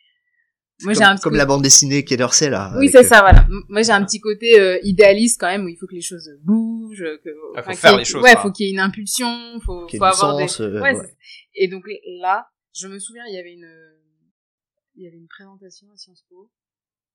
Moi 0.85 0.93
j'ai 0.93 1.01
comme, 1.01 1.09
un 1.09 1.15
petit 1.17 1.23
comme 1.23 1.31
côté- 1.33 1.39
la 1.39 1.47
bande 1.47 1.63
dessinée 1.63 2.05
qui 2.05 2.15
est 2.15 2.19
d'Orsay 2.19 2.51
là. 2.51 2.73
oui, 2.79 2.89
c'est 2.89 2.99
euh, 2.99 3.03
ça, 3.03 3.21
voilà. 3.21 3.49
Moi, 3.69 3.83
j'ai 3.83 3.91
un 3.91 4.05
petit 4.05 4.21
côté 4.21 4.61
euh, 4.61 4.79
idéaliste 4.85 5.41
quand 5.41 5.49
même, 5.49 5.65
où 5.65 5.69
il 5.69 5.77
faut 5.77 5.89
que 5.89 5.95
les 5.95 6.01
choses 6.03 6.31
bougent, 6.45 7.05
que 7.25 7.31
Ah, 7.57 7.63
faut 7.65 7.71
enfin, 7.71 7.75
faire 7.75 7.81
qu'il 7.81 7.91
y 7.91 7.95
ait- 7.95 7.99
les 7.99 8.05
choses, 8.05 8.23
Ouais, 8.23 8.33
quoi. 8.35 8.43
faut 8.43 8.53
qu'il 8.53 8.67
y 8.67 8.69
ait 8.69 8.73
une 8.75 8.79
impulsion, 8.81 9.59
faut, 9.65 9.89
faut 9.89 10.05
avoir 10.05 10.39
sens, 10.39 10.59
des. 10.61 10.65
euh, 10.67 10.81
ouais, 10.81 10.95
ouais. 10.95 11.05
c'est- 11.05 11.17
Et 11.57 11.67
donc 11.69 11.85
là, 12.21 12.47
je 12.75 12.87
me 12.87 12.99
souviens, 13.01 13.25
il 13.29 13.35
y 13.35 13.39
avait 13.39 13.55
une, 13.55 13.69
il 14.99 15.05
y 15.05 15.07
avait 15.07 15.17
une 15.17 15.29
présentation 15.29 15.91
à 15.93 15.97
Sciences 15.97 16.25
Po. 16.29 16.51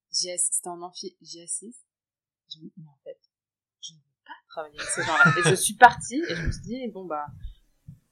C'était 0.10 0.68
en 0.68 0.82
amphi 0.82 1.18
JS6. 1.22 1.74
Je 2.50 2.60
me 2.60 2.64
dis, 2.64 2.74
mais 2.78 2.88
en 2.88 3.00
fait, 3.04 3.20
je 3.82 3.94
ne 3.94 3.98
veux 3.98 4.04
pas 4.26 4.34
travailler 4.48 4.80
avec 4.80 4.90
ces 4.90 5.04
gens-là. 5.04 5.34
Et 5.38 5.50
je 5.50 5.56
suis 5.56 5.74
partie 5.76 6.24
et 6.28 6.36
je 6.36 6.42
me 6.44 6.52
suis 6.52 6.62
dit, 6.62 6.88
bon 6.90 7.06
bah, 7.06 7.26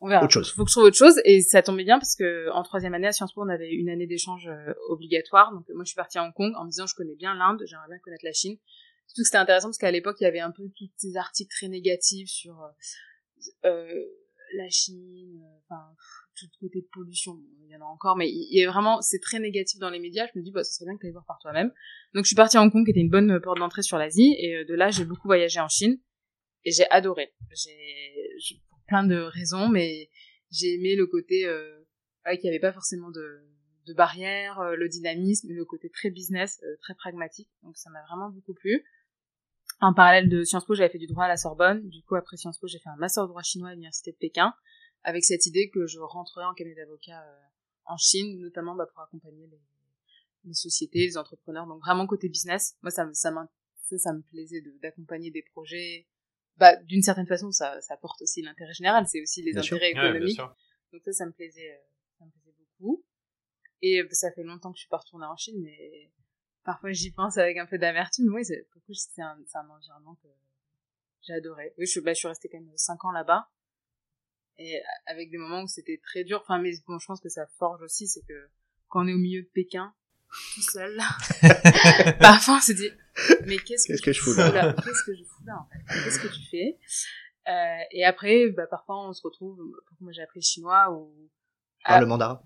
on 0.02 0.10
verra. 0.10 0.24
Autre 0.24 0.34
chose. 0.34 0.52
Faut 0.54 0.64
que 0.66 0.70
je 0.70 0.74
trouve 0.74 0.86
autre 0.86 0.98
chose. 0.98 1.22
Et 1.26 1.42
ça 1.42 1.62
tombait 1.62 1.84
bien 1.84 2.00
parce 2.00 2.16
que 2.16 2.50
en 2.52 2.64
troisième 2.64 2.94
année 2.94 3.08
à 3.08 3.12
Sciences 3.12 3.34
Po, 3.34 3.44
on 3.44 3.50
avait 3.50 3.72
une 3.72 3.90
année 3.90 4.08
d'échange 4.08 4.48
euh, 4.48 4.74
obligatoire. 4.90 5.54
Donc 5.54 5.66
moi, 5.70 5.84
je 5.84 5.90
suis 5.90 5.96
partie 5.96 6.18
à 6.18 6.24
Hong 6.24 6.34
Kong 6.34 6.54
en 6.58 6.66
me 6.66 6.70
disant, 6.70 6.88
je 6.88 6.96
connais 6.96 7.16
bien 7.16 7.34
l'Inde, 7.36 7.62
j'aimerais 7.66 7.88
bien 7.88 8.00
connaître 8.00 8.26
la 8.26 8.34
Chine. 8.34 8.58
Surtout 9.08 9.22
que 9.22 9.26
c'était 9.26 9.38
intéressant 9.38 9.68
parce 9.68 9.78
qu'à 9.78 9.92
l'époque, 9.92 10.18
il 10.20 10.24
y 10.24 10.28
avait 10.28 10.40
un 10.40 10.52
peu 10.52 10.64
tous 10.76 10.90
ces 10.98 11.16
articles 11.18 11.54
très 11.56 11.68
négatifs 11.68 12.30
sur 12.30 12.62
euh, 12.62 13.70
euh, 13.70 14.06
la 14.56 14.70
Chine, 14.70 15.42
euh, 15.42 15.60
enfin 15.66 15.82
tout 16.36 16.48
côté 16.60 16.88
pollution. 16.92 17.40
Il 17.64 17.70
y 17.70 17.76
en 17.76 17.82
a 17.82 17.86
encore, 17.86 18.18
mais 18.18 18.30
il 18.30 18.66
vraiment, 18.66 19.02
c'est 19.02 19.20
très 19.20 19.40
négatif 19.40 19.80
dans 19.80 19.90
les 19.90 20.00
médias. 20.00 20.28
Je 20.34 20.40
me 20.40 20.44
dis, 20.44 20.52
bah, 20.52 20.64
ce 20.64 20.74
serait 20.74 20.86
bien 20.86 20.96
que 20.96 21.02
tu 21.02 21.08
ailles 21.08 21.14
voir 21.14 21.26
par 21.26 21.40
toi-même. 21.40 21.72
Donc 22.14 22.26
je 22.26 22.28
suis 22.28 22.36
partie 22.36 22.58
à 22.58 22.62
Hong 22.62 22.72
Kong, 22.72 22.86
qui 22.86 22.92
était 22.92 23.00
une 23.00 23.10
bonne 23.10 23.40
porte 23.42 23.60
d'entrée 23.60 23.84
sur 23.84 23.98
l'Asie, 23.98 24.36
et 24.40 24.58
euh, 24.58 24.66
de 24.66 24.74
là, 24.74 24.90
j'ai 24.90 25.06
beaucoup 25.06 25.28
voyagé 25.28 25.60
en 25.60 25.70
Chine, 25.70 26.00
et 26.64 26.72
j'ai 26.72 26.90
adoré. 26.90 27.34
J'ai, 27.54 28.62
pour 28.70 28.80
plein 28.88 29.04
de 29.04 29.16
raisons, 29.16 29.70
mais 29.70 30.10
j'ai 30.52 30.76
aimé 30.76 30.96
le 30.96 31.08
côté 31.08 31.46
euh, 31.46 31.80
ouais, 32.26 32.38
qu'il 32.38 32.50
n'y 32.50 32.56
avait 32.56 32.62
pas 32.62 32.74
forcément 32.74 33.12
de, 33.12 33.52
de 33.88 33.94
barrières, 33.94 34.60
euh, 34.60 34.76
le 34.76 34.90
dynamisme, 34.90 35.52
le 35.52 35.66
côté 35.66 35.90
très 35.90 36.10
business, 36.10 36.62
euh, 36.64 36.76
très 36.82 36.96
pragmatique. 36.96 37.50
Donc 37.64 37.78
ça 37.78 37.90
m'a 37.90 38.02
vraiment 38.04 38.30
beaucoup 38.30 38.54
plu. 38.54 38.84
En 39.82 39.94
parallèle 39.94 40.30
de 40.30 40.44
Sciences 40.44 40.66
Po, 40.66 40.76
j'avais 40.76 40.90
fait 40.92 41.00
du 41.00 41.08
droit 41.08 41.26
à 41.26 41.28
la 41.28 41.38
Sorbonne. 41.38 41.88
Du 41.90 42.04
coup, 42.04 42.16
après 42.16 42.38
Sciences 42.38 42.60
Po, 42.60 42.68
j'ai 42.68 42.78
fait 42.78 42.90
un 42.90 42.96
master 42.98 43.24
de 43.24 43.30
droit 43.30 43.42
chinois 43.42 43.70
à 43.70 43.72
l'université 43.72 44.12
de 44.12 44.18
Pékin, 44.18 44.54
avec 45.04 45.24
cette 45.24 45.46
idée 45.48 45.70
que 45.70 45.88
je 45.88 46.00
rentrerai 46.00 46.46
en 46.46 46.54
cabinet 46.54 46.76
d'avocat 46.76 47.20
euh, 47.20 47.40
en 47.86 47.98
Chine, 47.98 48.40
notamment 48.40 48.76
bah, 48.76 48.86
pour 48.86 49.02
accompagner 49.02 49.48
les, 49.48 49.62
les 50.46 50.54
sociétés, 50.54 51.00
les 51.00 51.18
entrepreneurs. 51.18 51.66
Donc 51.66 51.80
vraiment 51.80 52.06
côté 52.06 52.30
business, 52.30 52.78
moi 52.84 52.92
ça 52.92 53.06
me 53.06 53.14
ça, 53.14 53.34
ça, 53.90 53.98
ça 53.98 54.14
me 54.14 54.22
plaisait 54.22 54.62
de- 54.62 54.78
d'accompagner 54.84 55.32
des 55.32 55.42
projets. 55.42 56.08
Bah, 56.58 56.76
d'une 56.76 57.02
certaine 57.02 57.26
façon, 57.26 57.52
ça, 57.52 57.82
ça 57.82 57.98
porte 57.98 58.22
aussi 58.22 58.44
l'intérêt 58.44 58.74
général, 58.74 59.08
c'est 59.08 59.22
aussi 59.22 59.42
les 59.42 59.54
Bien 59.54 59.62
intérêts 59.64 59.94
Ouais, 59.94 60.10
économiques. 60.10 60.36
sûr. 60.36 60.56
Donc 60.94 61.02
ça, 61.06 61.12
ça 61.12 61.26
me 61.26 61.32
plaisait, 61.32 61.72
euh, 61.72 61.78
ça 62.20 62.26
me 62.26 62.30
plaisait 62.32 62.54
beaucoup. 62.60 63.04
Et 63.82 64.00
euh, 64.00 64.08
ça 64.12 64.32
fait 64.32 64.44
longtemps 64.44 64.72
que 64.72 64.78
je 64.78 64.82
suis 64.82 64.90
pas 64.90 64.98
retournée 64.98 65.26
en 65.26 65.38
Chine, 65.38 65.60
mais 65.60 66.12
parfois 66.64 66.92
j'y 66.92 67.12
pense 67.12 67.38
avec 67.38 67.58
un 67.58 67.66
peu 67.66 67.78
d'amertume. 67.78 68.26
Mais 68.30 68.36
oui, 68.38 68.46
c'est, 68.46 68.68
pour 68.72 68.82
le 68.82 68.86
coup, 68.86 68.94
c'est 68.94 69.22
un, 69.22 69.38
c'est 69.48 69.58
un 69.58 69.70
environnement 69.70 70.16
que 70.16 70.28
j'ai 71.22 71.34
adoré. 71.34 71.74
Oui, 71.78 71.86
je, 71.86 72.00
bah, 72.00 72.14
je 72.14 72.20
suis 72.20 72.28
restée 72.28 72.50
quand 72.50 72.60
même 72.60 72.72
cinq 72.78 73.04
ans 73.06 73.12
là-bas. 73.12 73.50
Et 74.58 74.82
avec 75.08 75.32
des 75.32 75.38
moments 75.38 75.64
où 75.64 75.68
c'était 75.68 76.00
très 76.04 76.24
dur. 76.24 76.40
Enfin, 76.42 76.60
mais 76.60 76.72
bon, 76.88 77.00
je 77.00 77.06
pense 77.08 77.20
que 77.22 77.30
ça 77.30 77.48
forge 77.58 77.82
aussi, 77.82 78.08
c'est 78.08 78.22
que 78.22 78.50
quand 78.90 79.04
on 79.06 79.08
est 79.08 79.14
au 79.14 79.18
milieu 79.18 79.42
de 79.42 79.48
Pékin, 79.48 79.94
tout 80.54 80.62
seul, 80.62 80.98
parfois 82.20 82.58
on 82.58 82.62
se 82.62 82.74
dit, 82.74 82.90
mais 83.46 83.58
qu'est-ce 83.58 83.88
que, 83.88 83.94
Qu'est-ce 83.94 84.02
que 84.02 84.12
je 84.14 84.22
fous 84.22 84.34
là 84.36 84.74
Qu'est-ce 84.84 85.04
que 85.04 85.16
je 85.16 85.24
fous 85.24 85.44
là, 85.46 85.58
en 85.60 85.68
fait? 85.70 86.04
Qu'est-ce 86.04 86.20
que 86.20 86.28
tu 86.28 86.42
fais? 86.50 86.78
Euh, 87.48 87.84
Et 87.92 88.06
après, 88.06 88.50
bah, 88.50 88.68
parfois 88.68 89.08
on 89.10 89.14
se 89.14 89.22
retrouve, 89.24 89.60
moi 90.00 90.12
j'ai 90.12 90.22
appris 90.22 90.40
le 90.40 90.46
chinois 90.46 90.92
ou 90.92 91.30
Ah. 91.84 92.00
le 92.00 92.06
mandarin. 92.06 92.42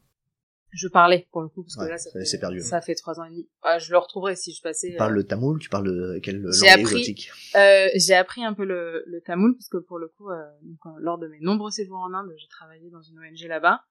Je 0.75 0.87
parlais 0.87 1.27
pour 1.31 1.41
le 1.41 1.47
coup 1.49 1.63
parce 1.63 1.75
que 1.75 1.81
Ouais, 1.83 1.89
là 1.89 1.97
ça 1.97 2.11
fait, 2.11 2.37
perdu. 2.37 2.59
ça 2.61 2.81
fait 2.81 2.95
trois 2.95 3.19
ans 3.19 3.23
et 3.25 3.29
demi. 3.29 3.49
Je 3.79 3.91
le 3.91 3.97
retrouverai 3.97 4.35
si 4.35 4.53
je 4.53 4.61
passais. 4.61 4.89
Tu 4.89 4.95
euh, 4.95 4.97
parles 4.97 5.13
le 5.13 5.23
tamoul, 5.23 5.59
tu 5.59 5.69
parles 5.69 5.85
de 5.87 6.19
quelle 6.21 6.41
langue 6.41 6.53
J'ai 6.53 6.67
appris- 6.69 7.29
euh, 7.55 7.87
j'ai 7.95 8.13
appris 8.13 8.43
un 8.43 8.53
peu 8.53 8.65
le, 8.65 9.03
le 9.07 9.21
tamoul 9.21 9.55
parce 9.55 9.69
que 9.69 9.77
pour 9.77 9.97
le 9.99 10.07
coup, 10.09 10.29
euh, 10.29 10.35
donc, 10.61 10.77
euh, 10.85 10.89
lors 10.99 11.17
de 11.17 11.27
mes 11.27 11.39
nombreux 11.39 11.71
séjours 11.71 11.97
en 11.99 12.13
Inde, 12.13 12.31
j'ai 12.37 12.47
travaillé 12.47 12.89
dans 12.89 13.01
une 13.01 13.17
ONG 13.19 13.47
là-bas 13.47 13.81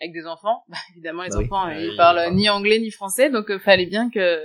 avec 0.00 0.12
des 0.12 0.26
enfants. 0.26 0.64
Bah, 0.68 0.76
évidemment, 0.92 1.22
les 1.22 1.30
Bah 1.30 1.36
oui. 1.38 1.44
enfants, 1.44 1.64
euh, 1.66 1.68
Ouais, 1.68 1.86
ils 1.88 1.96
parlent 1.96 2.16
parlent. 2.16 2.34
ni 2.34 2.48
anglais 2.50 2.80
ni 2.80 2.90
français, 2.90 3.30
donc 3.30 3.50
euh, 3.50 3.58
fallait 3.60 3.86
bien 3.86 4.10
que 4.10 4.42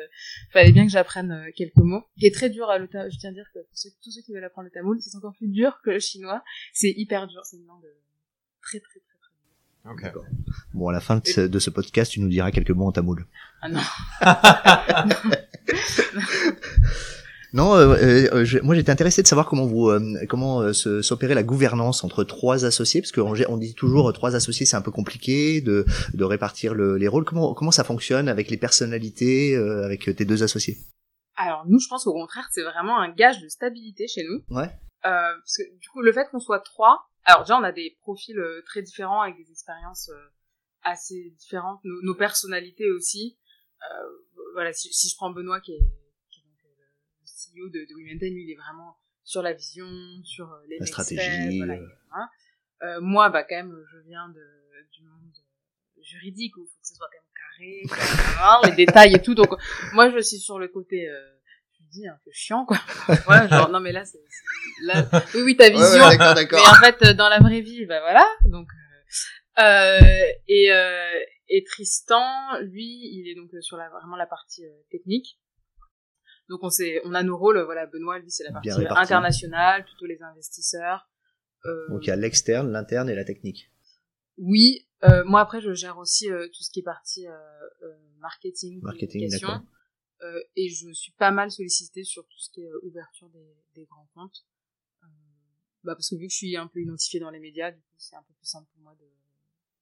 fallait 0.54 0.72
bien 0.72 0.86
que 0.86 0.92
j'apprenne 0.92 1.32
euh, 1.32 1.52
quelques 1.56 1.76
mots. 1.78 2.04
Qui 2.20 2.28
est 2.28 2.34
très 2.34 2.50
dur 2.52 2.70
à 2.70 2.78
le 2.78 2.88
ta- 2.88 3.10
je 3.10 3.18
tiens 3.18 3.32
à 3.32 3.34
dire 3.34 3.48
que 3.54 3.60
pour 3.60 3.76
ceux, 3.78 3.90
tous 4.04 4.12
ceux 4.12 4.22
qui 4.22 4.34
veulent 4.34 4.44
apprendre 4.44 4.66
le 4.66 4.72
tamoul, 4.72 4.98
c'est 5.02 5.16
encore 5.18 5.34
plus 5.36 5.48
dur 5.50 5.80
que 5.84 5.90
le 5.90 6.00
chinois. 6.00 6.44
C'est 6.74 6.94
hyper 6.96 7.26
dur, 7.28 7.42
c'est 7.44 7.58
une 7.58 7.66
langue 7.66 7.86
euh, 7.86 7.98
très 8.62 8.80
très 8.80 9.00
très 9.00 9.17
Bon, 10.74 10.90
à 10.90 10.92
la 10.94 11.00
fin 11.00 11.18
de 11.18 11.28
ce, 11.28 11.42
de 11.42 11.60
ce 11.60 11.70
podcast, 11.70 12.12
tu 12.12 12.20
nous 12.20 12.28
diras 12.30 12.52
quelques 12.52 12.72
mots 12.72 12.88
en 12.88 12.92
tamoul. 12.92 13.26
Ah 13.62 13.70
non. 13.70 13.82
Non, 17.54 17.74
euh, 17.76 17.96
euh, 17.96 18.28
euh, 18.34 18.46
je- 18.46 18.60
moi 18.60 18.76
j'étais 18.76 18.92
intéressé 18.92 19.24
de 19.24 19.28
savoir 19.28 19.48
comment 19.48 19.66
vous 19.66 19.88
euh, 19.90 20.26
comment 20.28 20.60
euh, 20.62 20.74
s'opérait 20.74 21.34
la 21.34 21.44
gouvernance 21.44 22.04
entre 22.04 22.26
trois 22.26 22.66
associés, 22.66 23.02
parce 23.02 23.14
qu'on 23.14 23.34
on 23.48 23.58
dit 23.58 23.74
toujours 23.74 24.12
trois 24.12 24.36
associés, 24.36 24.66
c'est 24.66 24.76
un 24.76 24.82
peu 24.82 24.92
compliqué 24.92 25.62
de, 25.62 25.86
de 26.14 26.24
répartir 26.26 26.74
le- 26.74 26.98
les 26.98 27.08
rôles. 27.08 27.24
Comment 27.24 27.54
comment 27.54 27.72
ça 27.72 27.86
fonctionne 27.86 28.28
avec 28.28 28.50
les 28.50 28.58
personnalités, 28.58 29.56
euh, 29.56 29.86
avec 29.86 30.14
tes 30.14 30.26
deux 30.26 30.44
associés? 30.44 30.78
Alors 31.38 31.64
nous, 31.68 31.80
je 31.80 31.88
pense 31.88 32.04
qu'au 32.04 32.14
contraire, 32.14 32.48
c'est 32.52 32.64
vraiment 32.64 33.00
un 33.00 33.14
gage 33.14 33.42
de 33.42 33.48
stabilité 33.48 34.08
chez 34.10 34.24
nous. 34.30 34.44
Ouais. 34.56 34.66
Euh, 35.06 35.10
parce 35.40 35.58
que 35.58 35.64
du 35.80 35.88
coup, 35.94 36.02
le 36.02 36.12
fait 36.12 36.28
qu'on 36.30 36.40
soit 36.42 36.60
trois, 36.60 37.00
alors 37.28 37.44
déjà, 37.44 37.58
on 37.58 37.64
a 37.64 37.72
des 37.72 37.98
profils 38.02 38.40
euh, 38.40 38.62
très 38.66 38.82
différents 38.82 39.22
avec 39.22 39.38
des 39.38 39.52
expériences 39.52 40.10
euh, 40.10 40.28
assez 40.82 41.32
différentes, 41.38 41.80
nos, 41.84 42.02
nos 42.02 42.16
personnalités 42.16 42.90
aussi. 42.90 43.38
Euh, 43.84 44.08
voilà, 44.54 44.74
si, 44.74 44.92
si 44.94 45.10
je 45.10 45.16
prends 45.16 45.30
Benoît 45.30 45.60
qui 45.62 45.74
est, 45.74 45.80
qui 46.32 46.40
est 46.40 46.44
donc 46.44 46.58
euh, 46.64 46.84
le 47.22 47.28
CEO 47.28 47.70
de, 47.70 47.80
de 47.86 47.96
lui, 47.96 48.44
il 48.44 48.52
est 48.52 48.56
vraiment 48.56 48.98
sur 49.24 49.42
la 49.42 49.54
vision, 49.54 49.88
sur 50.24 50.50
les 50.68 50.80
La 50.80 50.86
stratégie, 50.86 51.22
steps, 51.22 51.58
voilà, 51.58 51.80
euh. 52.84 53.02
moi, 53.02 53.30
bah 53.30 53.44
quand 53.44 53.56
même, 53.56 53.76
je 53.92 53.98
viens 54.08 54.30
de, 54.30 54.44
du 54.94 55.04
monde 55.04 55.34
juridique 56.02 56.56
où 56.56 56.64
il 56.64 56.68
faut 56.68 56.80
que 56.80 56.88
ce 56.88 56.96
soit 56.96 57.08
quand 57.12 57.20
même 57.20 57.92
carré, 57.92 58.70
les 58.70 58.86
détails 58.86 59.16
et 59.16 59.22
tout. 59.22 59.36
Donc 59.36 59.50
moi, 59.94 60.10
je 60.12 60.20
suis 60.20 60.40
sur 60.40 60.60
le 60.60 60.70
côté, 60.70 61.10
euh, 61.10 61.37
un 62.08 62.20
peu 62.24 62.32
chiant 62.34 62.66
quoi. 62.66 62.78
Ouais, 63.30 63.48
genre 63.50 63.70
non 63.70 63.80
mais 63.80 63.92
là, 63.92 64.04
c'est 64.06 64.20
là, 64.84 65.08
oui 65.36 65.42
oui 65.44 65.58
ta 65.58 65.70
vision. 65.70 65.86
d'accord, 66.34 66.36
Mais 66.36 66.68
en 66.70 66.74
fait, 66.82 67.06
euh, 67.06 67.14
dans 67.14 67.30
la 67.30 67.40
vraie 67.40 67.62
vie, 67.62 67.86
bah 67.86 68.00
voilà. 68.02 68.24
Donc, 68.46 68.68
euh, 69.60 69.64
euh, 69.64 70.00
et, 70.48 70.72
euh, 70.72 71.20
et 71.50 71.64
Tristan, 71.64 72.60
lui, 72.62 72.86
il 72.86 73.30
est 73.32 73.36
donc 73.36 73.50
sur 73.62 73.78
la, 73.78 73.90
vraiment 73.90 74.16
la 74.16 74.28
partie 74.28 74.66
euh, 74.66 74.72
technique. 74.92 75.40
Donc 76.50 76.60
on 76.64 76.70
sait, 76.70 77.02
on 77.06 77.14
a 77.14 77.24
nos 77.24 77.38
rôles. 77.38 77.60
Voilà, 77.64 77.86
Benoît, 77.88 78.20
lui, 78.20 78.30
c'est 78.32 78.44
la 78.44 78.52
partie 78.52 78.70
internationale, 78.72 79.84
plutôt 79.86 80.06
les 80.06 80.22
investisseurs. 80.22 81.10
Euh, 81.66 81.90
Donc 81.90 82.06
il 82.06 82.08
y 82.10 82.12
a 82.12 82.16
l'externe, 82.16 82.72
l'interne 82.72 83.10
et 83.10 83.16
la 83.16 83.26
technique. 83.26 83.72
oui. 84.38 84.84
Moi 85.26 85.42
après, 85.42 85.62
je 85.62 85.74
gère 85.74 86.00
aussi 86.00 86.28
tout 86.28 86.64
ce 86.64 86.72
qui 86.72 86.80
est 86.80 86.84
partie 86.84 87.28
marketing, 88.20 88.80
Marketing, 88.82 89.22
communication. 89.22 89.48
d'accord. 89.48 89.62
Euh, 90.24 90.42
et 90.56 90.70
je 90.70 90.92
suis 90.94 91.12
pas 91.12 91.32
mal 91.32 91.52
sollicitée 91.52 92.04
sur 92.04 92.24
tout 92.28 92.40
ce 92.40 92.50
qui 92.50 92.62
est 92.62 92.70
euh, 92.70 92.80
ouverture 92.84 93.30
des, 93.30 93.56
des 93.76 93.86
grands 93.86 94.10
comptes. 94.16 94.46
Euh, 95.04 95.08
bah 95.84 95.94
parce 95.96 96.10
que 96.10 96.16
vu 96.16 96.28
que 96.28 96.32
je 96.32 96.38
suis 96.38 96.58
un 96.58 96.68
peu 96.68 96.82
identifiée 96.82 97.20
dans 97.20 97.30
les 97.30 97.40
médias, 97.40 97.72
du 97.72 97.80
coup 97.80 97.96
c'est 97.98 98.16
un 98.16 98.24
peu 98.24 98.34
plus 98.34 98.48
simple 98.48 98.68
pour 98.74 98.82
moi 98.82 98.96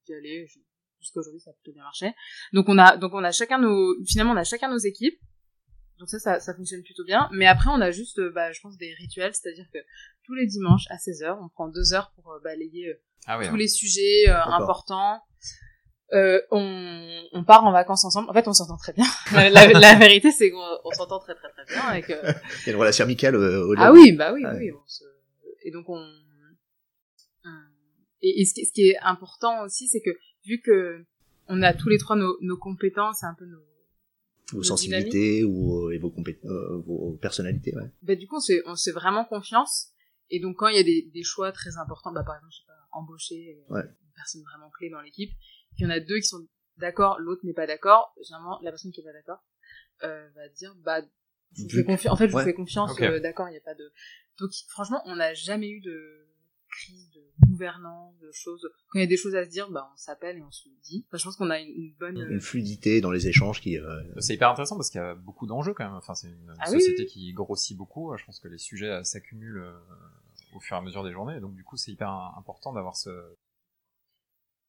d'y 0.05 0.13
aller. 0.13 0.45
Je- 0.47 0.59
jusqu'à 0.99 1.19
aujourd'hui 1.19 1.39
ça 1.39 1.51
a 1.51 1.53
plutôt 1.53 1.71
bien 1.73 1.83
marché. 1.83 2.11
Donc 2.51 2.67
on 2.67 2.77
a 2.77 2.97
donc 2.97 3.13
on 3.13 3.23
a 3.23 3.31
chacun 3.31 3.59
nos 3.59 3.95
finalement 4.05 4.33
on 4.33 4.37
a 4.37 4.43
chacun 4.43 4.69
nos 4.69 4.77
équipes. 4.77 5.19
Donc 5.97 6.09
ça, 6.09 6.19
ça, 6.19 6.39
ça 6.41 6.53
fonctionne 6.53 6.83
plutôt 6.83 7.05
bien. 7.05 7.29
Mais 7.31 7.45
après, 7.45 7.69
on 7.69 7.79
a 7.79 7.89
juste, 7.89 8.19
bah, 8.33 8.51
je 8.51 8.59
pense, 8.59 8.75
des 8.75 8.93
rituels, 8.95 9.33
c'est-à-dire 9.33 9.65
que 9.71 9.77
tous 10.23 10.33
les 10.33 10.45
dimanches 10.45 10.83
à 10.89 10.97
16h, 10.97 11.37
on 11.41 11.47
prend 11.47 11.69
deux 11.69 11.93
heures 11.93 12.11
pour 12.15 12.37
balayer 12.43 12.93
ah 13.27 13.39
tous 13.47 13.55
les 13.55 13.69
sujets 13.69 14.27
importants. 14.27 15.21
Euh, 16.13 16.39
on, 16.51 17.23
on, 17.33 17.43
part 17.43 17.65
en 17.65 17.71
vacances 17.71 18.05
ensemble. 18.05 18.29
En 18.29 18.33
fait, 18.33 18.47
on 18.47 18.53
s'entend 18.53 18.77
très 18.77 18.93
bien. 18.93 19.05
la, 19.33 19.49
la, 19.49 19.95
vérité, 19.95 20.31
c'est 20.31 20.51
qu'on 20.51 20.91
s'entend 20.91 21.19
très 21.19 21.33
très 21.33 21.49
très 21.49 21.65
bien. 21.65 22.15
Euh... 22.17 22.33
Il 22.61 22.67
y 22.67 22.69
a 22.69 22.73
une 22.73 22.79
relation 22.79 23.05
amicale 23.05 23.35
euh, 23.35 23.65
au 23.65 23.73
Ah 23.77 23.91
oui, 23.91 24.11
bah 24.11 24.31
oui, 24.33 24.43
oui. 24.57 24.71
On 24.71 24.87
se... 24.87 25.03
Et 25.63 25.71
donc 25.71 25.89
on. 25.89 26.05
Et, 28.21 28.41
et 28.41 28.45
ce, 28.45 28.53
qui, 28.53 28.65
ce, 28.65 28.71
qui, 28.71 28.89
est 28.89 28.97
important 29.01 29.63
aussi, 29.63 29.87
c'est 29.87 30.01
que 30.01 30.11
vu 30.45 30.61
que 30.61 31.05
on 31.47 31.61
a 31.61 31.73
tous 31.73 31.89
les 31.89 31.97
trois 31.97 32.15
nos, 32.15 32.37
nos 32.41 32.57
compétences, 32.57 33.23
un 33.23 33.35
peu 33.37 33.45
nos 33.45 33.61
vos 34.53 34.63
sensibilités 34.63 35.43
ou 35.43 35.91
et 35.91 35.97
vos, 35.97 36.13
euh, 36.45 36.77
vos 36.85 37.17
personnalités, 37.21 37.75
ouais. 37.75 37.91
Bah 38.03 38.15
du 38.15 38.27
coup, 38.27 38.37
on 38.37 38.39
se, 38.39 38.53
on 38.67 38.75
se 38.75 38.89
fait 38.89 38.93
vraiment 38.93 39.25
confiance. 39.25 39.89
Et 40.29 40.39
donc 40.39 40.57
quand 40.57 40.67
il 40.67 40.77
y 40.77 40.79
a 40.79 40.83
des, 40.83 41.09
des 41.13 41.23
choix 41.23 41.51
très 41.51 41.77
importants, 41.77 42.11
bah 42.11 42.23
par 42.23 42.35
exemple, 42.35 42.51
je 42.51 42.57
sais 42.59 42.67
pas, 42.67 42.97
embaucher 42.97 43.63
ouais. 43.69 43.83
Une 44.15 44.21
personne 44.21 44.41
vraiment 44.43 44.69
clé 44.69 44.89
dans 44.89 45.01
l'équipe, 45.01 45.31
il 45.77 45.83
y 45.83 45.85
en 45.85 45.89
a 45.89 45.99
deux 45.99 46.17
qui 46.17 46.27
sont 46.27 46.47
d'accord, 46.77 47.19
l'autre 47.19 47.41
n'est 47.45 47.53
pas 47.53 47.67
d'accord, 47.67 48.13
généralement, 48.23 48.59
la 48.61 48.71
personne 48.71 48.91
qui 48.91 49.01
est 49.01 49.03
pas 49.03 49.13
d'accord, 49.13 49.43
euh, 50.03 50.29
va 50.35 50.49
dire, 50.49 50.75
bah, 50.83 51.01
je 51.53 51.63
vous 51.63 51.69
fais 51.69 51.83
confiance, 51.83 52.13
en 52.13 52.17
fait, 52.17 52.27
je 52.27 52.33
vous 52.33 52.43
fais 52.43 52.53
confiance, 52.53 52.99
euh, 53.01 53.19
d'accord, 53.19 53.47
il 53.47 53.51
n'y 53.51 53.57
a 53.57 53.61
pas 53.61 53.75
de, 53.75 53.91
donc, 54.39 54.51
franchement, 54.67 55.01
on 55.05 55.15
n'a 55.15 55.33
jamais 55.33 55.69
eu 55.69 55.81
de 55.81 56.27
crise 56.69 57.09
de 57.11 57.21
gouvernance, 57.47 58.17
de 58.19 58.29
choses, 58.33 58.69
quand 58.89 58.99
il 58.99 59.01
y 59.01 59.05
a 59.05 59.07
des 59.07 59.17
choses 59.17 59.35
à 59.35 59.45
se 59.45 59.49
dire, 59.49 59.69
bah, 59.69 59.89
on 59.93 59.97
s'appelle 59.97 60.37
et 60.37 60.41
on 60.41 60.51
se 60.51 60.67
le 60.67 60.75
dit. 60.83 61.05
Enfin, 61.07 61.17
je 61.17 61.23
pense 61.23 61.37
qu'on 61.37 61.49
a 61.49 61.59
une, 61.59 61.93
bonne... 61.97 62.17
Une 62.17 62.41
fluidité 62.41 62.99
dans 62.99 63.11
les 63.11 63.27
échanges 63.27 63.61
qui... 63.61 63.77
Euh... 63.77 64.01
C'est 64.19 64.33
hyper 64.33 64.49
intéressant 64.49 64.75
parce 64.75 64.89
qu'il 64.89 64.99
y 64.99 65.03
a 65.03 65.15
beaucoup 65.15 65.47
d'enjeux 65.47 65.73
quand 65.73 65.85
même. 65.85 65.93
Enfin, 65.93 66.15
c'est 66.15 66.27
une, 66.27 66.53
ah 66.59 66.69
société 66.69 67.05
qui 67.05 67.31
grossit 67.31 67.77
beaucoup. 67.77 68.15
Je 68.17 68.25
pense 68.25 68.39
que 68.39 68.49
les 68.49 68.57
sujets 68.57 69.03
s'accumulent 69.03 69.59
euh, 69.59 69.79
au 70.53 70.59
fur 70.59 70.75
et 70.75 70.79
à 70.79 70.81
mesure 70.81 71.03
des 71.03 71.11
journées. 71.11 71.39
Donc, 71.39 71.55
du 71.55 71.63
coup, 71.63 71.77
c'est 71.77 71.91
hyper 71.91 72.09
important 72.09 72.73
d'avoir 72.73 72.97
ce, 72.97 73.09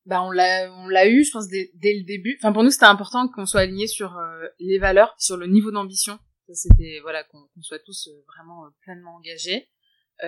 bah 0.06 0.22
on 0.22 0.30
l'a 0.30 0.72
on 0.72 0.88
l'a 0.88 1.08
eu 1.08 1.24
je 1.24 1.32
pense 1.32 1.48
dès, 1.48 1.70
dès 1.74 1.94
le 1.94 2.04
début. 2.04 2.36
Enfin 2.40 2.52
pour 2.52 2.62
nous 2.62 2.70
c'était 2.70 2.86
important 2.86 3.28
qu'on 3.28 3.44
soit 3.44 3.60
aligné 3.60 3.86
sur 3.86 4.16
euh, 4.16 4.46
les 4.58 4.78
valeurs 4.78 5.14
sur 5.18 5.36
le 5.36 5.46
niveau 5.46 5.70
d'ambition. 5.70 6.18
C'était 6.52 7.00
voilà 7.02 7.24
qu'on 7.24 7.48
soit 7.60 7.80
tous 7.80 8.08
euh, 8.08 8.24
vraiment 8.28 8.64
euh, 8.64 8.68
pleinement 8.82 9.16
engagés. 9.16 9.68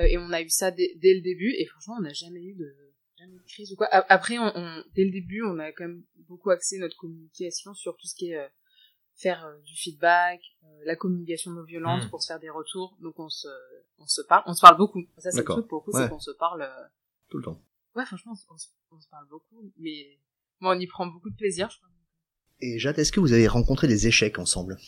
Et 0.03 0.19
on 0.19 0.31
a 0.33 0.43
eu 0.43 0.51
ça 0.51 0.71
dès, 0.71 0.93
dès 0.97 1.15
le 1.15 1.23
début. 1.23 1.55
Et 1.57 1.65
franchement 1.65 1.95
on 1.99 2.03
n'a 2.03 2.13
jamais 2.13 2.43
eu 2.43 2.55
de 2.55 2.77
jamais 3.17 3.37
eu 3.37 3.39
de 3.39 3.49
crise 3.49 3.73
ou 3.73 3.77
quoi. 3.77 3.87
Après 3.91 4.37
on, 4.39 4.53
on, 4.55 4.85
dès 4.95 5.05
le 5.05 5.13
début 5.13 5.43
on 5.43 5.59
a 5.59 5.73
quand 5.73 5.85
même 5.85 6.03
beaucoup 6.29 6.51
axé 6.51 6.79
notre 6.79 6.97
communication 6.97 7.73
sur 7.73 7.97
tout 7.97 8.07
ce 8.07 8.15
qui 8.15 8.33
est 8.33 8.51
faire 9.17 9.49
du 9.65 9.75
feedback 9.75 10.41
la 10.85 10.95
communication 10.95 11.53
non 11.53 11.65
violente 11.65 12.05
mmh. 12.05 12.11
pour 12.11 12.23
se 12.23 12.27
faire 12.27 12.41
des 12.41 12.51
retours. 12.51 12.99
Donc 13.01 13.19
on 13.19 13.31
se 13.31 13.49
on 13.97 14.07
se 14.07 14.21
parle 14.23 14.43
on 14.47 14.53
se 14.53 14.61
parle 14.61 14.77
beaucoup. 14.77 15.07
Ça 15.19 15.31
c'est 15.31 15.39
le 15.39 15.45
truc 15.45 15.69
pour 15.69 15.87
c'est 15.93 16.09
qu'on 16.09 16.19
se 16.19 16.33
parle 16.33 16.69
tout 17.31 17.39
le 17.39 17.45
temps 17.45 17.63
ouais, 17.99 18.07
franchement, 18.07 18.33
on, 18.51 19.01
se 19.01 19.09
parle 19.11 19.27
beaucoup, 19.29 19.73
mais 19.79 20.19
moi, 20.61 20.75
on 20.77 20.81
y 20.81 20.87
prend 20.87 21.07
beaucoup 21.07 21.31
de 21.31 21.37
plaisir, 21.37 21.69
je 21.71 21.77
crois. 21.77 21.89
Et 22.61 22.79
Jade, 22.79 22.99
est-ce 22.99 23.13
que 23.13 23.21
vous 23.21 23.33
avez 23.33 23.47
rencontré 23.47 23.87
des 23.87 24.07
échecs 24.07 24.39
ensemble? 24.39 24.79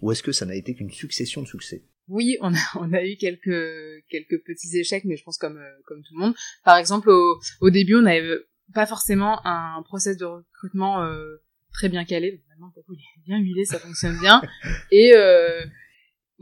Ou 0.00 0.12
est-ce 0.12 0.22
que 0.22 0.32
ça 0.32 0.44
n'a 0.46 0.54
été 0.54 0.74
qu'une 0.74 0.90
succession 0.90 1.42
de 1.42 1.46
succès? 1.46 1.84
Oui, 2.08 2.36
on 2.40 2.54
a, 2.54 2.58
on 2.76 2.92
a 2.92 3.04
eu 3.04 3.16
quelques, 3.16 4.04
quelques 4.08 4.42
petits 4.44 4.76
échecs, 4.76 5.04
mais 5.04 5.16
je 5.16 5.24
pense 5.24 5.38
comme, 5.38 5.56
euh, 5.56 5.80
comme 5.86 6.02
tout 6.02 6.14
le 6.14 6.20
monde. 6.20 6.34
Par 6.64 6.76
exemple, 6.76 7.08
au, 7.08 7.40
au 7.60 7.70
début, 7.70 7.96
on 7.96 8.02
n'avait 8.02 8.38
pas 8.74 8.86
forcément 8.86 9.40
un 9.46 9.82
process 9.82 10.16
de 10.16 10.24
recrutement 10.24 11.02
euh, 11.02 11.36
très 11.72 11.88
bien 11.88 12.04
calé. 12.04 12.42
Maintenant, 12.48 12.72
il 12.88 12.94
est 12.94 13.24
bien 13.24 13.38
huilé, 13.38 13.64
ça 13.64 13.78
fonctionne 13.78 14.18
bien. 14.20 14.42
Et 14.90 15.14
euh, 15.14 15.64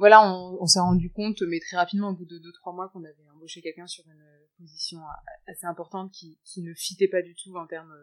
voilà, 0.03 0.21
on, 0.21 0.59
on 0.61 0.67
s'est 0.67 0.81
rendu 0.81 1.13
compte, 1.13 1.43
mais 1.43 1.61
très 1.61 1.77
rapidement, 1.77 2.09
au 2.09 2.13
bout 2.13 2.25
de 2.25 2.37
deux 2.37 2.51
trois 2.51 2.73
mois, 2.73 2.89
qu'on 2.89 3.05
avait 3.05 3.15
embauché 3.37 3.63
quelqu'un 3.63 3.87
sur 3.87 4.03
une 4.09 4.25
position 4.59 4.99
assez 5.47 5.65
importante 5.65 6.11
qui, 6.11 6.41
qui 6.43 6.61
ne 6.61 6.75
fitait 6.75 7.07
pas 7.07 7.23
du 7.23 7.37
tout 7.37 7.55
en 7.55 7.69
termes 7.69 7.95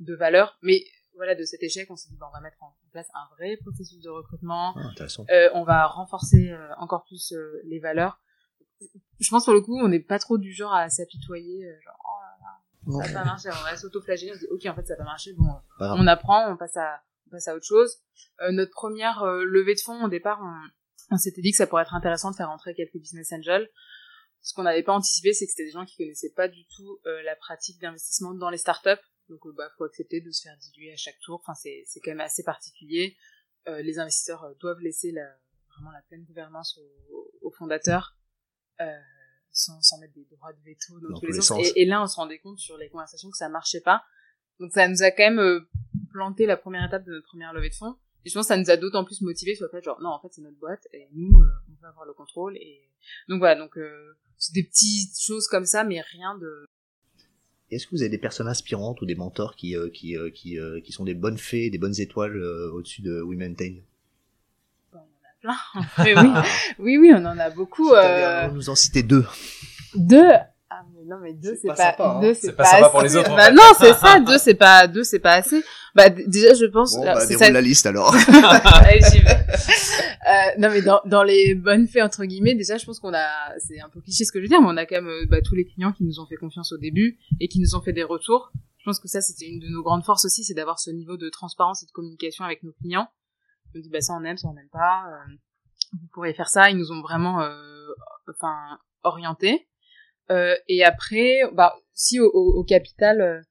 de 0.00 0.12
valeur. 0.16 0.58
Mais 0.62 0.82
voilà, 1.14 1.36
de 1.36 1.44
cet 1.44 1.62
échec, 1.62 1.88
on 1.88 1.94
s'est 1.94 2.08
dit, 2.10 2.16
bon, 2.16 2.26
on 2.28 2.32
va 2.32 2.40
mettre 2.40 2.60
en 2.64 2.76
place 2.90 3.06
un 3.14 3.32
vrai 3.36 3.56
processus 3.58 4.02
de 4.02 4.10
recrutement. 4.10 4.74
Ah, 4.76 5.06
euh, 5.30 5.48
on 5.54 5.62
va 5.62 5.86
renforcer 5.86 6.50
euh, 6.50 6.74
encore 6.78 7.04
plus 7.04 7.32
euh, 7.32 7.60
les 7.62 7.78
valeurs. 7.78 8.20
Je 9.20 9.30
pense 9.30 9.44
pour 9.44 9.54
le 9.54 9.60
coup, 9.60 9.78
on 9.78 9.86
n'est 9.86 10.00
pas 10.00 10.18
trop 10.18 10.38
du 10.38 10.52
genre 10.52 10.74
à 10.74 10.90
s'apitoyer, 10.90 11.64
genre, 11.80 12.00
oh 12.02 12.90
là 12.90 12.98
là, 12.98 13.04
ça 13.04 13.12
va 13.12 13.20
pas 13.20 13.24
marché, 13.24 13.50
on 13.50 13.70
va 13.70 13.76
s'auto-flageller, 13.76 14.32
on 14.32 14.34
se 14.34 14.40
dit, 14.40 14.46
ok, 14.50 14.66
en 14.66 14.74
fait, 14.74 14.84
ça 14.84 14.94
va 14.94 15.04
pas 15.04 15.10
marché, 15.10 15.32
bon, 15.34 15.54
on 15.78 16.06
apprend, 16.08 16.52
on 16.52 16.56
passe 16.56 16.76
à, 16.76 17.00
on 17.28 17.30
passe 17.30 17.46
à 17.46 17.54
autre 17.54 17.64
chose. 17.64 17.98
notre 18.50 18.72
première 18.72 19.24
levée 19.24 19.76
de 19.76 19.80
fonds, 19.80 20.04
au 20.04 20.08
départ, 20.08 20.40
on, 20.42 20.68
on 21.10 21.16
s'était 21.16 21.40
dit 21.40 21.52
que 21.52 21.56
ça 21.56 21.66
pourrait 21.66 21.82
être 21.82 21.94
intéressant 21.94 22.30
de 22.30 22.36
faire 22.36 22.50
entrer 22.50 22.74
quelques 22.74 22.98
business 22.98 23.32
angels 23.32 23.68
ce 24.46 24.54
qu'on 24.54 24.62
n'avait 24.62 24.84
pas 24.84 24.92
anticipé, 24.92 25.32
c'est 25.32 25.44
que 25.44 25.50
c'était 25.50 25.64
des 25.64 25.72
gens 25.72 25.84
qui 25.84 25.96
connaissaient 25.96 26.32
pas 26.32 26.46
du 26.46 26.64
tout 26.66 27.00
euh, 27.04 27.20
la 27.22 27.34
pratique 27.34 27.80
d'investissement 27.80 28.32
dans 28.32 28.48
les 28.48 28.58
startups. 28.58 29.02
Donc, 29.28 29.44
euh, 29.44 29.52
bah, 29.56 29.68
faut 29.76 29.82
accepter 29.82 30.20
de 30.20 30.30
se 30.30 30.42
faire 30.42 30.56
diluer 30.58 30.92
à 30.92 30.96
chaque 30.96 31.18
tour. 31.18 31.40
Enfin, 31.42 31.54
c'est, 31.54 31.82
c'est 31.84 31.98
quand 31.98 32.12
même 32.12 32.20
assez 32.20 32.44
particulier. 32.44 33.16
Euh, 33.66 33.82
les 33.82 33.98
investisseurs 33.98 34.44
euh, 34.44 34.54
doivent 34.60 34.78
laisser 34.78 35.10
la, 35.10 35.26
vraiment 35.74 35.90
la 35.90 36.00
pleine 36.02 36.24
gouvernance 36.24 36.78
aux, 37.42 37.50
fondateurs, 37.58 38.16
sans, 39.50 39.80
sans 39.82 39.98
mettre 39.98 40.14
des 40.14 40.26
droits 40.26 40.52
de 40.52 40.60
veto 40.64 41.00
dans, 41.00 41.18
tous 41.18 41.26
les 41.26 41.40
sens. 41.40 41.66
Et, 41.74 41.84
là, 41.84 42.02
on 42.02 42.06
se 42.06 42.14
rendait 42.14 42.38
compte 42.38 42.58
sur 42.58 42.76
les 42.76 42.88
conversations 42.88 43.30
que 43.30 43.36
ça 43.36 43.48
marchait 43.48 43.80
pas. 43.80 44.04
Donc, 44.60 44.70
ça 44.72 44.86
nous 44.86 45.02
a 45.02 45.10
quand 45.10 45.28
même 45.30 45.66
planté 46.12 46.46
la 46.46 46.56
première 46.56 46.86
étape 46.86 47.04
de 47.04 47.12
notre 47.12 47.26
première 47.26 47.52
levée 47.52 47.70
de 47.70 47.74
fonds. 47.74 47.96
Et 48.26 48.28
je 48.28 48.34
pense 48.34 48.44
que 48.44 48.48
ça 48.48 48.58
nous 48.58 48.68
a 48.68 48.76
d'autant 48.76 49.04
plus 49.04 49.22
motivés 49.22 49.54
sur 49.54 49.64
le 49.64 49.70
fait 49.70 49.82
genre 49.82 50.02
non 50.02 50.10
en 50.10 50.20
fait 50.20 50.28
c'est 50.32 50.42
notre 50.42 50.58
boîte 50.58 50.86
et 50.92 51.08
nous 51.14 51.32
on 51.32 51.82
va 51.82 51.88
avoir 51.88 52.04
le 52.04 52.12
contrôle 52.12 52.56
et 52.58 52.82
donc 53.28 53.38
voilà 53.38 53.54
donc 53.54 53.78
euh, 53.78 54.16
c'est 54.38 54.54
des 54.54 54.62
petites 54.62 55.18
choses 55.20 55.48
comme 55.48 55.64
ça, 55.64 55.84
mais 55.84 56.00
rien 56.00 56.36
de. 56.38 56.66
Est-ce 57.70 57.86
que 57.86 57.92
vous 57.92 58.02
avez 58.02 58.10
des 58.10 58.18
personnes 58.18 58.48
inspirantes 58.48 59.00
ou 59.00 59.06
des 59.06 59.16
mentors 59.16 59.56
qui 59.56 59.76
euh, 59.76 59.88
qui 59.90 60.16
euh, 60.16 60.30
qui, 60.30 60.58
euh, 60.58 60.80
qui 60.80 60.92
sont 60.92 61.04
des 61.04 61.14
bonnes 61.14 61.38
fées, 61.38 61.70
des 61.70 61.78
bonnes 61.78 61.98
étoiles 61.98 62.40
au-dessus 62.72 63.02
de 63.02 63.20
We 63.22 63.36
Maintain? 63.36 63.76
Bon, 64.92 65.00
On 65.00 65.48
en 65.48 65.50
a 65.50 65.54
plein. 66.04 66.22
oui, 66.22 66.42
oui, 66.78 66.98
oui, 66.98 67.10
on 67.14 67.24
en 67.24 67.38
a 67.38 67.50
beaucoup. 67.50 67.92
Euh... 67.92 68.48
Nous 68.48 68.70
en 68.70 68.74
citer 68.74 69.02
deux. 69.02 69.24
Deux? 69.94 70.30
Ah 70.78 70.84
mais 70.92 71.04
non 71.06 71.16
mais 71.22 71.32
deux 71.32 71.56
c'est 71.60 71.68
pas, 71.68 71.76
sympa, 71.76 72.04
hein. 72.04 72.20
deux 72.20 72.34
c'est 72.34 72.52
pas, 72.52 72.64
pas 72.64 72.70
sympa 72.70 72.88
pour 72.90 73.00
les 73.00 73.16
autres. 73.16 73.34
Bah 73.34 73.50
non 73.50 73.62
c'est 73.78 73.94
ça 73.94 74.20
deux 74.26 74.36
c'est 74.36 74.54
pas 74.54 74.86
deux 74.86 75.04
c'est 75.04 75.20
pas 75.20 75.32
assez. 75.32 75.64
Bah 75.94 76.10
déjà 76.10 76.52
je 76.52 76.66
pense. 76.66 76.96
Bon, 76.96 77.04
bah, 77.04 77.24
déroule 77.24 77.46
ça... 77.46 77.50
la 77.50 77.60
liste 77.62 77.86
alors. 77.86 78.14
Allez 78.34 79.00
j'y 79.10 79.20
vais. 79.20 79.30
Euh, 79.30 80.58
non 80.58 80.68
mais 80.68 80.82
dans, 80.82 81.00
dans 81.06 81.22
les 81.22 81.54
bonnes 81.54 81.88
faits 81.88 82.02
entre 82.02 82.24
guillemets, 82.24 82.54
déjà 82.54 82.76
je 82.76 82.84
pense 82.84 83.00
qu'on 83.00 83.14
a, 83.14 83.26
c'est 83.58 83.80
un 83.80 83.88
peu 83.88 84.02
cliché 84.02 84.24
ce 84.24 84.32
que 84.32 84.38
je 84.38 84.42
veux 84.42 84.48
dire, 84.48 84.60
mais 84.60 84.68
on 84.68 84.76
a 84.76 84.84
quand 84.84 84.96
même 84.96 85.08
euh, 85.08 85.24
bah, 85.30 85.40
tous 85.40 85.54
les 85.54 85.64
clients 85.64 85.92
qui 85.92 86.04
nous 86.04 86.20
ont 86.20 86.26
fait 86.26 86.36
confiance 86.36 86.72
au 86.72 86.78
début 86.78 87.18
et 87.40 87.48
qui 87.48 87.58
nous 87.58 87.74
ont 87.74 87.80
fait 87.80 87.94
des 87.94 88.02
retours. 88.02 88.52
Je 88.76 88.84
pense 88.84 89.00
que 89.00 89.08
ça 89.08 89.22
c'était 89.22 89.46
une 89.46 89.60
de 89.60 89.68
nos 89.68 89.82
grandes 89.82 90.04
forces 90.04 90.26
aussi, 90.26 90.44
c'est 90.44 90.54
d'avoir 90.54 90.78
ce 90.78 90.90
niveau 90.90 91.16
de 91.16 91.30
transparence 91.30 91.82
et 91.82 91.86
de 91.86 91.92
communication 91.92 92.44
avec 92.44 92.62
nos 92.64 92.72
clients. 92.72 93.08
On 93.74 93.78
dit 93.78 93.88
bah 93.88 94.02
ça 94.02 94.12
on 94.12 94.24
aime, 94.24 94.36
ça 94.36 94.48
on 94.48 94.54
n'aime 94.54 94.68
pas. 94.70 95.04
Euh, 95.08 95.32
vous 95.92 96.08
pourriez 96.12 96.34
faire 96.34 96.48
ça. 96.48 96.70
Ils 96.70 96.76
nous 96.76 96.92
ont 96.92 97.00
vraiment, 97.00 97.40
euh, 97.40 97.86
enfin 98.28 98.78
orientés. 99.02 99.66
Et 100.30 100.84
après, 100.84 101.40
bah 101.52 101.74
si 101.94 102.20
au, 102.20 102.30
au, 102.32 102.58
au 102.58 102.64
capital, 102.64 103.44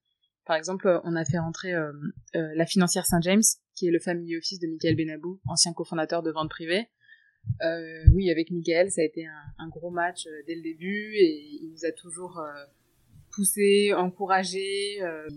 par 0.46 0.56
exemple, 0.56 1.02
on 1.04 1.16
a 1.16 1.26
fait 1.26 1.40
rentrer 1.40 1.74
la 2.34 2.66
financière 2.66 3.06
Saint 3.06 3.22
James 3.22 3.44
qui 3.76 3.88
est 3.88 3.92
le 3.92 4.00
family 4.00 4.38
office 4.38 4.60
de 4.60 4.68
Michael 4.68 4.96
Benabou, 4.96 5.40
ancien 5.46 5.74
cofondateur 5.74 6.24
de 6.24 6.32
vente 6.32 6.50
privée. 6.50 6.88
Euh, 7.62 8.04
oui, 8.14 8.32
avec 8.32 8.50
Michael, 8.50 8.90
ça 8.90 9.02
a 9.02 9.04
été 9.04 9.28
un, 9.28 9.54
un 9.60 9.68
gros 9.68 9.92
match 9.92 10.26
euh, 10.26 10.42
dès 10.48 10.56
le 10.56 10.62
début 10.64 11.14
et 11.16 11.60
il 11.62 11.70
nous 11.72 11.86
a 11.86 11.92
toujours 11.92 12.40
euh, 12.40 12.66
poussé, 13.32 13.94
encouragé, 13.94 15.04
euh, 15.04 15.28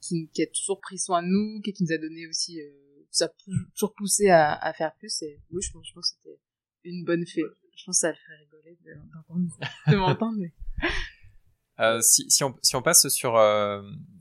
qui, 0.00 0.30
qui, 0.32 0.42
a 0.42 0.46
toujours 0.46 0.80
pris 0.80 0.98
soin 0.98 1.22
de 1.22 1.28
nous, 1.28 1.60
qui, 1.60 1.74
nous 1.80 1.92
a 1.92 1.98
donné 1.98 2.26
aussi, 2.26 2.62
euh, 2.62 2.70
ça 3.10 3.26
a 3.26 3.28
toujours 3.74 3.92
poussé 3.94 4.30
à, 4.30 4.54
à, 4.54 4.72
faire 4.72 4.94
plus. 4.94 5.20
Et 5.22 5.38
oui, 5.50 5.60
je 5.60 5.72
pense, 5.72 5.86
je 5.86 5.92
pense 5.92 6.12
que 6.12 6.16
c'était 6.22 6.38
une 6.84 7.04
bonne 7.04 7.26
fée. 7.26 7.42
Je 7.76 7.84
pense 7.84 7.96
que 7.96 8.00
ça 8.00 8.10
le 8.10 8.16
ferait 8.16 8.36
rigoler 8.38 8.78
de, 8.84 9.92
de 9.92 9.96
m'entendre. 9.96 10.36
Mais... 10.38 10.52
Euh, 11.78 12.00
si, 12.00 12.24
si, 12.30 12.42
on, 12.42 12.56
si 12.62 12.74
on 12.74 12.80
passe 12.80 13.06
sur, 13.08 13.38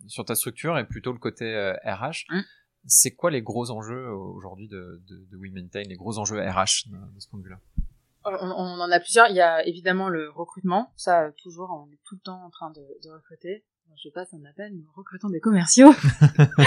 sur 0.07 0.25
ta 0.25 0.35
structure 0.35 0.77
et 0.77 0.85
plutôt 0.85 1.13
le 1.13 1.19
côté 1.19 1.73
RH, 1.85 2.25
c'est 2.87 3.11
quoi 3.11 3.31
les 3.31 3.41
gros 3.41 3.71
enjeux 3.71 4.07
euh, 4.07 4.15
aujourd'hui 4.15 4.67
de, 4.67 5.01
de, 5.07 5.25
de 5.31 5.37
We 5.37 5.51
Maintain, 5.51 5.83
les 5.83 5.95
gros 5.95 6.17
enjeux 6.19 6.39
RH 6.39 6.87
de, 6.87 7.19
ce 7.19 7.27
point 7.27 7.39
de 7.39 7.45
vue-là? 7.45 7.59
On, 8.25 8.31
on, 8.31 8.79
en 8.79 8.91
a 8.91 8.99
plusieurs. 8.99 9.27
Il 9.29 9.35
y 9.35 9.41
a 9.41 9.65
évidemment 9.65 10.09
le 10.09 10.29
recrutement. 10.29 10.91
Ça, 10.95 11.31
toujours, 11.43 11.69
on 11.71 11.91
est 11.91 11.99
tout 12.05 12.15
le 12.15 12.21
temps 12.21 12.43
en 12.43 12.49
train 12.49 12.71
de, 12.71 12.81
de 13.03 13.09
recruter. 13.11 13.63
Je 14.03 14.09
passe 14.09 14.33
un 14.33 14.43
appel, 14.45 14.73
nous 14.75 14.85
recrutons 14.95 15.29
des 15.29 15.39
commerciaux. 15.39 15.91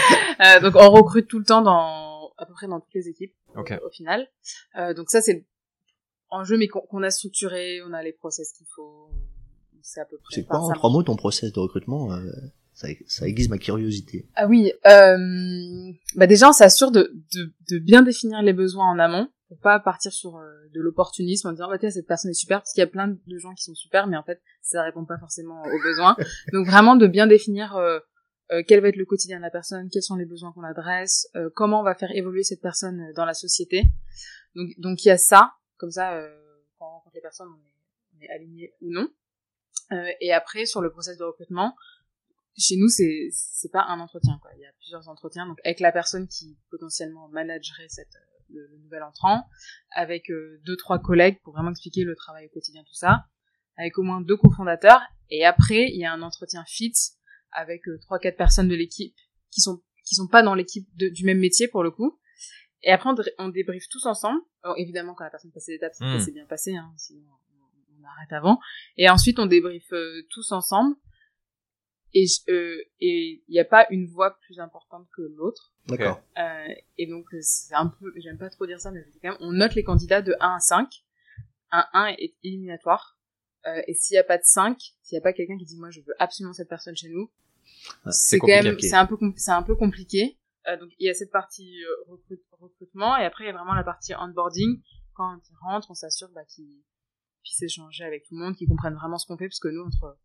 euh, 0.41 0.61
donc, 0.61 0.75
on 0.77 0.91
recrute 0.91 1.29
tout 1.29 1.39
le 1.39 1.45
temps 1.45 1.63
dans 1.63 2.33
à 2.39 2.47
peu 2.47 2.53
près 2.53 2.69
dans 2.69 2.81
toutes 2.81 2.95
les 2.95 3.09
équipes 3.09 3.35
okay. 3.57 3.79
au, 3.85 3.91
final. 3.91 4.29
Euh, 4.77 4.95
donc 4.95 5.11
ça, 5.11 5.21
c'est 5.21 5.45
le 6.31 6.37
enjeu, 6.37 6.57
mais 6.57 6.69
qu'on 6.69 7.03
a 7.03 7.11
structuré. 7.11 7.81
On 7.83 7.93
a 7.93 8.03
les 8.03 8.13
process 8.13 8.53
qu'il 8.53 8.67
faut. 8.75 9.11
C'est 9.83 10.01
à 10.01 10.05
peu 10.05 10.19
près. 10.19 10.35
C'est 10.35 10.47
quoi 10.47 10.61
en 10.61 10.73
trois 10.73 10.91
mots 10.91 11.03
ton 11.03 11.17
process 11.17 11.53
de 11.53 11.61
recrutement 11.61 12.13
euh 12.13 12.31
ça, 12.79 12.87
ça 13.09 13.27
aiguise 13.27 13.49
ma 13.49 13.59
curiosité. 13.59 14.29
Ah 14.37 14.47
oui, 14.47 14.71
euh, 14.87 15.93
bah 16.15 16.29
déjà 16.29 16.49
on 16.49 16.53
s'assure 16.53 16.93
de, 16.93 17.13
de, 17.35 17.53
de 17.71 17.79
bien 17.81 18.03
définir 18.03 18.41
les 18.41 18.53
besoins 18.53 18.89
en 18.89 19.01
amont 19.01 19.29
pour 19.49 19.59
pas 19.59 19.81
partir 19.81 20.13
sur 20.13 20.37
euh, 20.37 20.47
de 20.73 20.81
l'opportunisme 20.81 21.49
en 21.49 21.53
disant 21.53 21.69
bah 21.69 21.79
tiens 21.79 21.91
cette 21.91 22.07
personne 22.07 22.31
est 22.31 22.35
super 22.35 22.61
parce 22.61 22.73
qu'il 22.73 22.81
y 22.81 22.85
a 22.85 22.87
plein 22.87 23.09
de 23.09 23.39
gens 23.39 23.53
qui 23.55 23.65
sont 23.65 23.75
super 23.75 24.07
mais 24.07 24.17
en 24.17 24.23
fait 24.23 24.41
ça 24.63 24.85
répond 24.85 25.05
pas 25.05 25.19
forcément 25.19 25.61
aux 25.63 25.83
besoins. 25.83 26.17
Donc 26.53 26.69
vraiment 26.69 26.95
de 26.95 27.09
bien 27.09 27.27
définir 27.27 27.75
euh, 27.75 27.99
euh, 28.53 28.63
quel 28.67 28.81
va 28.81 28.89
être 28.89 28.97
le 28.97 29.05
quotidien 29.05 29.39
de 29.39 29.43
la 29.43 29.51
personne, 29.51 29.89
quels 29.91 30.03
sont 30.03 30.17
les 30.17 30.25
besoins 30.25 30.53
qu'on 30.53 30.63
adresse, 30.63 31.29
euh, 31.35 31.51
comment 31.55 31.81
on 31.81 31.85
va 31.85 31.95
faire 31.95 32.15
évoluer 32.15 32.45
cette 32.45 32.63
personne 32.63 33.13
dans 33.17 33.25
la 33.25 33.35
société. 33.35 33.85
Donc 34.55 34.69
donc 34.79 35.05
il 35.05 35.09
y 35.09 35.11
a 35.11 35.19
ça, 35.19 35.53
comme 35.79 35.91
ça 35.91 36.21
quand 36.79 36.87
on 36.87 36.91
rencontre 36.91 37.15
les 37.15 37.23
personnes 37.23 37.49
on 37.49 38.21
est, 38.21 38.29
aligné 38.29 38.75
ou 38.81 38.91
non. 38.91 39.09
et 40.21 40.33
après 40.33 40.67
sur 40.67 40.81
le 40.81 40.91
process 40.91 41.17
de 41.17 41.25
recrutement, 41.25 41.75
chez 42.57 42.77
nous 42.77 42.89
c'est 42.89 43.29
c'est 43.33 43.71
pas 43.71 43.85
un 43.89 44.01
entretien 44.01 44.39
quoi, 44.43 44.51
il 44.57 44.61
y 44.61 44.67
a 44.67 44.73
plusieurs 44.79 45.09
entretiens 45.09 45.47
donc 45.47 45.59
avec 45.65 45.81
la 45.81 45.93
personne 45.93 46.29
qui 46.29 46.59
potentiellement 46.71 47.29
managerait 47.29 47.89
cette 47.89 48.17
le, 48.51 48.79
nouvel 48.83 49.03
entrant, 49.03 49.45
avec 49.91 50.31
euh, 50.31 50.61
deux 50.65 50.77
trois 50.77 50.99
collègues 50.99 51.41
pour 51.43 51.55
vraiment 51.55 51.71
expliquer 51.71 52.05
le 52.05 52.15
travail 52.15 52.47
au 52.47 52.49
quotidien, 52.51 52.83
tout 52.85 52.95
ça, 52.95 53.27
avec 53.77 53.99
au 53.99 54.03
moins 54.03 54.21
deux 54.21 54.37
cofondateurs. 54.37 55.01
Et 55.31 55.45
après, 55.45 55.89
il 55.91 55.99
y 55.99 56.05
a 56.05 56.13
un 56.13 56.23
entretien 56.23 56.65
fit 56.67 56.95
avec 57.53 57.87
euh, 57.89 57.99
trois 58.01 58.19
quatre 58.19 58.37
personnes 58.37 58.69
de 58.69 58.75
l'équipe 58.75 59.15
qui 59.51 59.61
sont 59.61 59.83
qui 60.05 60.15
sont 60.15 60.27
pas 60.27 60.43
dans 60.43 60.55
l'équipe 60.55 60.89
du 60.97 61.25
même 61.25 61.39
métier 61.39 61.69
pour 61.69 61.83
le 61.83 61.91
coup. 61.91 62.19
Et 62.83 62.93
après, 62.93 63.11
on, 63.11 63.17
on 63.39 63.49
débriefe 63.49 63.89
tous 63.89 64.07
ensemble. 64.07 64.41
évidemment, 64.77 65.15
quand 65.15 65.25
la 65.25 65.31
personne 65.31 65.51
passe 65.53 65.69
l'étape, 65.69 65.95
c'est 65.95 66.05
hmm. 66.05 66.35
bien 66.35 66.47
passé, 66.47 66.77
hein, 66.77 66.93
sinon 66.97 67.23
on, 68.01 68.05
arrête 68.05 68.33
avant. 68.33 68.59
Et 68.97 69.11
ensuite, 69.11 69.39
on 69.39 69.47
débriefe 69.47 69.93
euh, 69.93 70.23
tous 70.31 70.53
ensemble 70.53 70.97
et 72.15 72.25
euh, 72.49 72.83
et 73.01 73.43
il 73.49 73.53
n'y 73.53 73.61
a 73.61 73.65
pas 73.65 73.87
une 73.91 74.07
voix 74.07 74.39
plus 74.41 74.61
importante 74.61 75.07
que 75.15 75.23
l'autre. 75.23 75.75
D'accord. 75.87 76.21
Euh, 76.39 76.69
et 76.97 77.07
donc 77.07 77.27
c'est 77.41 77.75
un 77.75 77.87
peu, 77.87 78.13
j'aime 78.17 78.39
pas 78.39 78.51
trop 78.51 78.67
dire 78.67 78.81
ça, 78.81 78.91
mais 78.91 79.05
quand 79.23 79.31
même, 79.31 79.39
on 79.41 79.53
note 79.53 79.75
les 79.75 79.85
candidats 79.85 80.23
de 80.23 80.35
1 80.41 80.57
à 80.57 80.61
5. 80.61 80.89
Un 81.71 81.85
1 81.93 82.07
est 82.19 82.35
éliminatoire. 82.43 83.19
Euh, 83.67 83.83
et 83.87 83.95
s'il 83.95 84.15
n'y 84.15 84.19
a 84.19 84.25
pas 84.25 84.39
de 84.39 84.45
5, 84.45 84.79
s'il 85.03 85.17
n'y 85.17 85.19
a 85.19 85.23
pas 85.23 85.33
quelqu'un 85.33 85.59
qui 85.59 85.65
dit 85.65 85.77
moi 85.79 85.91
je 85.91 86.01
veux 86.01 86.15
absolument 86.19 86.55
cette 86.55 86.69
personne 86.69 86.97
chez 86.97 87.09
nous, 87.09 87.31
c'est 88.11 88.39
quand 88.39 88.47
même, 88.47 88.79
c'est 88.81 88.95
un 88.95 89.07
peu, 89.07 89.17
c'est 89.37 89.51
un 89.51 89.63
peu 89.63 89.75
compliqué. 89.75 90.39
Euh, 90.69 90.77
donc 90.77 90.91
il 90.99 91.07
y 91.07 91.11
a 91.11 91.15
cette 91.15 91.31
partie 91.31 91.83
euh, 91.85 92.17
recrutement 92.53 93.17
et 93.17 93.25
après 93.25 93.45
il 93.45 93.47
y 93.47 93.51
a 93.51 93.53
vraiment 93.53 93.75
la 93.75 93.85
partie 93.85 94.15
onboarding. 94.15 94.83
Quand 95.15 95.41
ils 95.51 95.57
rentrent, 95.63 95.91
on 95.91 95.95
s'assure 95.95 96.29
bah, 96.35 96.45
qu'ils 96.45 96.83
puissent 97.43 97.63
échanger 97.63 98.05
avec 98.05 98.25
tout 98.25 98.35
le 98.37 98.45
monde, 98.45 98.57
qu'ils 98.57 98.69
comprennent 98.69 98.95
vraiment 98.95 99.19
ce 99.19 99.27
qu'on 99.27 99.37
fait, 99.37 99.49
parce 99.49 99.61
que 99.61 99.69
nous 99.69 99.83
entre 99.83 100.19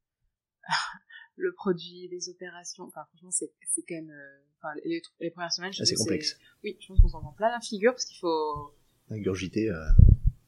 le 1.35 1.53
produit, 1.53 2.07
les 2.09 2.29
opérations. 2.29 2.83
Enfin, 2.85 3.01
franchement, 3.09 3.31
c'est 3.31 3.51
c'est 3.67 3.83
quand 3.87 3.95
même. 3.95 4.11
Euh, 4.11 4.43
enfin, 4.57 4.73
les, 4.83 5.01
les, 5.19 5.31
premières 5.31 5.51
semaines, 5.51 5.73
je 5.73 5.83
c'est 5.83 5.95
complexe. 5.95 6.37
Oui, 6.63 6.77
je 6.79 6.87
pense 6.87 7.01
qu'on 7.01 7.09
s'en 7.09 7.21
prend 7.21 7.33
plein 7.33 7.49
la 7.49 7.61
figure 7.61 7.93
parce 7.93 8.05
qu'il 8.05 8.19
faut. 8.19 8.75
Ingurgiter 9.09 9.69
euh, 9.69 9.83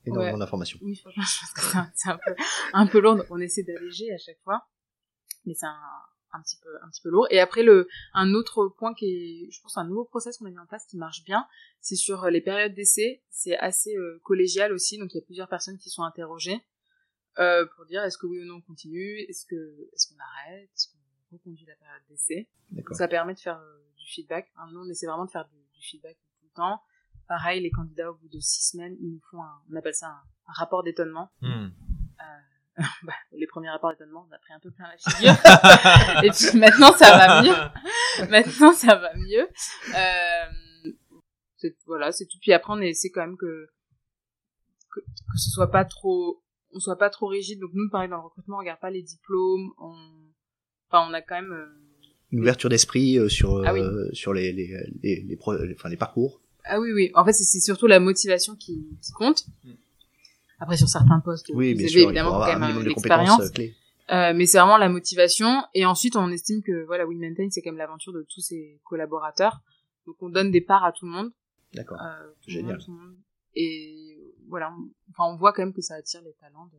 énormément 0.05 0.37
d'informations. 0.37 0.79
Oui, 0.81 0.95
franchement, 0.95 1.23
je 1.27 1.39
pense 1.39 1.53
que 1.53 1.91
c'est 1.95 2.09
un, 2.09 2.17
peu 2.17 2.35
un 2.73 2.87
peu 2.87 2.99
lourd. 2.99 3.23
On 3.29 3.39
essaie 3.39 3.63
d'alléger 3.63 4.11
à 4.13 4.17
chaque 4.17 4.39
fois, 4.43 4.67
mais 5.45 5.53
c'est 5.53 5.65
un, 5.65 5.79
un 6.35 6.41
petit 6.41 6.57
peu 6.57 6.69
un 6.83 6.89
petit 6.89 7.01
peu 7.01 7.09
lourd. 7.09 7.27
Et 7.31 7.39
après 7.39 7.63
le 7.63 7.87
un 8.13 8.33
autre 8.33 8.67
point 8.67 8.93
qui 8.93 9.05
est, 9.05 9.51
je 9.51 9.61
pense, 9.61 9.77
un 9.77 9.85
nouveau 9.85 10.05
process 10.05 10.37
qu'on 10.37 10.45
a 10.45 10.49
mis 10.49 10.59
en 10.59 10.65
place 10.65 10.85
qui 10.85 10.97
marche 10.97 11.23
bien, 11.23 11.47
c'est 11.81 11.95
sur 11.95 12.25
les 12.29 12.41
périodes 12.41 12.73
d'essai. 12.73 13.23
C'est 13.29 13.57
assez 13.57 13.95
euh, 13.95 14.19
collégial 14.23 14.73
aussi, 14.73 14.97
donc 14.97 15.13
il 15.13 15.17
y 15.17 15.21
a 15.21 15.25
plusieurs 15.25 15.49
personnes 15.49 15.77
qui 15.77 15.89
sont 15.89 16.03
interrogées 16.03 16.61
euh, 17.39 17.65
pour 17.75 17.85
dire 17.85 18.03
est-ce 18.03 18.17
que 18.17 18.27
oui 18.27 18.39
ou 18.41 18.45
non 18.45 18.55
on 18.55 18.61
continue, 18.61 19.19
est-ce 19.27 19.45
que 19.45 19.89
est-ce 19.93 20.07
qu'on 20.07 20.19
arrête, 20.19 20.69
est-ce 20.73 20.87
qu'on 20.89 21.35
reconduit 21.35 21.65
la 21.65 21.75
période 21.75 22.03
d'essai? 22.09 22.49
Ça 22.91 23.07
permet 23.07 23.33
de 23.33 23.39
faire 23.39 23.59
euh, 23.59 23.77
du 23.97 24.05
feedback. 24.07 24.51
Nous 24.71 24.79
on 24.79 24.89
essaie 24.89 25.05
vraiment 25.05 25.25
de 25.25 25.31
faire 25.31 25.47
du, 25.47 25.81
feedback 25.81 26.17
tout 26.39 26.45
le 26.45 26.55
temps. 26.55 26.81
Pareil, 27.27 27.61
les 27.61 27.69
candidats 27.69 28.09
au 28.11 28.15
bout 28.15 28.29
de 28.29 28.39
six 28.39 28.71
semaines, 28.71 28.95
ils 28.99 29.11
nous 29.11 29.21
font 29.29 29.43
un, 29.43 29.61
on 29.71 29.75
appelle 29.75 29.93
ça 29.93 30.07
un, 30.07 30.53
rapport 30.53 30.83
d'étonnement. 30.83 31.31
Hmm. 31.41 31.67
Euh, 32.19 32.83
bah, 33.03 33.13
rapports 33.63 33.91
d'étonnement, 33.91 34.25
on 34.29 34.33
a 34.33 34.39
pris 34.39 34.53
un 34.53 34.59
peu 34.59 34.71
plein 34.71 34.87
la 34.87 34.97
figure. 34.97 36.23
et 36.23 36.29
puis 36.29 36.59
maintenant, 36.59 36.91
ça 36.93 37.17
va 37.17 37.41
mieux. 37.41 38.29
maintenant, 38.29 38.73
ça 38.73 38.95
va 38.95 39.13
mieux. 39.15 39.47
Euh, 39.95 41.69
voilà, 41.85 42.11
c'est 42.11 42.25
tout. 42.25 42.37
Puis 42.41 42.53
après, 42.53 42.73
on 42.73 42.81
essaie 42.81 43.09
quand 43.09 43.21
même 43.21 43.37
que, 43.37 43.67
que, 44.91 44.99
que 44.99 45.37
ce 45.37 45.49
soit 45.49 45.71
pas 45.71 45.85
trop 45.85 46.43
on 46.75 46.79
soit 46.79 46.97
pas 46.97 47.09
trop 47.09 47.27
rigide. 47.27 47.59
Donc 47.59 47.71
nous, 47.73 47.89
pareil, 47.89 48.09
dans 48.09 48.17
le 48.17 48.23
recrutement, 48.23 48.57
on 48.57 48.59
regarde 48.59 48.79
pas 48.79 48.91
les 48.91 49.01
diplômes. 49.01 49.71
On... 49.79 49.95
Enfin, 50.89 51.07
on 51.09 51.13
a 51.13 51.21
quand 51.21 51.35
même... 51.35 51.53
Euh, 51.53 51.65
Une 52.31 52.41
ouverture 52.41 52.69
d'esprit 52.69 53.17
euh, 53.17 53.29
sur, 53.29 53.63
ah 53.65 53.73
sur 54.13 54.33
les, 54.33 54.51
les, 54.51 54.67
les, 55.01 55.21
les, 55.21 55.37
enfin, 55.73 55.89
les 55.89 55.97
parcours. 55.97 56.41
Ah 56.65 56.79
oui, 56.79 56.91
oui. 56.91 57.11
En 57.15 57.23
fait, 57.23 57.33
c'est 57.33 57.59
surtout 57.59 57.87
la 57.87 57.99
motivation 57.99 58.55
qui, 58.55 58.85
qui 59.01 59.11
compte. 59.13 59.45
Mm. 59.63 59.71
Après, 60.59 60.77
sur 60.77 60.87
certains 60.87 61.19
postes, 61.19 61.51
oui, 61.53 61.75
bien 61.75 61.87
sûr, 61.87 62.05
évidemment, 62.05 62.39
il 62.39 62.45
faut 62.45 62.51
quand 62.51 62.59
même 62.59 62.81
l'expérience. 62.81 63.51
Euh, 64.11 64.33
mais 64.35 64.45
c'est 64.45 64.59
vraiment 64.59 64.77
la 64.77 64.89
motivation. 64.89 65.63
Et 65.73 65.85
ensuite, 65.85 66.15
on 66.15 66.29
estime 66.29 66.61
que 66.61 66.85
voilà, 66.85 67.07
We 67.07 67.17
Maintain, 67.17 67.49
c'est 67.49 67.61
quand 67.61 67.71
même 67.71 67.79
l'aventure 67.79 68.13
de 68.13 68.25
tous 68.29 68.41
ses 68.41 68.79
collaborateurs. 68.83 69.61
Donc, 70.05 70.15
on 70.21 70.29
donne 70.29 70.51
des 70.51 70.61
parts 70.61 70.83
à 70.83 70.91
tout 70.91 71.05
le 71.05 71.11
monde. 71.11 71.31
D'accord. 71.73 71.99
Euh, 72.01 72.31
Génial. 72.47 72.77
monde. 72.87 73.15
Et 73.55 74.33
voilà, 74.47 74.71
enfin, 75.09 75.31
on 75.31 75.37
voit 75.37 75.53
quand 75.53 75.63
même 75.63 75.73
que 75.73 75.81
ça 75.81 75.95
attire 75.95 76.21
les 76.21 76.33
talents 76.33 76.67
de, 76.67 76.77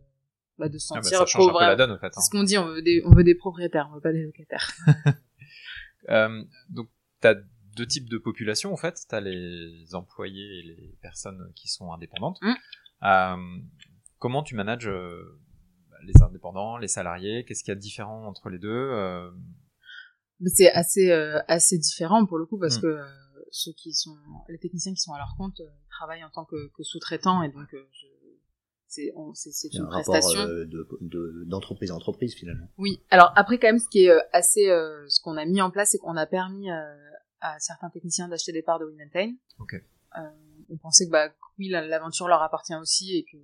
bah, 0.59 0.69
de 0.69 0.79
se 0.79 0.87
sentir 0.87 1.01
ah 1.05 1.11
bah 1.11 1.19
ça 1.19 1.27
change 1.27 1.49
un 1.49 1.53
peu 1.53 1.61
la 1.61 1.77
donne 1.77 1.91
en 1.91 1.99
fait. 1.99 2.13
C'est 2.15 2.21
ce 2.21 2.31
qu'on 2.31 2.43
dit, 2.43 2.59
on 2.59 2.67
veut 2.67 2.83
des, 2.83 3.03
on 3.05 3.15
veut 3.15 3.25
des 3.25 3.35
propriétaires, 3.35 3.89
on 3.91 3.95
veut 3.95 4.01
pas 4.01 4.13
des 4.13 4.23
locataires. 4.23 4.71
euh, 6.11 6.45
donc, 6.69 6.89
t'as 7.21 7.35
deux 7.77 7.87
types 7.87 8.09
de 8.09 8.19
populations 8.19 8.73
en 8.73 8.77
fait. 8.77 9.05
T'as 9.09 9.21
les 9.21 9.95
employés 9.95 10.61
et 10.61 10.63
les 10.63 10.97
personnes 11.01 11.51
qui 11.55 11.69
sont 11.69 11.93
indépendantes. 11.93 12.39
Mmh. 12.43 12.55
Euh, 13.03 13.37
comment 14.19 14.43
tu 14.43 14.55
manages 14.55 14.89
euh, 14.89 15.39
les 16.05 16.23
indépendants, 16.23 16.79
les 16.79 16.89
salariés? 16.89 17.45
Qu'est-ce 17.45 17.63
qu'il 17.63 17.71
y 17.71 17.73
a 17.73 17.77
de 17.77 17.81
différent 17.81 18.27
entre 18.27 18.49
les 18.49 18.59
deux 18.59 18.69
euh? 18.69 19.31
C'est 20.47 20.71
assez 20.71 21.11
euh, 21.11 21.41
assez 21.49 21.79
différent 21.79 22.27
pour 22.27 22.39
le 22.39 22.45
coup 22.45 22.59
parce 22.59 22.79
mmh. 22.79 22.83
que 22.83 23.01
ceux 23.51 23.73
qui 23.73 23.93
sont 23.95 24.17
les 24.49 24.59
techniciens 24.59 24.93
qui 24.93 25.01
sont 25.01 25.13
à 25.13 25.19
leur 25.19 25.35
compte 25.37 25.61
euh, 25.61 25.69
travaillent 25.91 26.25
en 26.25 26.31
tant 26.31 26.45
que, 26.45 26.71
que 26.77 26.83
sous-traitants 26.83 27.43
et 27.43 27.51
donc 27.51 27.73
euh, 27.75 27.83
c'est 28.89 29.13
c'est 29.35 29.75
une 29.75 29.89
prestation 29.89 30.41
euh, 30.41 30.65
d'entreprise 31.47 31.91
de, 31.91 31.95
à 31.95 31.97
entreprise 31.97 32.35
finalement. 32.35 32.69
Oui. 32.79 33.03
Alors 33.11 33.33
après 33.37 33.59
quand 33.59 33.69
même 33.69 33.79
ce 33.79 33.89
qui 33.89 34.07
est 34.07 34.13
assez 34.33 34.67
ce 35.09 35.21
qu'on 35.23 35.37
a 35.37 35.45
mis 35.45 35.61
en 35.61 35.71
place 35.71 35.91
c'est 35.91 35.99
qu'on 35.99 36.17
a 36.17 36.27
permis 36.27 36.71
à 36.71 37.59
certains 37.59 37.91
techniciens 37.91 38.29
d'acheter 38.29 38.53
des 38.53 38.63
parts 38.63 38.79
de 38.79 38.87
WeMaintain. 38.87 39.35
OK. 39.59 39.75
on 40.71 40.77
pensait 40.79 41.07
que 41.07 41.11
bah 41.11 41.29
oui 41.59 41.69
l'aventure 41.69 42.29
leur 42.29 42.43
appartient 42.43 42.75
aussi 42.75 43.17
et 43.17 43.25
que 43.25 43.37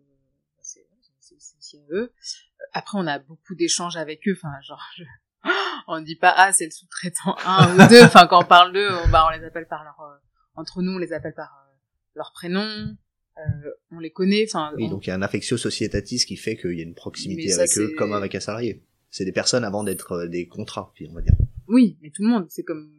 c'est 0.60 1.56
aussi 1.58 1.78
à 1.78 1.94
eux. 1.94 2.12
Après 2.72 2.98
on 2.98 3.06
a 3.06 3.18
beaucoup 3.18 3.54
d'échanges 3.54 3.96
avec 3.96 4.26
eux 4.28 4.34
enfin 4.36 4.52
genre 4.62 4.82
on 5.88 6.00
dit 6.00 6.16
pas 6.16 6.32
ah 6.36 6.52
c'est 6.52 6.64
le 6.64 6.70
sous-traitant 6.70 7.36
1 7.44 7.74
ou 7.74 7.88
2 7.90 8.02
enfin 8.04 8.26
quand 8.26 8.42
on 8.42 8.46
parle 8.46 8.72
d'eux 8.72 8.88
on, 9.04 9.08
bah, 9.08 9.26
on 9.26 9.36
les 9.36 9.44
appelle 9.44 9.66
par 9.66 9.84
leur 9.84 10.00
euh, 10.00 10.16
entre 10.54 10.82
nous 10.82 10.92
on 10.92 10.98
les 10.98 11.12
appelle 11.12 11.34
par 11.34 11.66
euh, 11.66 11.72
leur 12.14 12.32
prénom 12.32 12.62
euh, 13.38 13.70
on 13.90 13.98
les 13.98 14.10
connaît 14.10 14.44
enfin 14.48 14.72
oui 14.76 14.88
donc 14.88 15.06
il 15.06 15.10
y 15.10 15.12
a 15.12 15.16
un 15.16 15.22
affectio 15.22 15.56
societatis 15.56 16.24
qui 16.26 16.36
fait 16.36 16.56
qu'il 16.56 16.74
y 16.78 16.80
a 16.80 16.84
une 16.84 16.94
proximité 16.94 17.52
avec 17.54 17.76
eux 17.78 17.92
comme 17.96 18.12
avec 18.12 18.34
un 18.34 18.40
salarié 18.40 18.84
c'est 19.10 19.24
des 19.24 19.32
personnes 19.32 19.64
avant 19.64 19.84
d'être 19.84 20.12
euh, 20.12 20.28
des 20.28 20.46
contrats 20.46 20.92
on 21.08 21.14
va 21.14 21.22
dire 21.22 21.34
oui 21.66 21.98
mais 22.02 22.10
tout 22.10 22.22
le 22.22 22.28
monde 22.28 22.46
c'est 22.48 22.62
comme 22.62 22.92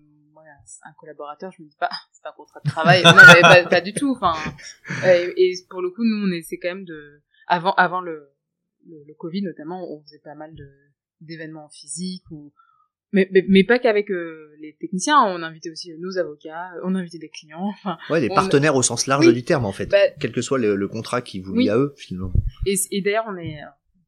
un 0.83 0.93
collaborateur 0.99 1.51
je 1.51 1.61
me 1.61 1.67
dis 1.67 1.75
pas 1.79 1.89
c'est 2.11 2.27
un 2.27 2.31
contrat 2.31 2.59
de 2.63 2.69
travail. 2.69 3.03
Non 3.03 3.11
mais 3.15 3.41
pas, 3.41 3.65
pas, 3.65 3.81
du 3.81 3.93
tout 3.93 4.11
enfin. 4.11 4.33
Et, 5.05 5.33
et, 5.37 5.53
pour 5.69 5.81
le 5.81 5.89
coup 5.89 6.03
nous 6.03 6.27
on 6.27 6.31
essaie 6.31 6.57
quand 6.57 6.69
même 6.69 6.85
de 6.85 7.21
avant 7.47 7.73
avant 7.73 8.01
le, 8.01 8.29
le, 8.85 9.03
le 9.07 9.13
Covid 9.15 9.41
notamment 9.43 9.91
on 9.91 10.01
faisait 10.03 10.21
pas 10.23 10.35
mal 10.35 10.53
de 10.55 10.69
d'événements 11.21 11.69
physiques 11.69 12.29
ou 12.31 12.53
mais, 13.13 13.29
mais, 13.31 13.45
mais 13.47 13.63
pas 13.63 13.77
qu'avec 13.77 14.09
euh, 14.09 14.55
les 14.59 14.73
techniciens, 14.73 15.21
on 15.21 15.43
invitait 15.43 15.69
aussi 15.69 15.93
nos 15.99 16.17
avocats, 16.17 16.71
on 16.83 16.95
invitait 16.95 17.19
des 17.19 17.29
clients. 17.29 17.67
Enfin, 17.69 17.99
ouais, 18.09 18.19
des 18.19 18.29
partenaires 18.29 18.75
au 18.75 18.81
sens 18.81 19.05
large 19.05 19.31
du 19.31 19.43
terme 19.43 19.65
en 19.65 19.71
fait, 19.71 19.85
bah, 19.85 19.99
quel 20.19 20.31
que 20.31 20.41
soit 20.41 20.57
le, 20.57 20.87
contrat 20.87 21.21
qui 21.21 21.39
vous 21.39 21.53
lie 21.53 21.69
à 21.69 21.77
eux 21.77 21.93
finalement. 21.95 22.33
Et, 22.65 22.73
et 22.89 23.01
d'ailleurs, 23.03 23.25
on 23.27 23.37
est 23.37 23.59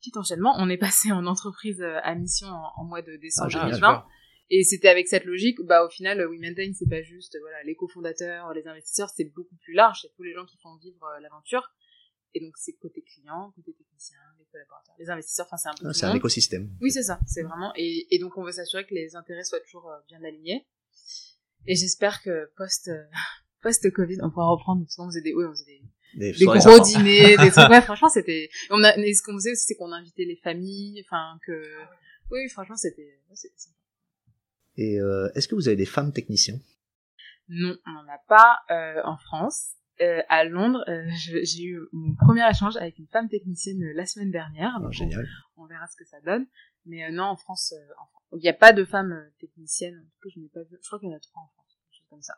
petit 0.05 0.17
enchaînement, 0.17 0.55
on 0.57 0.69
est 0.69 0.77
passé 0.77 1.11
en 1.11 1.25
entreprise 1.25 1.81
euh, 1.81 1.99
à 2.03 2.15
mission 2.15 2.47
en, 2.47 2.83
mois 2.83 3.01
de 3.01 3.15
décembre 3.17 3.51
2020. 3.51 4.03
Ah, 4.45 4.55
et 4.55 4.63
c'était 4.63 4.89
avec 4.89 5.07
cette 5.07 5.25
logique, 5.25 5.59
bah 5.63 5.83
au 5.83 5.89
final, 5.89 6.25
We 6.27 6.39
Maintain, 6.39 6.71
c'est 6.73 6.89
pas 6.89 7.01
juste 7.01 7.37
voilà 7.39 7.63
les 7.63 7.75
cofondateurs, 7.75 8.53
les 8.53 8.67
investisseurs, 8.67 9.09
c'est 9.09 9.25
beaucoup 9.25 9.55
plus 9.57 9.73
large, 9.73 9.99
c'est 10.01 10.13
tous 10.15 10.23
les 10.23 10.33
gens 10.33 10.45
qui 10.45 10.57
font 10.61 10.75
vivre 10.77 11.03
euh, 11.03 11.19
l'aventure. 11.19 11.71
Et 12.33 12.41
donc 12.41 12.53
c'est 12.57 12.73
côté 12.73 13.01
client, 13.01 13.53
côté 13.55 13.73
technicien, 13.73 14.17
les 14.37 14.45
collaborateurs, 14.51 14.95
les 14.99 15.09
investisseurs, 15.09 15.47
enfin 15.47 15.57
c'est 15.57 15.69
un 15.69 15.73
peu. 15.79 15.87
Ah, 15.87 15.93
c'est 15.93 16.05
un 16.05 16.15
écosystème. 16.15 16.69
Oui 16.81 16.91
c'est 16.91 17.03
ça, 17.03 17.19
c'est 17.25 17.43
vraiment 17.43 17.71
et, 17.75 18.07
et 18.11 18.19
donc 18.19 18.37
on 18.37 18.43
veut 18.43 18.51
s'assurer 18.51 18.85
que 18.85 18.93
les 18.93 19.15
intérêts 19.15 19.43
soient 19.43 19.61
toujours 19.61 19.89
euh, 19.89 19.97
bien 20.09 20.21
alignés. 20.23 20.67
Et 21.65 21.75
j'espère 21.75 22.21
que 22.21 22.51
post 22.57 22.89
euh, 22.89 23.03
post 23.63 23.89
Covid 23.91 24.17
on 24.21 24.29
pourra 24.29 24.47
reprendre. 24.47 24.83
Parce 24.83 24.95
qu'on 24.95 25.07
faisait 25.07 25.21
des, 25.21 25.33
oui 25.33 25.45
on 25.45 25.51
faisait 25.51 25.81
des, 26.13 26.33
des, 26.33 26.45
gros 26.45 26.79
dîners, 26.81 27.37
des 27.37 27.51
trucs. 27.51 27.69
Ouais, 27.69 27.81
franchement 27.89 28.09
c'était. 28.09 28.49
On 28.69 28.83
a, 28.83 28.93
ce 28.93 29.23
qu'on 29.23 29.33
faisait 29.35 29.55
c'est 29.55 29.75
qu'on 29.75 29.91
invitait 29.91 30.25
les 30.25 30.37
familles, 30.43 31.03
enfin 31.07 31.39
que. 31.45 31.63
Oui 32.31 32.47
franchement 32.49 32.75
c'était. 32.75 33.21
c'était 33.33 33.57
sympa. 33.57 33.84
Et 34.77 34.99
euh, 34.99 35.29
est-ce 35.35 35.47
que 35.47 35.55
vous 35.55 35.67
avez 35.67 35.77
des 35.77 35.85
femmes 35.85 36.11
techniciens? 36.11 36.59
Non, 37.47 37.77
on 37.85 37.91
n'en 37.91 38.07
a 38.07 38.17
pas 38.27 38.59
euh, 38.71 39.01
en 39.03 39.17
France. 39.17 39.71
Euh, 40.01 40.21
à 40.27 40.43
Londres, 40.43 40.83
j'ai 41.17 41.63
eu 41.63 41.79
mon 41.93 42.15
premier 42.15 42.47
échange 42.49 42.75
avec 42.75 42.97
une 42.97 43.07
femme 43.07 43.29
technicienne 43.29 43.79
la 43.93 44.05
semaine 44.05 44.31
dernière. 44.31 44.73
Ah, 44.75 44.81
donc 44.81 44.91
Génial. 44.91 45.25
on 45.55 45.65
verra 45.65 45.87
ce 45.87 45.95
que 45.95 46.05
ça 46.05 46.19
donne. 46.21 46.47
Mais 46.85 47.09
non, 47.11 47.23
en 47.23 47.37
France, 47.37 47.73
il 48.33 48.39
n'y 48.39 48.49
a 48.49 48.53
pas 48.53 48.73
de 48.73 48.83
femmes 48.83 49.29
techniciennes. 49.39 49.97
En 49.97 50.03
tout 50.03 50.19
cas, 50.23 50.29
je 50.35 50.39
n'ai 50.39 50.49
pas 50.49 50.63
vu. 50.63 50.77
Je 50.81 50.87
crois 50.87 50.99
qu'il 50.99 51.09
y 51.09 51.13
en 51.13 51.15
a 51.15 51.19
trois 51.19 51.41
en 51.41 51.47
France, 51.47 51.77
quelque 51.79 51.97
chose 51.97 52.07
comme 52.09 52.21
ça. 52.21 52.35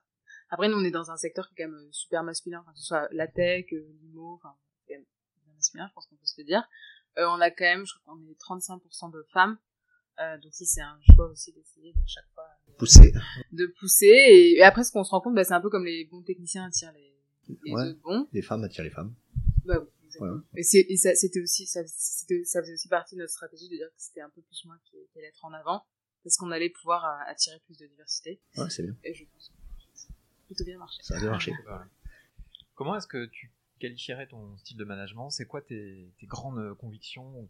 Après, 0.50 0.70
nous, 0.70 0.78
on 0.78 0.84
est 0.84 0.92
dans 0.92 1.10
un 1.10 1.18
secteur 1.18 1.48
qui 1.48 1.56
est 1.56 1.66
quand 1.66 1.72
même 1.72 1.92
super 1.92 2.24
masculin, 2.24 2.60
enfin, 2.62 2.72
que 2.72 2.80
ce 2.80 2.86
soit 2.86 3.08
la 3.12 3.28
tech, 3.28 3.66
l'IMO, 3.72 4.36
enfin, 4.36 4.56
c'est 4.86 4.94
quand 4.94 5.00
même 5.00 5.06
masculin, 5.56 5.88
je 5.90 5.94
pense 5.94 6.06
qu'on 6.08 6.16
peut 6.16 6.26
se 6.26 6.40
le 6.40 6.46
dire. 6.46 6.64
On 7.18 7.42
a 7.42 7.50
quand 7.50 7.66
même, 7.66 7.86
je 7.86 7.94
crois 8.00 8.14
qu'on 8.14 8.30
est 8.30 8.40
35% 8.40 9.12
de 9.12 9.26
femmes. 9.34 9.58
Euh, 10.20 10.38
donc 10.40 10.54
si 10.54 10.66
c'est 10.66 10.82
un 10.82 10.98
choix 11.14 11.28
aussi 11.30 11.52
d'essayer 11.54 11.94
à 11.96 12.08
chaque 12.08 12.28
fois 12.34 12.46
Poussé. 12.78 13.14
de 13.52 13.68
pousser. 13.80 14.06
Et, 14.08 14.58
et 14.58 14.64
après, 14.64 14.84
ce 14.84 14.92
qu'on 14.92 15.04
se 15.04 15.12
rend 15.12 15.22
compte, 15.22 15.36
bah, 15.36 15.44
c'est 15.44 15.54
un 15.54 15.62
peu 15.62 15.70
comme 15.70 15.86
les 15.86 16.06
bons 16.06 16.24
techniciens 16.24 16.66
attirent 16.66 16.92
les, 16.94 17.14
les 17.66 17.72
Ouais. 17.74 17.90
autres 17.90 18.02
bons. 18.02 18.28
Les 18.34 18.42
femmes 18.42 18.64
attirent 18.64 18.84
les 18.84 18.90
femmes. 18.90 19.16
Bah, 19.66 19.76
oui, 19.80 19.88
exactement. 20.06 20.32
Voilà. 20.32 20.44
Et, 20.56 20.64
ça, 20.98 21.16
c'était 21.16 21.42
aussi, 21.42 21.66
ça, 21.68 21.82
c'était, 21.86 22.44
ça 22.46 22.62
faisait 22.62 22.74
aussi 22.74 22.88
partie 22.88 23.16
de 23.16 23.22
notre 23.22 23.32
stratégie 23.34 23.70
de 23.70 23.76
dire 23.76 23.88
que 23.88 23.94
c'était 23.98 24.22
un 24.22 24.30
peu 24.30 24.42
plus 24.42 24.66
moi 24.66 24.76
qui, 24.86 24.96
allait 25.18 25.28
être 25.28 25.44
en 25.46 25.54
avant, 25.54 25.84
parce 26.24 26.36
qu'on 26.38 26.52
allait 26.52 26.70
pouvoir 26.70 27.06
euh, 27.06 27.32
attirer 27.32 27.60
plus 27.66 27.78
de 27.78 27.86
diversité. 27.88 28.42
Ouais, 28.58 28.70
c'est 28.70 28.84
bien. 28.84 28.96
Et 29.04 29.14
je 29.14 29.24
pense 29.26 29.50
que 29.50 29.56
ça 29.94 30.08
a 30.10 30.46
plutôt 30.48 30.64
bien 30.66 30.78
marché. 30.78 31.02
Ça 31.04 31.16
a 31.16 31.20
bien 31.20 31.30
marché. 31.30 31.52
Comment 32.76 32.96
est-ce 32.96 33.08
que 33.08 33.26
tu 33.26 33.52
qualifierais 33.80 34.28
ton 34.28 34.58
style 34.58 34.78
de 34.78 34.84
management? 34.84 35.30
C'est 35.30 35.46
quoi 35.46 35.62
tes, 35.62 36.14
tes 36.20 36.26
grandes 36.26 36.76
convictions 36.76 37.40
ou 37.40 37.50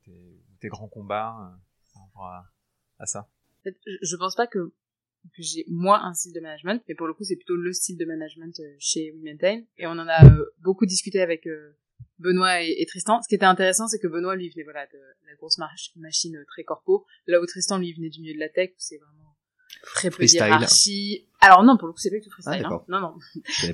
tes, 0.59 0.67
grands 0.69 0.87
combats 0.87 1.35
euh, 1.39 1.57
par 1.93 2.03
rapport 2.03 2.25
à, 2.25 2.53
à 2.99 3.05
ça 3.05 3.27
En 3.59 3.63
fait, 3.63 3.75
je, 3.85 3.95
je 4.01 4.15
pense 4.15 4.35
pas 4.35 4.47
que, 4.47 4.59
que 4.59 5.41
j'ai 5.41 5.65
moi 5.67 5.99
un 6.03 6.13
style 6.13 6.33
de 6.33 6.39
management, 6.39 6.81
mais 6.87 6.95
pour 6.95 7.07
le 7.07 7.13
coup, 7.13 7.23
c'est 7.23 7.35
plutôt 7.35 7.55
le 7.55 7.73
style 7.73 7.97
de 7.97 8.05
management 8.05 8.59
euh, 8.59 8.75
chez 8.79 9.11
We 9.11 9.21
Maintain. 9.23 9.61
Et 9.77 9.87
on 9.87 9.91
en 9.91 10.07
a 10.07 10.25
euh, 10.25 10.45
beaucoup 10.59 10.85
discuté 10.85 11.21
avec 11.21 11.45
euh, 11.47 11.75
Benoît 12.19 12.61
et, 12.63 12.75
et 12.81 12.85
Tristan. 12.85 13.21
Ce 13.21 13.27
qui 13.27 13.35
était 13.35 13.45
intéressant, 13.45 13.87
c'est 13.87 13.99
que 13.99 14.07
Benoît, 14.07 14.35
lui, 14.35 14.49
venait 14.49 14.63
voilà, 14.63 14.85
de 14.87 14.97
la 15.27 15.35
grosse 15.35 15.57
marche- 15.57 15.91
machine 15.97 16.35
euh, 16.37 16.45
très 16.47 16.63
corpo, 16.63 17.05
là 17.27 17.41
où 17.41 17.45
Tristan, 17.45 17.77
lui, 17.77 17.93
venait 17.93 18.09
du 18.09 18.21
milieu 18.21 18.33
de 18.35 18.39
la 18.39 18.49
tech, 18.49 18.69
où 18.71 18.75
c'est 18.79 18.97
vraiment 18.97 19.35
très 19.83 20.09
peu 20.09 20.15
Freestyle. 20.15 20.39
hiérarchie. 20.41 21.27
Alors 21.39 21.63
non, 21.63 21.77
pour 21.77 21.87
le 21.87 21.93
coup, 21.93 21.99
c'est 21.99 22.09
pas 22.09 22.15
du 22.17 22.23
tout 22.23 22.31
freestyle. 22.31 22.63
Ah, 22.65 22.73
hein. 22.73 22.83
Non, 22.87 22.99
non. 22.99 23.13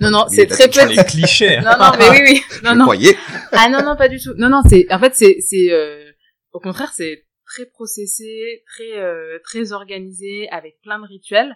Non, 0.01 0.11
non, 0.11 0.26
c'est 0.28 0.47
très 0.47 0.67
peu- 0.69 0.89
Les 0.89 1.03
clichés 1.07 1.57
Non, 1.61 1.78
non, 1.80 1.91
mais 1.97 2.09
oui, 2.09 2.17
oui. 2.28 2.41
Non, 2.63 2.71
Je 2.71 2.76
non. 2.78 2.84
croyais. 2.84 3.15
Ah 3.53 3.69
non, 3.69 3.84
non, 3.84 3.95
pas 3.95 4.09
du 4.09 4.19
tout. 4.19 4.34
Non, 4.36 4.49
non, 4.49 4.61
c'est, 4.69 4.91
en 4.91 4.99
fait, 4.99 5.15
c'est, 5.15 5.38
c'est, 5.39 5.71
euh, 5.71 6.11
au 6.51 6.59
contraire, 6.59 6.91
c'est 6.93 7.26
très 7.46 7.66
processé, 7.66 8.64
très, 8.66 9.00
euh, 9.00 9.39
très 9.44 9.72
organisé, 9.72 10.50
avec 10.50 10.82
plein 10.82 11.00
de 11.00 11.06
rituels. 11.06 11.56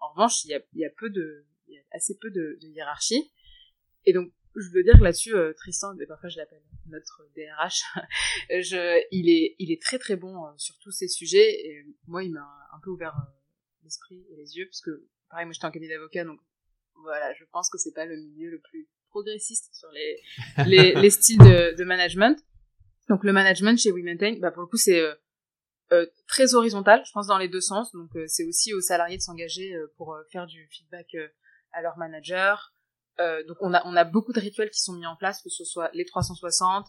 En 0.00 0.10
revanche, 0.10 0.44
il 0.44 0.50
y 0.50 0.54
a, 0.54 0.60
il 0.72 0.80
y 0.80 0.84
a 0.84 0.90
peu 0.90 1.10
de, 1.10 1.44
il 1.68 1.74
y 1.74 1.78
a 1.78 1.82
assez 1.92 2.16
peu 2.18 2.30
de, 2.30 2.58
de 2.60 2.68
hiérarchie. 2.68 3.30
Et 4.04 4.12
donc, 4.12 4.32
je 4.58 4.70
veux 4.70 4.82
dire 4.82 4.94
que 4.98 5.04
là-dessus, 5.04 5.34
euh, 5.34 5.52
Tristan, 5.52 5.96
et 5.98 6.06
parfois 6.06 6.28
je 6.28 6.38
l'appelle 6.38 6.62
notre 6.86 7.22
DRH, 7.36 7.82
je, 8.50 9.00
il 9.10 9.28
est, 9.28 9.56
il 9.58 9.70
est 9.70 9.80
très 9.80 9.98
très 9.98 10.16
bon 10.16 10.44
euh, 10.44 10.50
sur 10.56 10.78
tous 10.78 10.90
ces 10.90 11.08
sujets. 11.08 11.66
Et 11.66 11.86
moi, 12.06 12.24
il 12.24 12.32
m'a 12.32 12.48
un 12.74 12.80
peu 12.82 12.90
ouvert 12.90 13.14
euh, 13.16 13.30
l'esprit 13.84 14.24
et 14.30 14.36
les 14.36 14.56
yeux, 14.56 14.66
parce 14.66 14.80
que, 14.80 15.06
pareil, 15.30 15.46
moi 15.46 15.52
j'étais 15.52 15.66
en 15.66 15.70
cabinet 15.70 15.94
d'avocat, 15.94 16.24
donc 16.24 16.40
voilà, 17.02 17.32
je 17.34 17.44
pense 17.52 17.70
que 17.70 17.78
c'est 17.78 17.92
pas 17.92 18.06
le 18.06 18.16
milieu 18.16 18.50
le 18.50 18.60
plus 18.60 18.88
progressiste 19.08 19.74
sur 19.74 19.88
les, 19.92 20.20
les, 20.66 20.94
les 20.94 21.10
styles 21.10 21.38
de, 21.38 21.76
de 21.76 21.84
management. 21.84 22.38
Donc 23.08 23.24
le 23.24 23.32
management 23.32 23.78
chez 23.78 23.90
We 23.90 24.04
Maintain, 24.04 24.38
bah 24.38 24.50
pour 24.50 24.62
le 24.62 24.68
coup 24.68 24.76
c'est 24.76 25.02
euh, 25.92 26.06
très 26.26 26.54
horizontal, 26.54 27.02
je 27.06 27.12
pense 27.12 27.26
dans 27.26 27.38
les 27.38 27.48
deux 27.48 27.60
sens. 27.60 27.92
Donc 27.92 28.14
euh, 28.16 28.24
c'est 28.28 28.44
aussi 28.44 28.74
aux 28.74 28.80
salariés 28.80 29.16
de 29.16 29.22
s'engager 29.22 29.74
euh, 29.74 29.86
pour 29.96 30.14
euh, 30.14 30.22
faire 30.30 30.46
du 30.46 30.68
feedback 30.70 31.14
euh, 31.14 31.28
à 31.72 31.82
leur 31.82 31.96
manager. 31.98 32.72
Euh, 33.20 33.42
donc 33.44 33.56
on 33.60 33.72
a 33.74 33.82
on 33.86 33.96
a 33.96 34.04
beaucoup 34.04 34.32
de 34.32 34.40
rituels 34.40 34.70
qui 34.70 34.80
sont 34.80 34.92
mis 34.94 35.06
en 35.06 35.16
place, 35.16 35.42
que 35.42 35.48
ce 35.50 35.64
soit 35.64 35.90
les 35.94 36.04
360, 36.04 36.86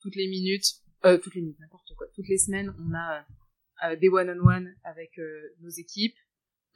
toutes 0.00 0.16
les 0.16 0.28
minutes, 0.28 0.66
toutes 1.02 1.34
les 1.34 1.40
minutes 1.40 1.58
n'importe 1.58 1.92
quoi, 1.96 2.06
toutes 2.14 2.28
les 2.28 2.38
semaines 2.38 2.72
on 2.78 2.94
a 2.94 3.96
des 3.96 4.08
one 4.08 4.30
on 4.30 4.46
one 4.48 4.74
avec 4.84 5.18
nos 5.60 5.70
équipes. 5.70 6.16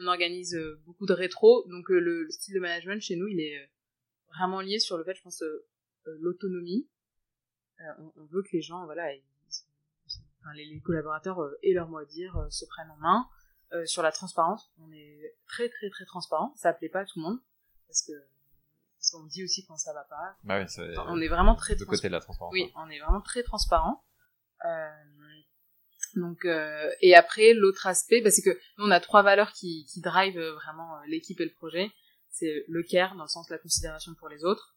On 0.01 0.09
organise 0.09 0.59
beaucoup 0.85 1.07
de 1.07 1.12
rétro, 1.12 1.64
donc 1.68 1.89
le, 1.89 2.01
le 2.24 2.31
style 2.31 2.55
de 2.55 2.59
management 2.61 3.01
chez 3.01 3.14
nous 3.14 3.29
il 3.29 3.39
est 3.41 3.70
vraiment 4.35 4.61
lié 4.61 4.81
sur 4.81 4.99
le 4.99 5.05
fait, 5.05 5.14
je 5.14 5.22
pense, 5.22 5.43
l'autonomie. 6.05 6.89
On, 7.99 8.24
veut 8.33 8.43
que 8.43 8.49
les 8.55 8.62
gens, 8.62 8.85
voilà, 8.87 9.14
ils- 9.14 9.22
enfin, 10.47 10.55
les, 10.55 10.64
les 10.66 10.80
collaborateurs 10.80 11.40
euh, 11.42 11.59
aient 11.62 11.72
leur 11.72 11.88
mot 11.88 11.99
à 11.99 12.05
dire, 12.05 12.36
euh, 12.36 12.49
se 12.51 12.64
prennent 12.66 12.90
en 12.90 12.97
main. 12.97 13.26
Euh, 13.72 13.84
sur 13.84 14.03
la 14.03 14.12
transparence, 14.12 14.70
on 14.80 14.92
est 14.92 15.34
très 15.49 15.68
très 15.68 15.90
très 15.90 16.05
transparent. 16.05 16.53
Ça 16.57 16.72
plaît 16.72 16.88
pas 16.88 17.01
à 17.01 17.05
tout 17.05 17.18
le 17.18 17.22
monde 17.24 17.38
parce 17.88 18.03
que 18.03 18.12
parce 18.99 19.11
qu'on 19.11 19.26
dit 19.26 19.42
aussi 19.44 19.64
quand 19.66 19.76
ça 19.76 19.92
va 19.92 20.05
pas. 20.05 20.36
bah 20.44 20.59
oui, 20.61 20.64
Enfin, 20.64 21.07
on 21.09 21.20
est 21.20 21.28
vraiment 21.28 21.55
très 21.57 21.74
de 21.74 21.84
côté 21.84 22.07
de 22.09 22.12
la 22.12 22.20
transparence. 22.20 22.53
oui, 22.53 22.72
on 22.76 22.88
est 22.90 23.01
vraiment 23.01 23.20
très 23.20 23.42
transparent. 23.42 24.05
Euh, 24.64 24.88
donc 26.14 26.44
euh, 26.44 26.90
et 27.01 27.14
après 27.16 27.55
l'autre 27.55 27.86
aspect, 27.88 28.20
bah, 28.22 28.30
c'est 28.30 28.42
que 28.42 28.57
nous 28.78 28.86
on 28.86 28.90
a 28.90 29.01
trois 29.01 29.22
valeurs 29.22 29.53
qui 29.53 29.84
qui 29.86 30.01
drivent 30.01 30.38
euh, 30.38 30.55
vraiment 30.55 31.01
l'équipe 31.09 31.40
et 31.40 31.44
le 31.44 31.53
projet. 31.53 31.90
C'est 32.30 32.64
le 32.68 32.82
care 32.84 33.16
dans 33.16 33.24
le 33.24 33.28
sens 33.28 33.49
de 33.49 33.55
la 33.55 33.59
considération 33.59 34.14
pour 34.14 34.28
les 34.28 34.44
autres, 34.44 34.74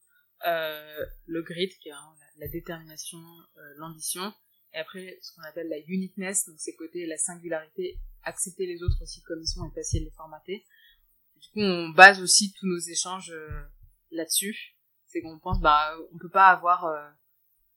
euh, 0.48 1.06
le 1.28 1.42
grit 1.44 1.70
qui 1.82 1.90
est 1.90 1.92
vraiment 1.92 2.14
la, 2.38 2.46
la 2.46 2.52
détermination, 2.52 3.20
l'ambition, 3.78 4.34
et 4.74 4.78
après 4.78 5.18
ce 5.22 5.34
qu'on 5.34 5.42
appelle 5.44 5.70
la 5.70 5.80
uniqueness, 5.88 6.46
donc 6.48 6.56
c'est 6.60 6.76
côté 6.76 7.06
la 7.06 7.18
singularité, 7.18 8.00
accepter 8.24 8.66
les 8.66 8.84
autres 8.84 9.02
aussi 9.02 9.22
comme 9.24 9.42
ils 9.42 9.48
sont 9.48 9.66
et 9.68 9.74
pas 9.74 9.82
essayer 9.82 10.02
de 10.02 10.06
les 10.06 10.16
formater. 10.16 10.64
Du 11.36 11.48
coup 11.50 11.60
on 11.60 11.90
base 11.90 12.22
aussi 12.22 12.54
tous 12.54 12.68
nos 12.68 12.80
échanges 12.80 13.32
euh, 13.32 13.64
là-dessus. 14.12 14.76
C'est 15.08 15.22
qu'on 15.22 15.40
pense 15.40 15.60
bah 15.60 15.96
on 16.14 16.18
peut 16.20 16.30
pas 16.30 16.48
avoir 16.48 16.86
euh, 16.86 17.10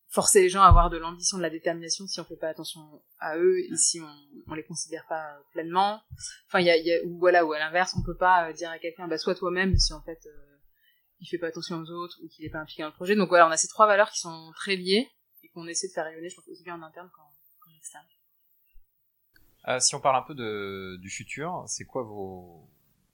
forcer 0.08 0.42
les 0.42 0.50
gens 0.50 0.62
à 0.62 0.66
avoir 0.66 0.90
de 0.90 0.98
l'ambition, 0.98 1.38
de 1.38 1.42
la 1.42 1.50
détermination 1.50 2.06
si 2.06 2.20
on 2.20 2.24
fait 2.24 2.36
pas 2.36 2.48
attention 2.48 3.02
à 3.18 3.38
eux 3.38 3.58
et 3.58 3.76
si 3.76 4.00
on, 4.00 4.14
on 4.48 4.54
les 4.54 4.64
considère 4.64 5.06
pas 5.08 5.38
pleinement. 5.52 6.02
Enfin, 6.48 6.60
il 6.60 6.66
y 6.66 6.70
a, 6.70 6.76
y 6.76 6.92
a 6.92 7.02
ou 7.04 7.18
voilà, 7.18 7.46
ou 7.46 7.52
à 7.52 7.58
l'inverse, 7.58 7.94
on 7.96 8.02
peut 8.02 8.16
pas 8.16 8.50
euh, 8.50 8.52
dire 8.52 8.70
à 8.70 8.78
quelqu'un, 8.78 9.08
bah, 9.08 9.16
sois 9.16 9.34
toi-même 9.34 9.78
si 9.78 9.94
en 9.94 10.02
fait 10.02 10.20
il 11.20 11.26
fait 11.26 11.38
pas 11.38 11.46
attention 11.46 11.78
aux 11.78 11.90
autres 11.90 12.18
ou 12.22 12.28
qu'il 12.28 12.44
est 12.44 12.50
pas 12.50 12.58
impliqué 12.58 12.82
dans 12.82 12.88
le 12.88 12.94
projet. 12.94 13.16
Donc 13.16 13.28
voilà, 13.28 13.46
on 13.46 13.50
a 13.50 13.56
ces 13.56 13.68
trois 13.68 13.86
valeurs 13.86 14.10
qui 14.10 14.18
sont 14.18 14.52
très 14.56 14.76
liées 14.76 15.08
et 15.42 15.48
qu'on 15.50 15.66
essaie 15.66 15.88
de 15.88 15.92
faire 15.92 16.04
rayonner, 16.04 16.28
je 16.28 16.36
pense 16.36 16.48
aussi 16.48 16.62
bien 16.62 16.74
en 16.76 16.82
interne 16.82 17.10
qu'en 17.14 17.30
qu'en 17.60 17.70
externe. 17.76 18.04
Euh, 19.68 19.78
si 19.80 19.94
on 19.94 20.00
parle 20.00 20.16
un 20.16 20.22
peu 20.22 20.34
de, 20.34 20.96
du 21.00 21.10
futur, 21.10 21.64
c'est 21.66 21.84
quoi 21.84 22.02
vos... 22.02 22.68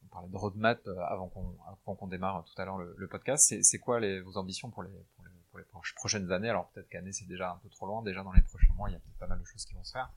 On 0.04 0.08
parlait 0.10 0.28
de 0.30 0.36
roadmap 0.36 0.80
euh, 0.86 0.98
avant 1.08 1.28
qu'on 1.28 1.54
avant 1.66 1.94
qu'on 1.94 2.06
démarre 2.06 2.44
tout 2.44 2.60
à 2.60 2.64
l'heure 2.64 2.78
le, 2.78 2.94
le 2.96 3.08
podcast. 3.08 3.54
C'est 3.62 3.78
quoi 3.78 4.00
les, 4.00 4.20
vos 4.20 4.38
ambitions 4.38 4.70
pour 4.70 4.82
les, 4.82 4.88
pour 5.14 5.24
les, 5.24 5.30
pour 5.50 5.58
les 5.58 5.64
proches- 5.66 5.94
prochaines 5.94 6.32
années? 6.32 6.48
Alors 6.48 6.70
peut-être 6.70 6.88
qu'année 6.88 7.12
c'est 7.12 7.26
déjà 7.26 7.50
un 7.52 7.56
peu 7.58 7.68
trop 7.68 7.86
loin. 7.86 8.02
Déjà 8.02 8.22
dans 8.22 8.32
les 8.32 8.40
prochains 8.42 8.72
mois, 8.74 8.88
il 8.88 8.94
y 8.94 8.96
a 8.96 9.00
peut-être 9.00 9.18
pas 9.18 9.26
mal 9.26 9.38
de 9.38 9.44
choses 9.44 9.66
qui 9.66 9.74
vont 9.74 9.84
se 9.84 9.92
faire. 9.92 10.10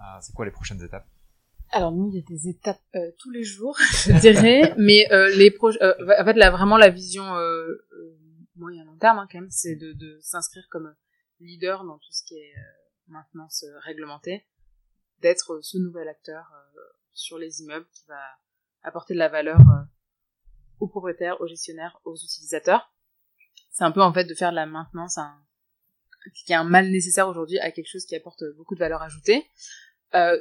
Euh, 0.00 0.02
c'est 0.20 0.32
quoi 0.34 0.44
les 0.44 0.50
prochaines 0.50 0.82
étapes? 0.82 1.06
Alors 1.70 1.92
nous, 1.92 2.08
il 2.08 2.16
y 2.16 2.18
a 2.18 2.22
des 2.26 2.48
étapes 2.48 2.80
euh, 2.96 3.12
tous 3.20 3.30
les 3.30 3.44
jours, 3.44 3.78
je 3.92 4.18
dirais, 4.18 4.74
mais 4.76 5.06
euh, 5.12 5.30
les 5.36 5.52
projets, 5.52 5.80
euh, 5.80 5.94
en 6.20 6.24
fait, 6.24 6.32
là, 6.32 6.50
vraiment 6.50 6.76
la 6.76 6.90
vision 6.90 7.22
euh, 7.36 7.86
euh, 7.92 8.18
moyen 8.56 8.84
long 8.84 8.96
terme, 8.96 9.20
hein, 9.20 9.28
quand 9.30 9.40
même, 9.40 9.50
c'est 9.52 9.76
de, 9.76 9.92
de 9.92 10.18
s'inscrire 10.20 10.66
comme 10.68 10.92
leader 11.40 11.84
dans 11.84 11.98
tout 11.98 12.12
ce 12.12 12.22
qui 12.24 12.36
est 12.36 12.54
euh, 12.56 12.62
maintenance 13.08 13.64
euh, 13.64 13.78
réglementée, 13.80 14.46
d'être 15.20 15.54
euh, 15.54 15.62
ce 15.62 15.78
nouvel 15.78 16.08
acteur 16.08 16.52
sur 17.12 17.38
les 17.38 17.60
immeubles 17.60 17.86
qui 17.92 18.06
va 18.06 18.20
apporter 18.82 19.14
de 19.14 19.18
la 19.18 19.28
valeur 19.28 19.58
aux 20.78 20.86
propriétaires, 20.86 21.40
aux 21.40 21.46
gestionnaires, 21.46 22.00
aux 22.04 22.16
utilisateurs. 22.16 22.94
C'est 23.70 23.84
un 23.84 23.90
peu 23.90 24.00
en 24.00 24.12
fait 24.12 24.24
de 24.24 24.34
faire 24.34 24.50
de 24.50 24.56
la 24.56 24.64
maintenance, 24.64 25.18
un, 25.18 25.44
qui 26.34 26.52
est 26.52 26.56
un 26.56 26.64
mal 26.64 26.90
nécessaire 26.90 27.28
aujourd'hui, 27.28 27.58
à 27.58 27.72
quelque 27.72 27.88
chose 27.88 28.06
qui 28.06 28.14
apporte 28.14 28.42
beaucoup 28.56 28.74
de 28.74 28.80
valeur 28.80 29.02
ajoutée. 29.02 29.44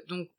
Donc 0.07 0.29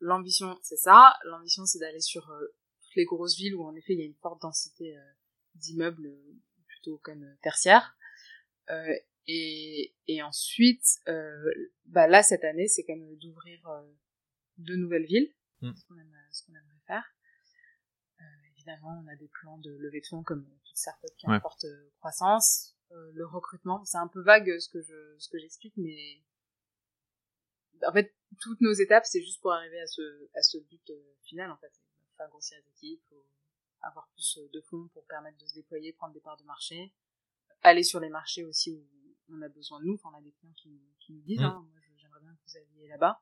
l'ambition, 0.00 0.58
c'est 0.62 0.76
ça. 0.76 1.14
L'ambition, 1.24 1.66
c'est 1.66 1.78
d'aller 1.78 2.00
sur 2.00 2.24
toutes 2.24 2.96
les 2.96 3.04
grosses 3.04 3.36
villes 3.36 3.54
où 3.54 3.64
en 3.64 3.76
effet 3.76 3.92
il 3.92 4.00
y 4.00 4.02
a 4.02 4.06
une 4.06 4.16
forte 4.16 4.40
densité 4.42 4.96
d'immeubles 5.54 6.10
plutôt 6.66 6.98
comme 7.04 7.24
tertiaires. 7.42 7.96
Euh, 8.70 8.94
et, 9.26 9.94
et 10.06 10.22
ensuite, 10.22 10.84
euh, 11.08 11.52
bah 11.86 12.06
là 12.06 12.22
cette 12.22 12.44
année, 12.44 12.68
c'est 12.68 12.84
quand 12.84 12.96
même 12.96 13.16
d'ouvrir 13.18 13.66
euh, 13.68 13.92
de 14.58 14.74
nouvelles 14.76 15.06
villes, 15.06 15.32
Mm. 15.62 15.72
ce 15.74 15.86
qu'on 15.86 15.94
ce 16.32 16.42
qu'on 16.44 16.52
aimerait 16.52 16.82
faire. 16.86 17.04
Euh, 18.20 18.24
évidemment, 18.52 19.02
on 19.02 19.08
a 19.08 19.16
des 19.16 19.28
plans 19.28 19.56
de 19.58 19.70
levée 19.78 20.00
de 20.02 20.06
fonds 20.06 20.22
comme 20.22 20.44
toute 20.64 20.76
startup 20.76 21.08
qui 21.16 21.26
Ouais. 21.26 21.34
une 21.36 21.40
forte 21.40 21.64
euh, 21.64 21.90
croissance. 21.98 22.76
Euh, 22.92 23.10
le 23.14 23.26
recrutement, 23.26 23.82
c'est 23.84 23.96
un 23.98 24.06
peu 24.06 24.20
vague 24.22 24.50
euh, 24.50 24.60
ce 24.60 24.68
que 24.68 24.82
je 24.82 25.16
ce 25.18 25.28
que 25.30 25.38
j'explique, 25.38 25.74
mais 25.78 26.22
en 27.86 27.92
fait, 27.92 28.14
toutes 28.40 28.60
nos 28.60 28.72
étapes, 28.72 29.04
c'est 29.06 29.22
juste 29.22 29.40
pour 29.40 29.52
arriver 29.52 29.80
à 29.80 29.86
ce, 29.86 30.28
à 30.34 30.42
ce 30.42 30.58
but 30.58 30.90
euh, 30.90 31.14
final, 31.22 31.50
en 31.50 31.56
fait. 31.56 31.72
Faire 32.16 32.28
grossir 32.28 32.58
les 32.58 32.70
équipes, 32.70 33.14
avoir 33.82 34.08
plus 34.10 34.38
euh, 34.38 34.48
de 34.52 34.60
fonds 34.62 34.88
pour 34.94 35.06
permettre 35.06 35.36
de 35.38 35.46
se 35.46 35.54
déployer, 35.54 35.92
prendre 35.92 36.14
des 36.14 36.20
parts 36.20 36.36
de 36.38 36.44
marché, 36.44 36.94
aller 37.62 37.82
sur 37.82 38.00
les 38.00 38.08
marchés 38.08 38.44
aussi 38.44 38.72
où 38.72 38.86
on 39.28 39.42
a 39.42 39.48
besoin 39.48 39.80
de 39.80 39.86
nous. 39.86 39.94
Enfin, 39.94 40.10
on 40.14 40.18
a 40.18 40.22
des 40.22 40.32
clients 40.32 40.54
qui, 40.56 40.80
qui 41.00 41.12
nous 41.12 41.22
disent, 41.22 41.40
Mm. 41.40 41.44
hein, 41.44 41.66
moi, 41.70 41.80
j'aimerais 41.96 42.20
bien 42.20 42.32
que 42.34 42.50
vous 42.50 42.56
alliez 42.56 42.88
là-bas. 42.88 43.20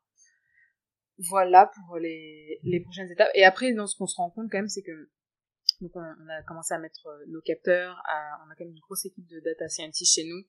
voilà 1.19 1.71
pour 1.87 1.99
les, 1.99 2.59
les 2.65 2.81
prochaines 2.81 3.11
étapes. 3.11 3.31
Et 3.35 3.45
après, 3.45 3.73
dans 3.73 3.87
ce 3.87 3.97
qu'on 3.97 4.07
se 4.07 4.17
rend 4.17 4.31
compte 4.31 4.51
quand 4.51 4.59
même, 4.59 4.69
c'est 4.69 4.83
que 4.83 5.11
donc 5.81 5.93
on, 5.97 6.29
a 6.29 6.43
commencé 6.45 6.73
à 6.75 6.79
mettre 6.79 7.07
euh, 7.07 7.25
nos 7.29 7.41
capteurs, 7.41 8.01
on 8.47 8.51
a 8.51 8.55
quand 8.57 8.65
même 8.65 8.75
une 8.75 8.81
grosse 8.81 9.05
équipe 9.05 9.27
de 9.27 9.41
data 9.41 9.69
scientists 9.69 10.15
chez 10.15 10.25
nous. 10.25 10.45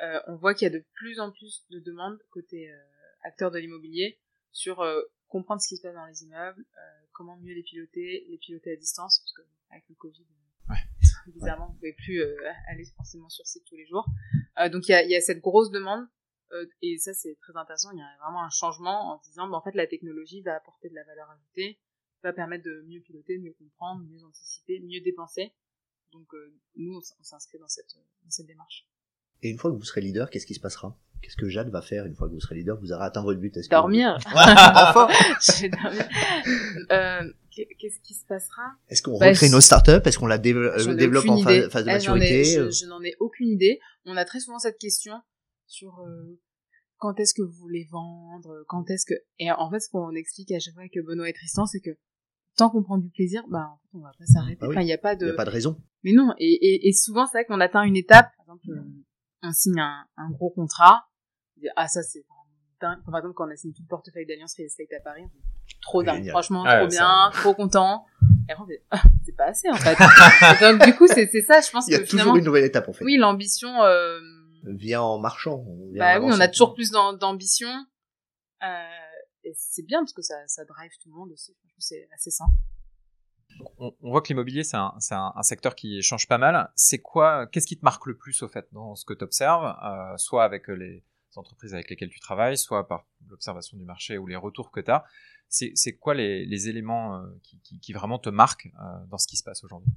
Euh, 0.00 0.20
on 0.26 0.36
voit 0.36 0.54
qu'il 0.54 0.66
y 0.66 0.70
a 0.70 0.74
de 0.78 0.84
plus 0.94 1.20
en 1.20 1.30
plus 1.30 1.64
de 1.70 1.78
demandes 1.78 2.18
côté 2.30 2.70
euh, 2.70 2.76
acteurs 3.22 3.50
de 3.50 3.58
l'immobilier 3.58 4.18
sur 4.50 4.80
euh, 4.80 5.02
comprendre 5.28 5.60
ce 5.62 5.68
qui 5.68 5.76
se 5.76 5.82
passe 5.82 5.94
dans 5.94 6.06
les 6.06 6.24
immeubles, 6.24 6.64
comment 7.12 7.36
mieux 7.36 7.54
les 7.54 7.62
piloter, 7.62 8.26
les 8.28 8.38
piloter 8.38 8.72
à 8.72 8.76
distance, 8.76 9.20
parce 9.20 9.32
que 9.32 9.42
avec 9.70 9.84
le 9.88 9.94
Covid, 9.94 10.26
ouais. 10.68 10.76
bizarrement, 11.32 11.68
vous 11.68 11.74
pouvez 11.74 11.94
plus 11.94 12.22
aller 12.68 12.84
forcément 12.96 13.30
sur 13.30 13.46
site 13.46 13.64
tous 13.66 13.76
les 13.76 13.86
jours. 13.86 14.06
Donc 14.70 14.88
il 14.88 14.92
y 14.92 14.94
a, 14.94 15.04
y 15.04 15.16
a, 15.16 15.20
cette 15.20 15.40
grosse 15.40 15.70
demande 15.70 16.06
euh, 16.52 16.66
et 16.82 16.98
ça, 16.98 17.14
c'est 17.14 17.36
très 17.40 17.56
intéressant. 17.56 17.90
Il 17.92 17.98
y 17.98 18.02
a 18.02 18.16
vraiment 18.22 18.44
un 18.44 18.50
changement 18.50 19.14
en 19.14 19.20
disant, 19.24 19.48
bah, 19.48 19.56
en 19.56 19.62
fait, 19.62 19.74
la 19.74 19.86
technologie 19.86 20.42
va 20.42 20.54
apporter 20.54 20.88
de 20.88 20.94
la 20.94 21.04
valeur 21.04 21.30
ajoutée, 21.30 21.78
va 22.22 22.32
permettre 22.32 22.64
de 22.64 22.84
mieux 22.86 23.00
piloter, 23.00 23.38
mieux 23.38 23.54
comprendre, 23.54 24.04
mieux 24.04 24.22
anticiper, 24.24 24.80
mieux 24.80 25.00
dépenser. 25.00 25.52
Donc, 26.12 26.32
euh, 26.34 26.54
nous, 26.76 26.94
on 26.94 27.22
s'inscrit 27.22 27.58
dans 27.58 27.68
cette, 27.68 27.94
dans 27.96 28.30
cette 28.30 28.46
démarche. 28.46 28.86
Et 29.42 29.50
une 29.50 29.58
fois 29.58 29.70
que 29.70 29.76
vous 29.76 29.84
serez 29.84 30.02
leader, 30.02 30.30
qu'est-ce 30.30 30.46
qui 30.46 30.54
se 30.54 30.60
passera? 30.60 30.96
Qu'est-ce 31.22 31.36
que 31.36 31.48
Jade 31.48 31.70
va 31.70 31.82
faire 31.82 32.04
une 32.04 32.14
fois 32.14 32.28
que 32.28 32.32
vous 32.34 32.40
serez 32.40 32.56
leader? 32.56 32.78
Vous 32.80 32.92
aurez 32.92 33.04
atteint 33.04 33.22
votre 33.22 33.40
but 33.40 33.56
Dormir. 33.70 34.18
enfin 34.26 35.08
Je 35.40 35.62
vais 35.62 35.68
dormir. 35.68 36.08
Euh, 36.90 37.32
Qu'est-ce 37.54 38.00
qui 38.00 38.14
se 38.14 38.26
passera? 38.26 38.62
Est-ce 38.88 39.02
qu'on 39.02 39.18
bah, 39.18 39.28
recrée 39.28 39.50
nos 39.50 39.60
startups? 39.60 40.00
Est-ce 40.04 40.18
qu'on 40.18 40.26
la 40.26 40.38
développe 40.38 41.28
en 41.28 41.42
phase, 41.42 41.68
phase 41.68 41.84
de 41.84 41.90
eh, 41.90 41.92
maturité? 41.92 42.44
Je, 42.44 42.70
je 42.70 42.86
n'en 42.86 43.02
ai 43.02 43.14
aucune 43.20 43.48
idée. 43.48 43.78
On 44.06 44.16
a 44.16 44.24
très 44.24 44.40
souvent 44.40 44.58
cette 44.58 44.78
question 44.78 45.14
sur 45.66 46.00
euh, 46.00 46.40
quand 46.96 47.18
est-ce 47.20 47.34
que 47.34 47.42
vous 47.42 47.52
voulez 47.52 47.86
vendre, 47.90 48.64
quand 48.68 48.88
est-ce 48.90 49.04
que... 49.04 49.14
Et 49.38 49.50
en 49.50 49.70
fait, 49.70 49.80
ce 49.80 49.90
qu'on 49.90 50.12
explique 50.12 50.50
à 50.52 50.58
chaque 50.60 50.74
fois 50.74 50.82
avec 50.82 50.94
Benoît 51.04 51.28
et 51.28 51.32
Tristan, 51.32 51.66
c'est 51.66 51.80
que 51.80 51.90
tant 52.56 52.70
qu'on 52.70 52.82
prend 52.82 52.98
du 52.98 53.10
plaisir, 53.10 53.42
bah, 53.48 53.70
en 53.72 53.76
fait, 53.78 53.98
on 53.98 54.02
va 54.02 54.12
pas 54.18 54.26
s'arrêter. 54.26 54.58
Ah 54.62 54.68
enfin, 54.68 54.80
il 54.80 54.86
n'y 54.86 54.92
a 54.92 54.98
pas 54.98 55.16
de... 55.16 55.26
Il 55.26 55.30
a 55.30 55.34
pas 55.34 55.44
de 55.44 55.50
raison. 55.50 55.76
Mais 56.04 56.12
non, 56.12 56.32
et, 56.38 56.52
et, 56.52 56.88
et 56.88 56.92
souvent, 56.92 57.26
c'est 57.26 57.38
vrai 57.38 57.44
qu'on 57.44 57.60
atteint 57.60 57.82
une 57.82 57.96
étape, 57.96 58.30
par 58.36 58.46
exemple, 58.46 58.70
euh, 58.70 59.02
on 59.42 59.52
signe 59.52 59.80
un, 59.80 60.06
un 60.16 60.30
gros 60.30 60.50
contrat, 60.50 61.04
ah, 61.76 61.88
ça, 61.88 62.02
c'est 62.02 62.24
dingue. 62.80 62.98
Par 63.04 63.16
exemple, 63.18 63.34
quand 63.34 63.46
on 63.46 63.50
a 63.50 63.56
signé 63.56 63.74
tout 63.74 63.82
le 63.82 63.88
portefeuille 63.88 64.26
d'Alliance 64.26 64.54
Real 64.56 64.66
Estate 64.66 64.92
à 64.98 65.00
Paris, 65.00 65.24
trop 65.80 66.02
dingue, 66.02 66.28
franchement, 66.28 66.64
trop 66.64 66.86
bien, 66.86 67.30
trop 67.32 67.54
content. 67.54 68.06
Et 68.48 68.52
après, 68.52 68.64
on 68.64 68.66
fait, 68.66 68.82
ah, 68.90 69.02
c'est 69.24 69.36
pas 69.36 69.46
assez, 69.46 69.68
en 69.70 69.76
fait. 69.76 69.96
Donc, 70.60 70.84
du 70.84 70.94
coup, 70.96 71.06
c'est 71.06 71.28
ça, 71.42 71.60
je 71.60 71.70
pense 71.70 71.86
que 71.86 71.92
Il 71.92 71.98
y 71.98 72.02
a 72.02 72.06
toujours 72.06 72.36
une 72.36 72.44
nouvelle 72.44 72.64
étape, 72.64 72.88
en 72.88 72.92
fait. 72.92 73.04
Oui, 73.04 73.16
l'ambition, 73.16 73.82
euh, 73.82 74.18
vient 74.64 75.02
en 75.02 75.18
marchant. 75.18 75.64
bah 75.96 76.20
oui, 76.20 76.30
on 76.32 76.40
a 76.40 76.48
toujours 76.48 76.74
plus 76.74 76.90
d'ambition. 76.90 77.68
Euh, 78.62 78.66
et 79.44 79.52
c'est 79.56 79.84
bien 79.84 80.00
parce 80.00 80.12
que 80.12 80.22
ça, 80.22 80.36
ça 80.46 80.64
drive 80.64 80.90
tout 81.02 81.08
le 81.08 81.16
monde 81.16 81.32
aussi. 81.32 81.56
C'est 81.78 82.08
assez 82.14 82.30
simple. 82.30 82.52
On, 83.78 83.92
on, 84.00 84.10
voit 84.10 84.22
que 84.22 84.28
l'immobilier, 84.28 84.64
c'est 84.64 84.76
un, 84.76 84.94
un, 85.10 85.32
un, 85.34 85.42
secteur 85.42 85.74
qui 85.74 86.00
change 86.00 86.26
pas 86.26 86.38
mal. 86.38 86.70
C'est 86.74 87.00
quoi, 87.00 87.46
qu'est-ce 87.48 87.66
qui 87.66 87.76
te 87.76 87.84
marque 87.84 88.06
le 88.06 88.16
plus 88.16 88.42
au 88.42 88.48
fait 88.48 88.66
dans 88.72 88.94
ce 88.94 89.04
que 89.04 89.14
tu 89.14 89.24
observes, 89.24 89.76
euh, 89.84 90.16
soit 90.16 90.44
avec 90.44 90.68
les 90.68 91.04
entreprises 91.38 91.74
avec 91.74 91.90
lesquelles 91.90 92.10
tu 92.10 92.20
travailles, 92.20 92.56
soit 92.56 92.86
par 92.86 93.06
l'observation 93.28 93.76
du 93.76 93.84
marché 93.84 94.18
ou 94.18 94.26
les 94.26 94.36
retours 94.36 94.70
que 94.70 94.80
tu 94.80 94.90
as 94.90 95.04
C'est 95.48 95.96
quoi 95.96 96.14
les, 96.14 96.44
les 96.46 96.68
éléments 96.68 97.16
euh, 97.16 97.26
qui, 97.42 97.60
qui, 97.80 97.92
vraiment 97.92 98.18
te 98.18 98.28
marquent 98.28 98.66
euh, 98.66 99.06
dans 99.10 99.18
ce 99.18 99.26
qui 99.26 99.36
se 99.36 99.44
passe 99.44 99.64
aujourd'hui? 99.64 99.90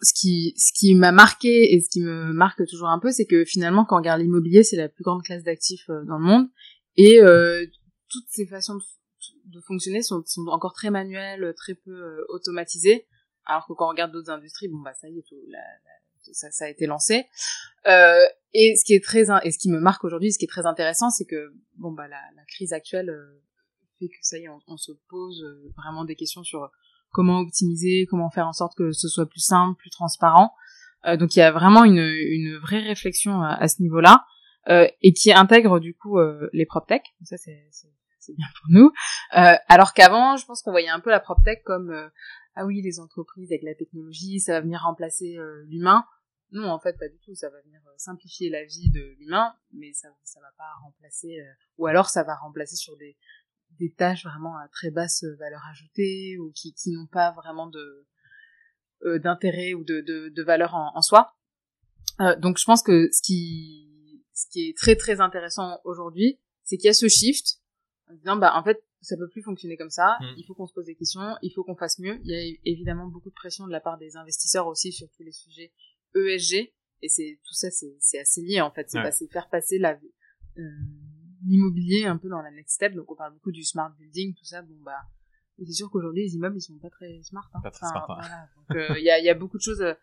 Ce 0.00 0.14
qui, 0.14 0.54
ce 0.56 0.72
qui 0.72 0.94
m'a 0.94 1.12
marqué 1.12 1.74
et 1.74 1.80
ce 1.82 1.90
qui 1.90 2.00
me 2.00 2.32
marque 2.32 2.66
toujours 2.66 2.88
un 2.88 2.98
peu, 2.98 3.10
c'est 3.10 3.26
que 3.26 3.44
finalement, 3.44 3.84
quand 3.84 3.96
on 3.96 3.98
regarde 3.98 4.20
l'immobilier, 4.20 4.62
c'est 4.62 4.76
la 4.76 4.88
plus 4.88 5.04
grande 5.04 5.22
classe 5.22 5.42
d'actifs 5.42 5.90
euh, 5.90 6.04
dans 6.04 6.18
le 6.18 6.24
monde, 6.24 6.48
et 6.96 7.18
toutes 8.08 8.28
ces 8.28 8.46
façons 8.46 8.78
de, 9.46 9.60
fonctionner 9.60 10.00
sont, 10.02 10.22
sont, 10.24 10.46
encore 10.46 10.72
très 10.72 10.90
manuelles, 10.90 11.52
très 11.56 11.74
peu 11.74 12.24
automatisées, 12.28 13.08
alors 13.46 13.66
que 13.66 13.72
quand 13.72 13.86
on 13.86 13.90
regarde 13.90 14.12
d'autres 14.12 14.30
industries, 14.30 14.68
bon 14.68 14.78
bah 14.78 14.94
ça 14.94 15.08
y 15.08 15.18
est, 15.18 15.22
tout, 15.28 15.34
la, 15.48 15.58
ça, 16.32 16.64
a 16.64 16.68
été 16.68 16.86
lancé. 16.86 17.26
Euh, 17.86 18.24
et 18.52 18.76
ce 18.76 18.84
qui 18.84 18.94
est 18.94 19.02
très 19.02 19.24
et 19.42 19.50
ce 19.50 19.58
qui 19.58 19.70
me 19.70 19.80
marque 19.80 20.04
aujourd'hui, 20.04 20.32
ce 20.32 20.38
qui 20.38 20.44
est 20.44 20.48
très 20.48 20.66
intéressant, 20.66 21.10
c'est 21.10 21.24
que 21.24 21.52
bon 21.76 21.92
bah 21.92 22.08
la, 22.08 22.20
crise 22.48 22.72
actuelle 22.72 23.10
euh, 23.10 23.42
fait 23.98 24.08
que 24.08 24.14
ça 24.22 24.38
y 24.38 24.44
est, 24.44 24.48
on, 24.66 24.76
se 24.76 24.92
pose 25.08 25.44
vraiment 25.76 26.04
des 26.04 26.14
questions 26.14 26.44
sur 26.44 26.70
comment 27.10 27.38
optimiser, 27.40 28.06
comment 28.08 28.30
faire 28.30 28.46
en 28.46 28.52
sorte 28.52 28.76
que 28.76 28.92
ce 28.92 29.08
soit 29.08 29.28
plus 29.28 29.44
simple, 29.44 29.78
plus 29.78 29.90
transparent. 29.90 30.52
Euh, 31.06 31.16
donc 31.16 31.36
il 31.36 31.38
y 31.38 31.42
a 31.42 31.52
vraiment 31.52 31.84
une, 31.84 32.58
vraie 32.58 32.80
réflexion 32.80 33.42
à, 33.42 33.66
ce 33.68 33.82
niveau-là 33.82 34.24
euh, 34.68 34.86
et 35.02 35.12
qui 35.12 35.32
intègre 35.32 35.80
du 35.80 35.94
coup 35.94 36.18
euh, 36.18 36.48
les 36.52 36.66
PropTech. 36.66 37.02
Ça 37.24 37.36
c'est 37.36 38.34
bien 38.36 38.46
pour 38.60 38.70
nous. 38.70 38.92
Euh, 39.36 39.54
alors 39.68 39.92
qu'avant, 39.92 40.36
je 40.36 40.46
pense 40.46 40.62
qu'on 40.62 40.70
voyait 40.70 40.88
un 40.88 41.00
peu 41.00 41.10
la 41.10 41.20
PropTech 41.20 41.62
comme 41.64 41.90
euh, 41.90 42.08
ah 42.54 42.66
oui 42.66 42.82
les 42.82 43.00
entreprises 43.00 43.50
avec 43.50 43.62
la 43.62 43.74
technologie, 43.74 44.40
ça 44.40 44.52
va 44.52 44.60
venir 44.60 44.80
remplacer 44.82 45.36
l'humain. 45.66 46.04
Non, 46.52 46.68
en 46.70 46.78
fait, 46.78 46.96
pas 46.98 47.08
du 47.08 47.18
tout. 47.18 47.34
Ça 47.34 47.50
va 47.50 47.60
venir 47.62 47.80
simplifier 47.96 48.48
la 48.48 48.64
vie 48.64 48.90
de 48.90 49.16
l'humain, 49.18 49.54
mais 49.72 49.92
ça, 49.92 50.08
ça 50.22 50.40
va 50.40 50.52
pas 50.56 50.70
remplacer. 50.82 51.36
ou 51.78 51.86
alors, 51.86 52.08
ça 52.08 52.22
va 52.22 52.36
remplacer 52.36 52.76
sur 52.76 52.96
des 52.96 53.16
des 53.78 53.92
tâches 53.92 54.24
vraiment 54.24 54.56
à 54.56 54.68
très 54.68 54.90
basse 54.90 55.24
valeur 55.38 55.60
ajoutée 55.70 56.38
ou 56.38 56.52
qui, 56.52 56.74
qui 56.74 56.92
n'ont 56.92 57.06
pas 57.06 57.32
vraiment 57.32 57.66
de 57.66 58.06
euh, 59.04 59.18
d'intérêt 59.18 59.74
ou 59.74 59.84
de, 59.84 60.00
de, 60.00 60.28
de 60.28 60.42
valeur 60.42 60.74
en, 60.74 60.92
en 60.94 61.02
soi. 61.02 61.34
Euh, 62.20 62.36
donc 62.36 62.58
je 62.58 62.64
pense 62.64 62.82
que 62.82 63.08
ce 63.12 63.22
qui 63.22 64.22
ce 64.32 64.46
qui 64.50 64.68
est 64.68 64.76
très 64.76 64.96
très 64.96 65.20
intéressant 65.20 65.80
aujourd'hui, 65.84 66.40
c'est 66.62 66.76
qu'il 66.76 66.86
y 66.86 66.90
a 66.90 66.94
ce 66.94 67.08
shift 67.08 67.60
en 68.10 68.14
disant 68.14 68.36
bah 68.36 68.52
en 68.54 68.62
fait 68.64 68.84
ça 69.04 69.16
peut 69.16 69.28
plus 69.28 69.42
fonctionner 69.42 69.76
comme 69.76 69.90
ça, 69.90 70.16
mm. 70.20 70.24
il 70.38 70.44
faut 70.46 70.54
qu'on 70.54 70.66
se 70.66 70.74
pose 70.74 70.86
des 70.86 70.94
questions, 70.94 71.36
il 71.42 71.52
faut 71.52 71.62
qu'on 71.62 71.76
fasse 71.76 71.98
mieux. 71.98 72.18
Il 72.24 72.30
y 72.30 72.34
a 72.34 72.56
évidemment 72.64 73.06
beaucoup 73.06 73.28
de 73.28 73.34
pression 73.34 73.66
de 73.66 73.72
la 73.72 73.80
part 73.80 73.98
des 73.98 74.16
investisseurs 74.16 74.66
aussi 74.66 74.92
sur 74.92 75.08
tous 75.10 75.22
les 75.22 75.32
sujets 75.32 75.72
ESG 76.14 76.72
et 77.02 77.08
c'est 77.08 77.38
tout 77.44 77.54
ça 77.54 77.68
c'est 77.70 78.18
assez 78.18 78.40
lié 78.40 78.60
en 78.60 78.70
fait, 78.70 78.88
c'est 78.88 79.30
faire 79.30 79.48
passer 79.48 79.78
la 79.78 79.98
euh, 80.58 80.62
l'immobilier 81.44 82.06
un 82.06 82.16
peu 82.16 82.28
dans 82.28 82.40
la 82.40 82.50
next 82.50 82.76
step. 82.76 82.94
Donc 82.94 83.10
on 83.10 83.16
parle 83.16 83.34
beaucoup 83.34 83.52
du 83.52 83.62
smart 83.62 83.92
building, 83.98 84.34
tout 84.34 84.44
ça. 84.44 84.62
Bon 84.62 84.76
bah, 84.82 85.02
c'est 85.58 85.72
sûr 85.72 85.90
qu'aujourd'hui 85.90 86.22
les 86.22 86.34
immeubles 86.34 86.56
ils 86.56 86.62
sont 86.62 86.78
pas 86.78 86.90
très 86.90 87.22
smart. 87.22 87.48
Hein. 87.54 87.60
Pas 87.62 87.70
très 87.70 87.86
smart. 87.86 88.06
Hein. 88.10 88.16
Voilà. 88.20 88.48
Donc 88.56 88.76
euh, 88.76 88.98
il 88.98 89.04
y, 89.04 89.10
a, 89.10 89.20
y 89.20 89.28
a 89.28 89.34
beaucoup 89.34 89.58
de 89.58 89.62
choses 89.62 89.82
euh, 89.82 89.94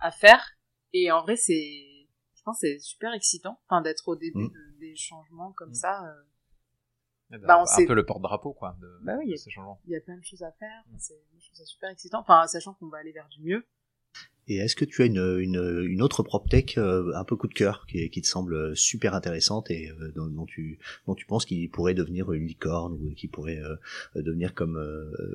à 0.00 0.10
faire. 0.10 0.44
Et 0.92 1.12
en 1.12 1.22
vrai 1.22 1.36
c'est, 1.36 2.08
je 2.34 2.42
pense 2.44 2.58
c'est 2.60 2.78
super 2.80 3.12
excitant, 3.12 3.60
enfin 3.68 3.82
d'être 3.82 4.08
au 4.08 4.16
début 4.16 4.46
mm. 4.46 4.78
des 4.80 4.96
changements 4.96 5.52
comme 5.52 5.70
mm. 5.70 5.74
ça. 5.74 6.04
Euh, 6.04 6.22
bah, 7.30 7.62
un 7.62 7.86
peu 7.86 7.94
le 7.94 8.06
porte-drapeau 8.06 8.52
quoi 8.54 8.76
de, 8.80 8.88
bah 9.04 9.16
oui, 9.18 9.30
de 9.30 9.36
ces 9.36 9.50
changements. 9.50 9.80
Il 9.86 9.92
y 9.92 9.96
a 9.96 10.00
plein 10.00 10.16
de 10.16 10.24
choses 10.24 10.42
à 10.42 10.52
faire. 10.52 10.82
Mm. 10.90 10.96
C'est, 10.98 11.22
je 11.38 11.64
super 11.64 11.90
excitant. 11.90 12.20
Enfin 12.20 12.46
sachant 12.46 12.74
qu'on 12.74 12.88
va 12.88 12.98
aller 12.98 13.12
vers 13.12 13.28
du 13.28 13.42
mieux. 13.42 13.64
Et 14.50 14.56
est-ce 14.56 14.74
que 14.74 14.86
tu 14.86 15.02
as 15.02 15.04
une, 15.04 15.38
une, 15.38 15.84
une 15.86 16.00
autre 16.00 16.22
PropTech 16.22 16.78
euh, 16.78 17.12
un 17.14 17.24
peu 17.24 17.36
coup 17.36 17.48
de 17.48 17.54
cœur 17.54 17.84
qui, 17.86 18.08
qui 18.08 18.22
te 18.22 18.26
semble 18.26 18.74
super 18.74 19.14
intéressante 19.14 19.70
et 19.70 19.90
euh, 19.90 20.10
dont, 20.12 20.26
dont, 20.26 20.46
tu, 20.46 20.78
dont 21.06 21.14
tu 21.14 21.26
penses 21.26 21.44
qu'il 21.44 21.70
pourrait 21.70 21.92
devenir 21.92 22.32
une 22.32 22.46
licorne 22.46 22.94
ou 22.94 23.12
qui 23.14 23.28
pourrait 23.28 23.58
euh, 23.58 23.76
devenir 24.14 24.54
comme, 24.54 24.82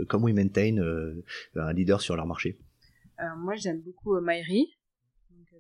comme 0.10 0.24
WeMaintain 0.24 0.78
un 1.56 1.74
leader 1.74 2.02
sur 2.02 2.16
leur 2.16 2.26
marché? 2.26 2.58
Moi 3.38 3.54
j'aime 3.56 3.82
beaucoup 3.82 4.20
Myri 4.20 4.76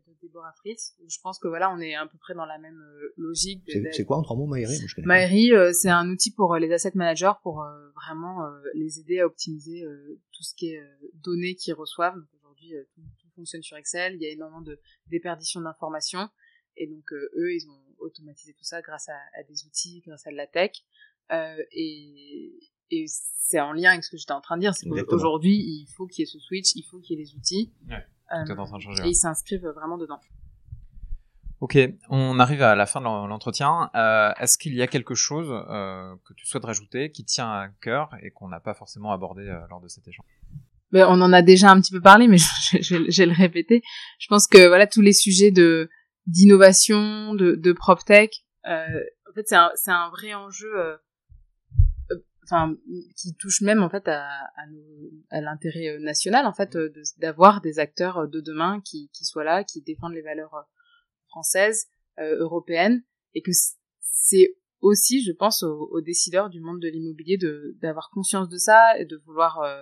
de 0.08 0.28
Deborah 0.28 0.54
Fritz. 0.54 0.95
Je 1.08 1.18
pense 1.22 1.39
que 1.39 1.47
voilà, 1.47 1.72
on 1.72 1.80
est 1.80 1.95
à 1.95 2.06
peu 2.06 2.18
près 2.18 2.34
dans 2.34 2.45
la 2.45 2.58
même 2.58 2.82
logique. 3.18 3.64
C'est 3.91 4.06
quoi 4.06 4.18
en 4.18 4.22
trois 4.24 4.36
mots 4.36 4.47
Myri 4.47 4.80
Myri, 4.97 5.51
c'est 5.74 5.89
un 5.89 6.10
outil 6.10 6.32
pour 6.32 6.56
les 6.56 6.72
asset 6.72 6.91
managers 6.95 7.34
pour 7.41 7.66
vraiment 7.95 8.47
les 8.74 8.99
aider 8.99 9.20
à 9.20 9.26
optimiser 9.26 9.84
tout 10.32 10.43
ce 10.43 10.54
qui 10.56 10.74
est 10.74 10.84
données 11.16 11.56
qu'ils 11.56 11.74
reçoivent. 11.74 12.18
Aujourd'hui, 12.39 12.74
fonctionne 13.36 13.64
sur 13.64 13.78
Excel, 13.78 14.16
il 14.16 14.22
y 14.22 14.26
a 14.26 14.30
énormément 14.30 14.62
de 14.62 14.80
déperdition 15.08 15.62
d'informations. 15.62 16.30
Et 16.78 16.88
donc 16.88 17.12
euh, 17.12 17.30
eux, 17.36 17.54
ils 17.54 17.68
ont 17.70 17.95
automatisé 17.99 18.54
tout 18.54 18.64
ça 18.64 18.82
grâce 18.82 19.10
à, 19.10 19.18
à 19.39 19.43
des 19.43 19.66
outils, 19.66 20.01
grâce 20.06 20.26
à 20.28 20.32
de 20.32 20.36
la 20.36 20.47
tech. 20.47 20.72
Euh, 21.32 21.56
et, 21.72 22.54
et 22.91 23.06
c'est 23.08 23.60
en 23.60 23.74
lien 23.74 23.91
avec 23.91 24.04
ce 24.04 24.12
que 24.12 24.18
j'étais 24.18 24.34
en 24.34 24.41
train 24.41 24.58
de 24.58 24.62
dire, 24.62 24.74
c'est 24.74 24.89
qu'aujourd'hui, 24.89 25.56
il 25.56 25.88
faut 25.95 26.08
qu'il 26.08 26.22
y 26.22 26.24
ait 26.24 26.32
ce 26.32 26.39
switch, 26.39 26.76
il 26.76 26.84
faut 26.84 26.99
qu'il 26.99 27.18
y 27.18 27.22
ait 27.22 27.24
les 27.24 27.36
outils. 27.36 27.74
Ouais, 27.88 28.06
euh, 28.34 28.58
en 28.58 28.66
train 28.66 28.78
de 28.78 28.82
changer, 28.84 29.04
et 29.06 29.10
ils 29.10 29.16
s'inscrivent 29.16 29.68
vraiment 29.68 29.98
dedans. 29.98 30.20
Ok, 31.64 31.78
on 32.10 32.40
arrive 32.40 32.62
à 32.62 32.76
la 32.76 32.86
fin 32.86 33.00
de 33.00 33.06
l'entretien. 33.06 33.90
Euh, 33.96 34.34
Est-ce 34.38 34.58
qu'il 34.58 34.76
y 34.76 34.82
a 34.82 34.88
quelque 34.88 35.16
chose 35.16 35.48
euh, 35.50 36.14
que 36.28 36.34
tu 36.34 36.46
souhaites 36.46 36.66
rajouter, 36.66 37.10
qui 37.10 37.24
tient 37.24 37.50
à 37.50 37.70
cœur 37.82 38.10
et 38.22 38.32
qu'on 38.32 38.50
n'a 38.50 38.60
pas 38.60 38.74
forcément 38.74 39.14
abordé 39.14 39.44
euh, 39.44 39.62
lors 39.70 39.80
de 39.80 39.88
cet 39.88 40.06
échange? 40.06 40.26
Ben, 40.92 41.08
on 41.08 41.22
en 41.22 41.32
a 41.32 41.42
déjà 41.42 41.72
un 41.72 41.80
petit 41.80 41.94
peu 41.94 42.02
parlé, 42.02 42.28
mais 42.28 42.38
je, 42.72 42.82
je, 42.82 43.10
je, 43.10 43.18
vais 43.18 43.28
le 43.28 43.34
répéter. 43.34 43.82
Je 44.20 44.28
pense 44.28 44.46
que 44.46 44.68
voilà 44.68 44.88
tous 44.88 45.00
les 45.00 45.14
sujets 45.14 45.52
de 45.52 45.90
d'innovation, 46.28 47.34
de, 47.34 47.56
de 47.56 47.72
PropTech, 47.72 48.44
euh, 48.68 48.86
en 49.30 49.34
fait 49.34 49.48
c'est 49.48 49.56
un, 49.56 49.72
c'est 49.76 49.92
un 49.92 50.10
vrai 50.10 50.34
enjeu, 50.34 50.98
enfin 52.44 52.78
qui 53.16 53.36
touche 53.36 53.62
même 53.62 53.82
en 53.82 53.89
fait 53.89 54.08
à, 54.08 54.24
à, 54.28 54.66
à 55.30 55.41
l'intérêt 55.41 55.88
euh, 55.89 56.00
national 56.00 56.46
en 56.46 56.54
fait 56.54 56.78
d'avoir 57.18 57.62
des 57.62 57.80
acteurs 57.80 58.28
de 58.28 58.41
demain 58.41 58.82
qui, 58.82 59.10
qui 59.14 59.26
soient 59.26 59.44
là, 59.44 59.64
qui 59.64 59.82
défendent 59.82 60.14
les 60.14 60.22
valeurs 60.22 60.68
françaises, 61.28 61.88
européennes, 62.20 63.04
et 63.34 63.41
que 63.41 63.50
c'est 64.02 64.56
aussi, 64.84 65.24
je 65.24 65.32
pense, 65.32 65.64
aux, 65.64 66.02
décideurs 66.02 66.50
du 66.50 66.60
monde 66.60 66.80
de 66.82 66.89
l'immobilier 66.89 67.38
de 67.38 67.76
d'avoir 67.82 68.10
conscience 68.12 68.50
de 68.50 68.58
ça 68.58 69.00
et 69.00 69.06
de 69.06 69.16
vouloir 69.26 69.62
euh, 69.62 69.82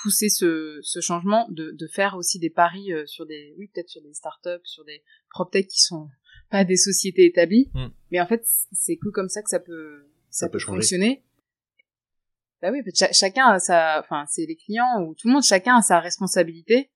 pousser 0.00 0.28
ce, 0.28 0.78
ce 0.80 1.00
changement, 1.00 1.48
de, 1.50 1.72
de 1.72 1.86
faire 1.88 2.14
aussi 2.16 2.38
des 2.38 2.48
paris 2.48 2.92
euh, 2.92 3.04
sur 3.06 3.26
des, 3.26 3.54
oui, 3.58 3.68
peut-être 3.68 3.88
sur 3.88 4.00
des 4.00 4.14
startups, 4.14 4.64
sur 4.64 4.84
des 4.84 5.02
proptech 5.30 5.66
qui 5.66 5.80
sont 5.80 6.08
pas 6.50 6.64
des 6.64 6.76
sociétés 6.76 7.26
établies, 7.26 7.68
mm. 7.74 7.88
mais 8.12 8.20
en 8.20 8.26
fait, 8.26 8.46
c'est 8.72 8.96
que 8.96 9.08
comme 9.08 9.28
ça 9.28 9.42
que 9.42 9.50
ça 9.50 9.58
peut, 9.58 10.06
ça, 10.30 10.48
peut, 10.48 10.60
fonctionner. 10.60 11.24
Bah 12.60 12.70
oui, 12.72 12.80
chacun 13.12 13.46
a 13.46 13.58
sa, 13.60 14.00
enfin, 14.00 14.24
c'est 14.28 14.46
les 14.46 14.56
clients 14.56 15.02
ou 15.02 15.14
tout 15.14 15.28
le 15.28 15.34
monde, 15.34 15.44
chacun 15.44 15.76
a 15.76 15.82
sa 15.82 16.00
responsabilité. 16.00 16.90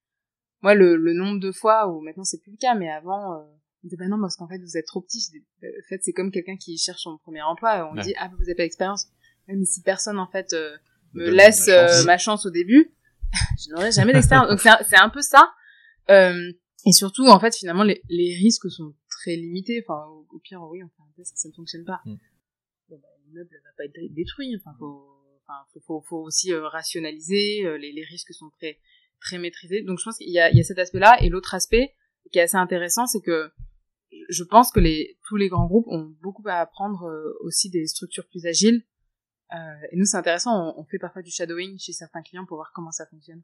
Moi, 0.63 0.75
le, 0.75 0.97
le 0.97 1.13
nombre 1.13 1.41
de 1.41 1.53
fois 1.53 1.89
où 1.89 2.01
maintenant 2.01 2.25
c'est 2.25 2.41
plus 2.41 2.53
le 2.53 2.57
cas, 2.57 2.75
mais 2.75 2.91
avant, 2.91 3.35
euh, 3.35 3.43
on 3.85 3.89
dit 3.89 3.97
bah 3.97 4.07
non 4.09 4.21
parce 4.21 4.37
qu'en 4.37 4.49
fait 4.49 4.59
vous 4.59 4.77
êtes 4.77 4.87
trop 4.87 5.01
petit. 5.01 5.21
Bah, 5.61 5.69
en 5.69 5.89
fait, 5.89 6.01
c'est 6.03 6.13
comme 6.13 6.31
quelqu'un 6.31 6.57
qui 6.57 6.79
cherche 6.79 7.03
son 7.03 7.19
premier 7.19 7.43
emploi. 7.43 7.91
On 7.93 8.01
dit 8.01 8.15
ah 8.19 8.31
vous 8.37 8.43
avez 8.43 8.55
pas 8.55 8.63
d'expérience. 8.63 9.09
Mais 9.49 9.65
si 9.65 9.83
personne 9.83 10.19
en 10.19 10.29
fait 10.29 10.53
euh, 10.53 10.77
me 11.15 11.31
laisse 11.31 11.69
euh, 11.69 12.05
ma 12.05 12.17
chance. 12.17 12.47
au 12.47 12.51
début, 12.51 12.95
je 13.59 13.71
n'aurai 13.71 13.91
jamais 13.93 14.13
d'expérience. 14.13 14.49
Donc 14.49 14.61
c'est 14.61 14.97
un, 14.97 15.09
peu 15.09 15.23
ça. 15.23 15.53
Euh, 16.11 16.53
et 16.87 16.93
surtout 16.93 17.27
en 17.27 17.41
fait 17.41 17.55
finalement 17.57 17.85
les, 17.85 18.03
les 18.09 18.35
risques 18.37 18.71
sont 18.71 18.95
très 19.09 19.37
limités. 19.37 19.85
Enfin 19.87 20.05
au, 20.07 20.39
pire 20.39 20.63
oui 20.63 20.83
on 20.83 20.89
fait 20.89 21.03
un 21.03 21.13
test 21.17 21.37
ça 21.37 21.49
ne 21.49 21.55
fonctionne 21.55 21.85
pas. 21.85 22.01
Mm. 22.05 22.15
Bon, 22.89 22.99
bah, 23.03 23.09
l'immeuble 23.27 23.51
va 23.65 23.71
pas 23.77 23.85
être 23.85 24.15
détruit. 24.15 24.57
Enfin 24.57 24.77
faut 24.79 25.12
enfin 25.53 25.67
faut, 25.73 25.81
faut, 25.81 26.01
faut 26.09 26.23
aussi 26.23 26.53
euh, 26.53 26.67
rationaliser. 26.69 27.63
les, 27.79 27.93
les 27.93 28.05
risques 28.05 28.33
sont 28.33 28.51
très 28.59 28.79
très 29.21 29.39
maîtrisés. 29.39 29.83
Donc 29.83 29.99
je 29.99 30.05
pense 30.05 30.19
qu'il 30.19 30.31
y 30.31 30.41
a, 30.41 30.51
il 30.51 30.57
y 30.57 30.61
a 30.61 30.65
cet 30.65 30.79
aspect-là 30.79 31.17
et 31.21 31.29
l'autre 31.29 31.55
aspect 31.55 31.95
qui 32.31 32.39
est 32.39 32.43
assez 32.43 32.57
intéressant, 32.57 33.07
c'est 33.07 33.21
que 33.21 33.51
je 34.29 34.45
pense 34.45 34.71
que 34.71 34.81
les, 34.81 35.19
tous 35.27 35.37
les 35.37 35.49
grands 35.49 35.67
groupes 35.67 35.87
ont 35.89 36.15
beaucoup 36.23 36.43
à 36.47 36.55
apprendre 36.55 37.05
euh, 37.05 37.39
aussi 37.41 37.71
des 37.71 37.87
structures 37.87 38.27
plus 38.29 38.47
agiles. 38.47 38.83
Euh, 39.53 39.57
et 39.91 39.97
nous, 39.97 40.07
c'est 40.07 40.17
intéressant, 40.17 40.75
on, 40.79 40.85
fait 40.85 40.99
parfois 40.99 41.21
du 41.21 41.31
shadowing 41.31 41.79
chez 41.79 41.93
certains 41.93 42.23
clients 42.23 42.47
pour 42.47 42.57
voir 42.57 42.73
comment 42.75 42.91
ça 42.91 43.07
fonctionne. 43.07 43.43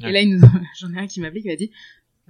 Et 0.00 0.10
là, 0.10 0.20
j'en 0.78 0.92
ai 0.94 0.98
un 0.98 1.06
qui 1.06 1.20
m'a 1.20 1.30
qui 1.30 1.48
m'a 1.48 1.56
dit, 1.56 1.70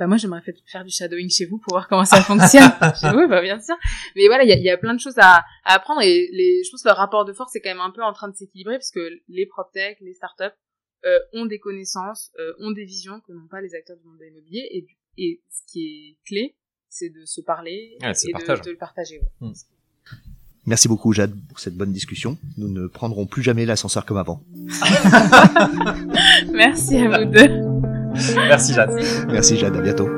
bah 0.00 0.06
moi, 0.06 0.16
j'aimerais 0.16 0.40
faire 0.64 0.82
du 0.82 0.90
shadowing 0.90 1.28
chez 1.28 1.44
vous 1.44 1.58
pour 1.58 1.74
voir 1.74 1.86
comment 1.86 2.06
ça 2.06 2.22
fonctionne. 2.22 2.72
oui, 3.14 3.28
bah 3.28 3.42
bien 3.42 3.60
sûr. 3.60 3.76
Mais 4.16 4.28
voilà, 4.28 4.44
il 4.44 4.48
y 4.48 4.52
a, 4.52 4.56
y 4.56 4.70
a, 4.70 4.78
plein 4.78 4.94
de 4.94 4.98
choses 4.98 5.18
à, 5.18 5.44
à, 5.66 5.74
apprendre 5.74 6.00
et 6.00 6.30
les, 6.32 6.64
je 6.64 6.70
pense 6.70 6.82
que 6.82 6.88
le 6.88 6.94
rapport 6.94 7.26
de 7.26 7.34
force 7.34 7.54
est 7.54 7.60
quand 7.60 7.68
même 7.68 7.82
un 7.82 7.90
peu 7.90 8.02
en 8.02 8.14
train 8.14 8.28
de 8.28 8.34
s'équilibrer 8.34 8.76
parce 8.76 8.90
que 8.92 9.10
les 9.28 9.44
proptech, 9.44 9.98
les 10.00 10.14
startups 10.14 10.56
euh, 11.04 11.18
ont 11.34 11.44
des 11.44 11.58
connaissances, 11.58 12.32
euh, 12.38 12.54
ont 12.60 12.70
des 12.70 12.86
visions 12.86 13.20
que 13.20 13.32
n'ont 13.32 13.46
pas 13.46 13.60
les 13.60 13.74
acteurs 13.74 13.98
du 13.98 14.06
monde 14.06 14.16
de 14.18 14.24
l'immobilier 14.24 14.66
et, 14.70 14.86
et 15.18 15.42
ce 15.50 15.70
qui 15.70 15.84
est 15.84 16.16
clé, 16.26 16.56
c'est 16.88 17.10
de 17.10 17.26
se 17.26 17.42
parler 17.42 17.98
et 18.00 18.06
de, 18.06 18.70
le 18.70 18.76
partager. 18.78 19.20
Hmm. 19.40 19.52
Merci 20.64 20.88
beaucoup 20.88 21.12
Jade 21.12 21.34
pour 21.46 21.60
cette 21.60 21.74
bonne 21.74 21.92
discussion. 21.92 22.38
Nous 22.56 22.68
ne 22.68 22.86
prendrons 22.86 23.26
plus 23.26 23.42
jamais 23.42 23.66
l'ascenseur 23.66 24.06
comme 24.06 24.16
avant. 24.16 24.42
Merci 26.52 26.96
à 26.96 27.18
vous 27.18 27.30
deux. 27.30 27.59
Merci 28.48 28.74
Jade. 28.74 28.90
Merci 29.28 29.56
Jade, 29.56 29.76
à 29.76 29.80
bientôt. 29.80 30.08